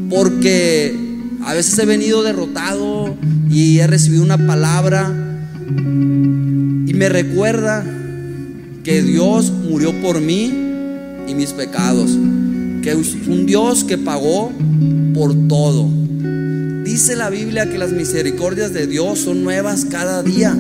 porque 0.10 0.96
a 1.44 1.54
veces 1.54 1.78
he 1.80 1.86
venido 1.86 2.24
derrotado 2.24 3.16
y 3.50 3.80
he 3.80 3.88
recibido 3.88 4.24
una 4.24 4.38
palabra 4.38 5.14
y 5.70 6.94
me 6.94 7.10
recuerda 7.10 7.86
que 8.84 9.02
Dios 9.02 9.52
murió 9.52 9.94
por 10.02 10.22
mí 10.22 10.46
y 11.28 11.36
mis 11.36 11.52
pecados, 11.52 12.12
que 12.82 12.92
es 12.92 13.16
un 13.28 13.46
Dios 13.46 13.84
que 13.84 13.98
pagó 13.98 14.52
por 15.14 15.36
todo. 15.48 15.90
Dice 16.84 17.16
la 17.16 17.30
Biblia 17.30 17.70
que 17.70 17.78
las 17.78 17.92
misericordias 17.92 18.74
de 18.74 18.88
Dios 18.88 19.20
son 19.20 19.44
nuevas 19.44 19.86
cada 19.86 20.24
día. 20.24 20.56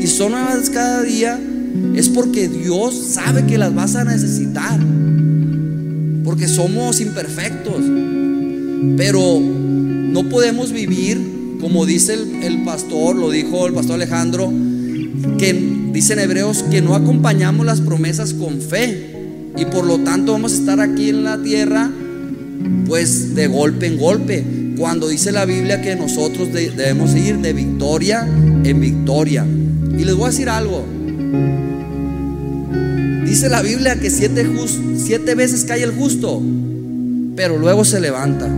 Y 0.00 0.06
son 0.06 0.32
nuevas 0.32 0.70
cada 0.70 1.02
día 1.02 1.38
es 1.94 2.08
porque 2.08 2.48
Dios 2.48 2.94
sabe 2.94 3.44
que 3.46 3.58
las 3.58 3.74
vas 3.74 3.96
a 3.96 4.04
necesitar. 4.04 4.80
Porque 6.24 6.48
somos 6.48 7.00
imperfectos. 7.00 7.82
Pero 8.96 9.40
no 9.40 10.28
podemos 10.28 10.72
vivir, 10.72 11.20
como 11.60 11.86
dice 11.86 12.16
el, 12.42 12.64
pastor, 12.64 13.16
lo 13.16 13.30
dijo 13.30 13.66
el 13.66 13.74
pastor 13.74 13.96
Alejandro, 13.96 14.52
que 15.38 15.52
dice 15.92 16.12
en 16.12 16.20
Hebreos 16.20 16.64
que 16.70 16.80
no 16.80 16.94
acompañamos 16.94 17.66
las 17.66 17.80
promesas 17.80 18.34
con 18.34 18.60
fe. 18.60 19.14
Y 19.56 19.64
por 19.64 19.84
lo 19.84 19.98
tanto 19.98 20.32
vamos 20.32 20.52
a 20.52 20.56
estar 20.56 20.80
aquí 20.80 21.08
en 21.08 21.24
la 21.24 21.42
tierra, 21.42 21.90
pues 22.86 23.34
de 23.34 23.48
golpe 23.48 23.86
en 23.86 23.98
golpe. 23.98 24.44
Cuando 24.78 25.08
dice 25.08 25.32
la 25.32 25.44
Biblia 25.44 25.80
que 25.80 25.96
nosotros 25.96 26.52
debemos 26.52 27.16
ir 27.16 27.38
de 27.38 27.52
victoria 27.52 28.28
en 28.62 28.80
victoria. 28.80 29.44
Y 29.98 30.04
les 30.04 30.14
voy 30.14 30.26
a 30.26 30.28
decir 30.28 30.48
algo. 30.48 30.84
Dice 33.26 33.48
la 33.50 33.60
Biblia 33.60 34.00
que 34.00 34.08
siete, 34.10 35.34
veces 35.34 35.64
cae 35.64 35.82
el 35.82 35.92
justo, 35.92 36.40
pero 37.36 37.58
luego 37.58 37.84
se 37.84 38.00
levanta. 38.00 38.48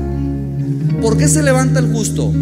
¿Por 1.03 1.17
qué 1.17 1.27
se 1.27 1.43
levanta 1.43 1.81
el 1.81 1.93
justo? 1.93 2.33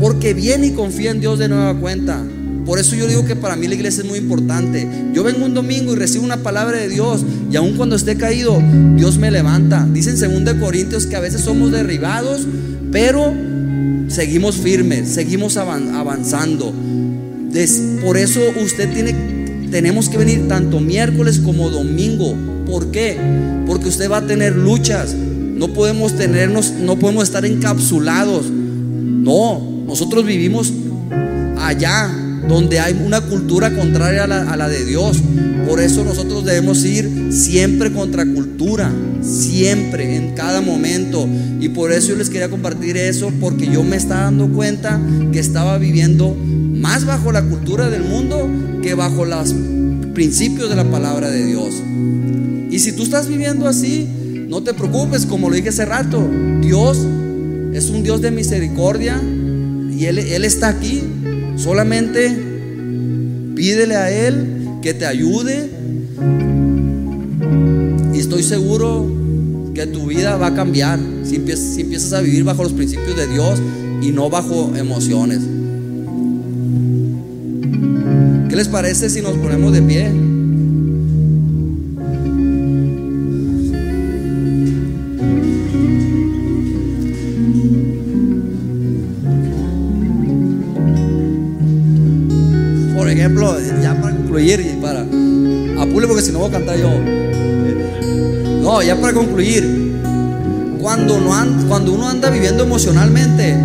Porque 0.00 0.34
viene 0.34 0.68
y 0.68 0.70
confía 0.72 1.12
en 1.12 1.20
Dios 1.20 1.38
de 1.38 1.48
nueva 1.48 1.78
cuenta. 1.78 2.20
Por 2.66 2.78
eso 2.78 2.96
yo 2.96 3.06
digo 3.06 3.24
que 3.26 3.36
para 3.36 3.56
mí 3.56 3.68
la 3.68 3.74
iglesia 3.74 4.02
es 4.02 4.08
muy 4.08 4.18
importante. 4.18 4.88
Yo 5.12 5.22
vengo 5.22 5.44
un 5.44 5.54
domingo 5.54 5.92
y 5.92 5.96
recibo 5.96 6.24
una 6.24 6.38
palabra 6.38 6.78
de 6.78 6.88
Dios 6.88 7.24
y 7.52 7.56
aun 7.56 7.76
cuando 7.76 7.94
esté 7.94 8.16
caído, 8.16 8.60
Dios 8.96 9.18
me 9.18 9.30
levanta. 9.30 9.86
Dicen 9.92 10.16
2 10.44 10.54
Corintios 10.54 11.06
que 11.06 11.14
a 11.14 11.20
veces 11.20 11.42
somos 11.42 11.70
derribados, 11.72 12.46
pero 12.90 13.32
seguimos 14.08 14.56
firmes, 14.56 15.10
seguimos 15.10 15.56
avanzando. 15.56 16.72
Por 18.02 18.16
eso 18.16 18.40
usted 18.60 18.92
tiene, 18.92 19.14
tenemos 19.70 20.08
que 20.08 20.18
venir 20.18 20.48
tanto 20.48 20.80
miércoles 20.80 21.38
como 21.38 21.70
domingo. 21.70 22.34
¿Por 22.66 22.90
qué? 22.90 23.16
Porque 23.64 23.88
usted 23.88 24.10
va 24.10 24.18
a 24.18 24.26
tener 24.26 24.56
luchas. 24.56 25.14
No 25.14 25.72
podemos 25.72 26.16
tenernos, 26.16 26.72
no 26.72 26.98
podemos 26.98 27.22
estar 27.22 27.44
encapsulados. 27.44 28.46
No, 28.50 29.84
nosotros 29.86 30.26
vivimos 30.26 30.72
allá 31.56 32.10
donde 32.48 32.80
hay 32.80 33.00
una 33.06 33.20
cultura 33.20 33.74
contraria 33.74 34.24
a 34.24 34.26
la, 34.26 34.52
a 34.52 34.56
la, 34.56 34.68
de 34.68 34.84
Dios. 34.84 35.18
Por 35.68 35.80
eso 35.80 36.02
nosotros 36.04 36.44
debemos 36.44 36.84
ir 36.84 37.28
siempre 37.30 37.92
contra 37.92 38.26
cultura, 38.26 38.92
siempre, 39.22 40.16
en 40.16 40.34
cada 40.34 40.60
momento. 40.60 41.28
Y 41.60 41.68
por 41.68 41.92
eso 41.92 42.08
yo 42.08 42.16
les 42.16 42.30
quería 42.30 42.48
compartir 42.48 42.96
eso, 42.96 43.30
porque 43.40 43.68
yo 43.68 43.84
me 43.84 43.96
estaba 43.96 44.22
dando 44.22 44.48
cuenta 44.48 45.00
que 45.32 45.38
estaba 45.38 45.78
viviendo 45.78 46.36
más 46.84 47.06
bajo 47.06 47.32
la 47.32 47.42
cultura 47.42 47.88
del 47.88 48.02
mundo 48.02 48.46
que 48.82 48.92
bajo 48.92 49.24
los 49.24 49.54
principios 50.12 50.68
de 50.68 50.76
la 50.76 50.84
palabra 50.84 51.30
de 51.30 51.46
Dios. 51.46 51.82
Y 52.70 52.78
si 52.78 52.92
tú 52.92 53.04
estás 53.04 53.26
viviendo 53.26 53.66
así, 53.66 54.06
no 54.50 54.62
te 54.62 54.74
preocupes, 54.74 55.24
como 55.24 55.48
lo 55.48 55.56
dije 55.56 55.70
hace 55.70 55.86
rato, 55.86 56.22
Dios 56.60 56.98
es 57.72 57.88
un 57.88 58.02
Dios 58.02 58.20
de 58.20 58.30
misericordia 58.30 59.18
y 59.18 60.04
Él, 60.04 60.18
Él 60.18 60.44
está 60.44 60.68
aquí. 60.68 61.02
Solamente 61.56 62.38
pídele 63.56 63.96
a 63.96 64.10
Él 64.10 64.68
que 64.82 64.92
te 64.92 65.06
ayude 65.06 65.70
y 68.12 68.18
estoy 68.18 68.42
seguro 68.42 69.10
que 69.72 69.86
tu 69.86 70.08
vida 70.08 70.36
va 70.36 70.48
a 70.48 70.54
cambiar 70.54 71.00
si 71.24 71.36
empiezas, 71.36 71.76
si 71.76 71.80
empiezas 71.80 72.12
a 72.12 72.20
vivir 72.20 72.44
bajo 72.44 72.62
los 72.62 72.74
principios 72.74 73.16
de 73.16 73.26
Dios 73.26 73.58
y 74.02 74.10
no 74.10 74.28
bajo 74.28 74.76
emociones. 74.76 75.53
¿Qué 78.54 78.58
les 78.58 78.68
parece 78.68 79.10
si 79.10 79.20
nos 79.20 79.32
ponemos 79.32 79.72
de 79.72 79.82
pie? 79.82 80.12
Por 92.96 93.08
ejemplo, 93.08 93.56
ya 93.82 94.00
para 94.00 94.14
concluir 94.14 94.60
y 94.60 94.80
para 94.80 95.00
apure 95.00 96.06
porque 96.06 96.22
si 96.22 96.30
no 96.30 96.38
voy 96.38 96.50
a 96.50 96.52
cantar 96.52 96.78
yo. 96.78 96.90
No, 98.62 98.80
ya 98.84 98.94
para 99.00 99.14
concluir, 99.14 99.98
cuando, 100.80 101.20
no 101.20 101.66
cuando 101.66 101.92
uno 101.92 102.08
anda 102.08 102.30
viviendo 102.30 102.62
emocionalmente, 102.62 103.56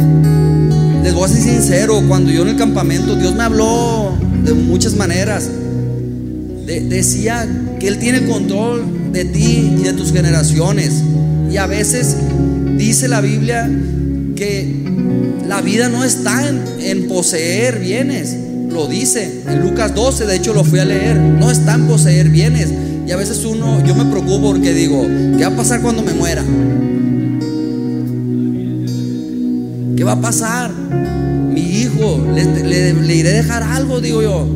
les 1.04 1.14
voy 1.14 1.26
a 1.26 1.28
ser 1.28 1.44
sincero, 1.44 2.02
cuando 2.08 2.32
yo 2.32 2.42
en 2.42 2.48
el 2.48 2.56
campamento 2.56 3.16
Dios 3.16 3.36
me 3.36 3.44
habló 3.44 4.09
de 4.44 4.54
muchas 4.54 4.96
maneras. 4.96 5.50
decía 6.66 7.48
que 7.80 7.88
Él 7.88 7.98
tiene 7.98 8.26
control 8.26 9.12
de 9.12 9.26
ti 9.26 9.76
y 9.80 9.84
de 9.84 9.94
tus 9.94 10.12
generaciones. 10.12 11.04
Y 11.52 11.58
a 11.58 11.66
veces 11.66 12.16
dice 12.78 13.08
la 13.08 13.22
Biblia 13.22 13.70
que 14.36 14.80
la 15.48 15.62
vida 15.62 15.90
no 15.90 16.04
está 16.04 16.48
en, 16.48 17.08
poseer 17.08 17.80
bienes. 17.80 18.36
Lo 18.70 18.88
dice 18.88 19.42
en 19.48 19.62
Lucas 19.62 19.96
12, 19.96 20.26
de 20.26 20.36
hecho 20.36 20.54
lo 20.54 20.64
fui 20.64 20.80
a 20.80 20.86
leer. 20.86 21.18
No 21.18 21.50
está 21.50 21.74
en 21.74 21.88
poseer 21.88 22.30
bienes. 22.30 22.70
Y 23.08 23.12
a 23.12 23.18
veces 23.18 23.44
uno, 23.44 23.84
yo 23.86 23.96
me 23.96 24.06
preocupo 24.06 24.52
porque 24.52 24.74
digo, 24.74 25.02
¿qué 25.38 25.44
va 25.46 25.54
a 25.54 25.56
pasar 25.56 25.82
cuando 25.82 26.04
me 26.04 26.14
muera? 26.14 26.44
¿Qué 29.98 30.04
va 30.04 30.12
a 30.12 30.22
pasar? 30.22 30.72
Hijo, 32.00 32.18
le, 32.34 33.16
iré 33.16 33.30
a 33.30 33.34
dejar 33.34 33.64
algo, 33.64 34.00
digo 34.00 34.22
yo. 34.22 34.48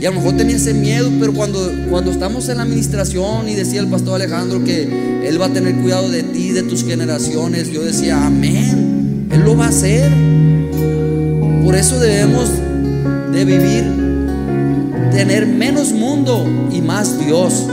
Y 0.00 0.06
a 0.06 0.10
lo 0.10 0.16
mejor 0.16 0.36
tenía 0.36 0.56
ese 0.56 0.74
miedo, 0.74 1.10
pero 1.18 1.32
cuando, 1.34 1.72
cuando 1.90 2.12
estamos 2.12 2.48
en 2.48 2.58
la 2.58 2.62
administración 2.62 3.48
y 3.48 3.54
decía 3.54 3.80
el 3.80 3.88
pastor 3.88 4.14
Alejandro 4.14 4.62
que 4.62 5.26
Él 5.26 5.40
va 5.40 5.46
a 5.46 5.52
tener 5.52 5.74
cuidado 5.76 6.08
de 6.08 6.22
ti, 6.22 6.52
de 6.52 6.62
tus 6.62 6.84
generaciones, 6.84 7.70
yo 7.72 7.82
decía, 7.82 8.24
amén, 8.24 9.28
Él 9.32 9.40
lo 9.40 9.56
va 9.56 9.66
a 9.66 9.68
hacer. 9.68 10.08
Por 11.64 11.74
eso 11.74 11.98
debemos 11.98 12.48
de 13.32 13.44
vivir, 13.44 13.84
tener 15.10 15.46
menos 15.46 15.92
mundo 15.92 16.46
y 16.72 16.80
más 16.80 17.18
Dios. 17.18 17.66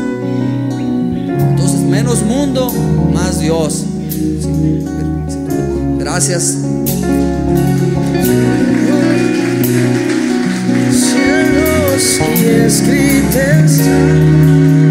Entonces, 1.51 1.79
menos 1.81 2.23
mundo, 2.23 2.71
más 3.13 3.39
Dios. 3.39 3.85
Gracias. 5.99 6.64
Y 12.05 12.45
escritas. 12.65 13.81
o 13.81 14.84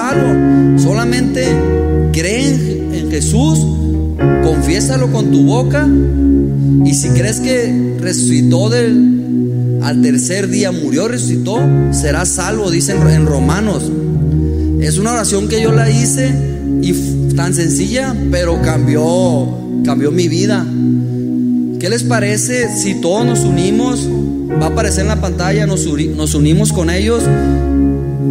salvo? 0.00 0.78
Solamente 0.78 1.44
cree 2.12 2.48
en 2.98 3.10
Jesús, 3.10 3.58
confiésalo 4.42 5.12
con 5.12 5.30
tu 5.30 5.44
boca 5.44 5.86
y 6.84 6.94
si 6.94 7.08
crees 7.10 7.40
que 7.40 7.96
resucitó 8.00 8.70
del, 8.70 9.78
al 9.82 10.00
tercer 10.00 10.48
día, 10.48 10.72
murió, 10.72 11.08
resucitó, 11.08 11.60
serás 11.92 12.28
salvo, 12.30 12.70
dice 12.70 12.92
en 12.92 13.26
Romanos. 13.26 13.90
Es 14.80 14.96
una 14.96 15.12
oración 15.12 15.48
que 15.48 15.60
yo 15.60 15.72
la 15.72 15.90
hice 15.90 16.32
y 16.80 16.94
tan 17.34 17.52
sencilla, 17.52 18.14
pero 18.30 18.62
cambió, 18.62 19.48
cambió 19.84 20.10
mi 20.10 20.28
vida. 20.28 20.64
¿Qué 21.78 21.90
les 21.90 22.04
parece 22.04 22.74
si 22.74 23.00
todos 23.02 23.26
nos 23.26 23.40
unimos? 23.40 24.08
Va 24.50 24.66
a 24.66 24.70
aparecer 24.70 25.02
en 25.02 25.08
la 25.08 25.20
pantalla, 25.20 25.66
nos 25.66 25.86
unimos 26.34 26.72
con 26.72 26.88
ellos, 26.88 27.22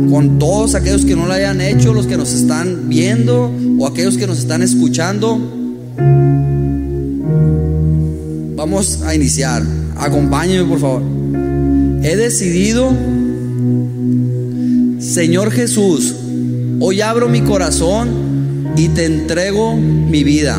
con 0.09 0.39
todos 0.39 0.75
aquellos 0.75 1.05
que 1.05 1.15
no 1.15 1.25
lo 1.25 1.33
hayan 1.33 1.61
hecho, 1.61 1.93
los 1.93 2.07
que 2.07 2.17
nos 2.17 2.33
están 2.33 2.89
viendo 2.89 3.51
o 3.77 3.87
aquellos 3.87 4.17
que 4.17 4.27
nos 4.27 4.39
están 4.39 4.61
escuchando. 4.61 5.39
Vamos 8.55 9.01
a 9.03 9.15
iniciar. 9.15 9.63
Acompáñenme, 9.97 10.67
por 10.67 10.79
favor. 10.79 11.01
He 12.03 12.15
decidido, 12.15 12.91
Señor 14.99 15.51
Jesús, 15.51 16.15
hoy 16.79 17.01
abro 17.01 17.27
mi 17.29 17.41
corazón 17.41 18.29
y 18.75 18.89
te 18.89 19.05
entrego 19.05 19.75
mi 19.75 20.23
vida. 20.23 20.57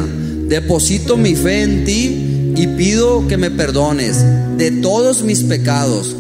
Deposito 0.49 1.16
mi 1.16 1.34
fe 1.34 1.62
en 1.62 1.84
ti 1.84 2.53
y 2.57 2.66
pido 2.76 3.26
que 3.28 3.36
me 3.36 3.51
perdones 3.51 4.24
de 4.59 4.70
todos 4.70 5.22
mis 5.22 5.43
pecados. 5.43 6.16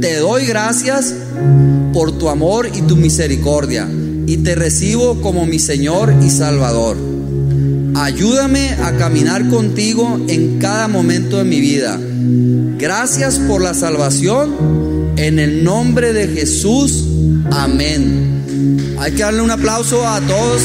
Te 0.00 0.16
doy 0.16 0.46
gracias 0.46 1.14
por 1.96 2.12
tu 2.18 2.28
amor 2.28 2.68
y 2.74 2.82
tu 2.82 2.94
misericordia 2.94 3.88
y 4.26 4.36
te 4.36 4.54
recibo 4.54 5.22
como 5.22 5.46
mi 5.46 5.58
Señor 5.58 6.14
y 6.22 6.28
Salvador. 6.28 6.98
Ayúdame 7.94 8.68
a 8.82 8.98
caminar 8.98 9.48
contigo 9.48 10.20
en 10.28 10.58
cada 10.58 10.88
momento 10.88 11.38
de 11.38 11.44
mi 11.44 11.58
vida. 11.58 11.98
Gracias 12.78 13.38
por 13.38 13.62
la 13.62 13.72
salvación. 13.72 15.14
En 15.16 15.38
el 15.38 15.64
nombre 15.64 16.12
de 16.12 16.28
Jesús. 16.28 17.02
Amén. 17.50 18.96
Hay 18.98 19.12
que 19.12 19.22
darle 19.22 19.40
un 19.40 19.50
aplauso 19.50 20.06
a 20.06 20.20
todos 20.20 20.60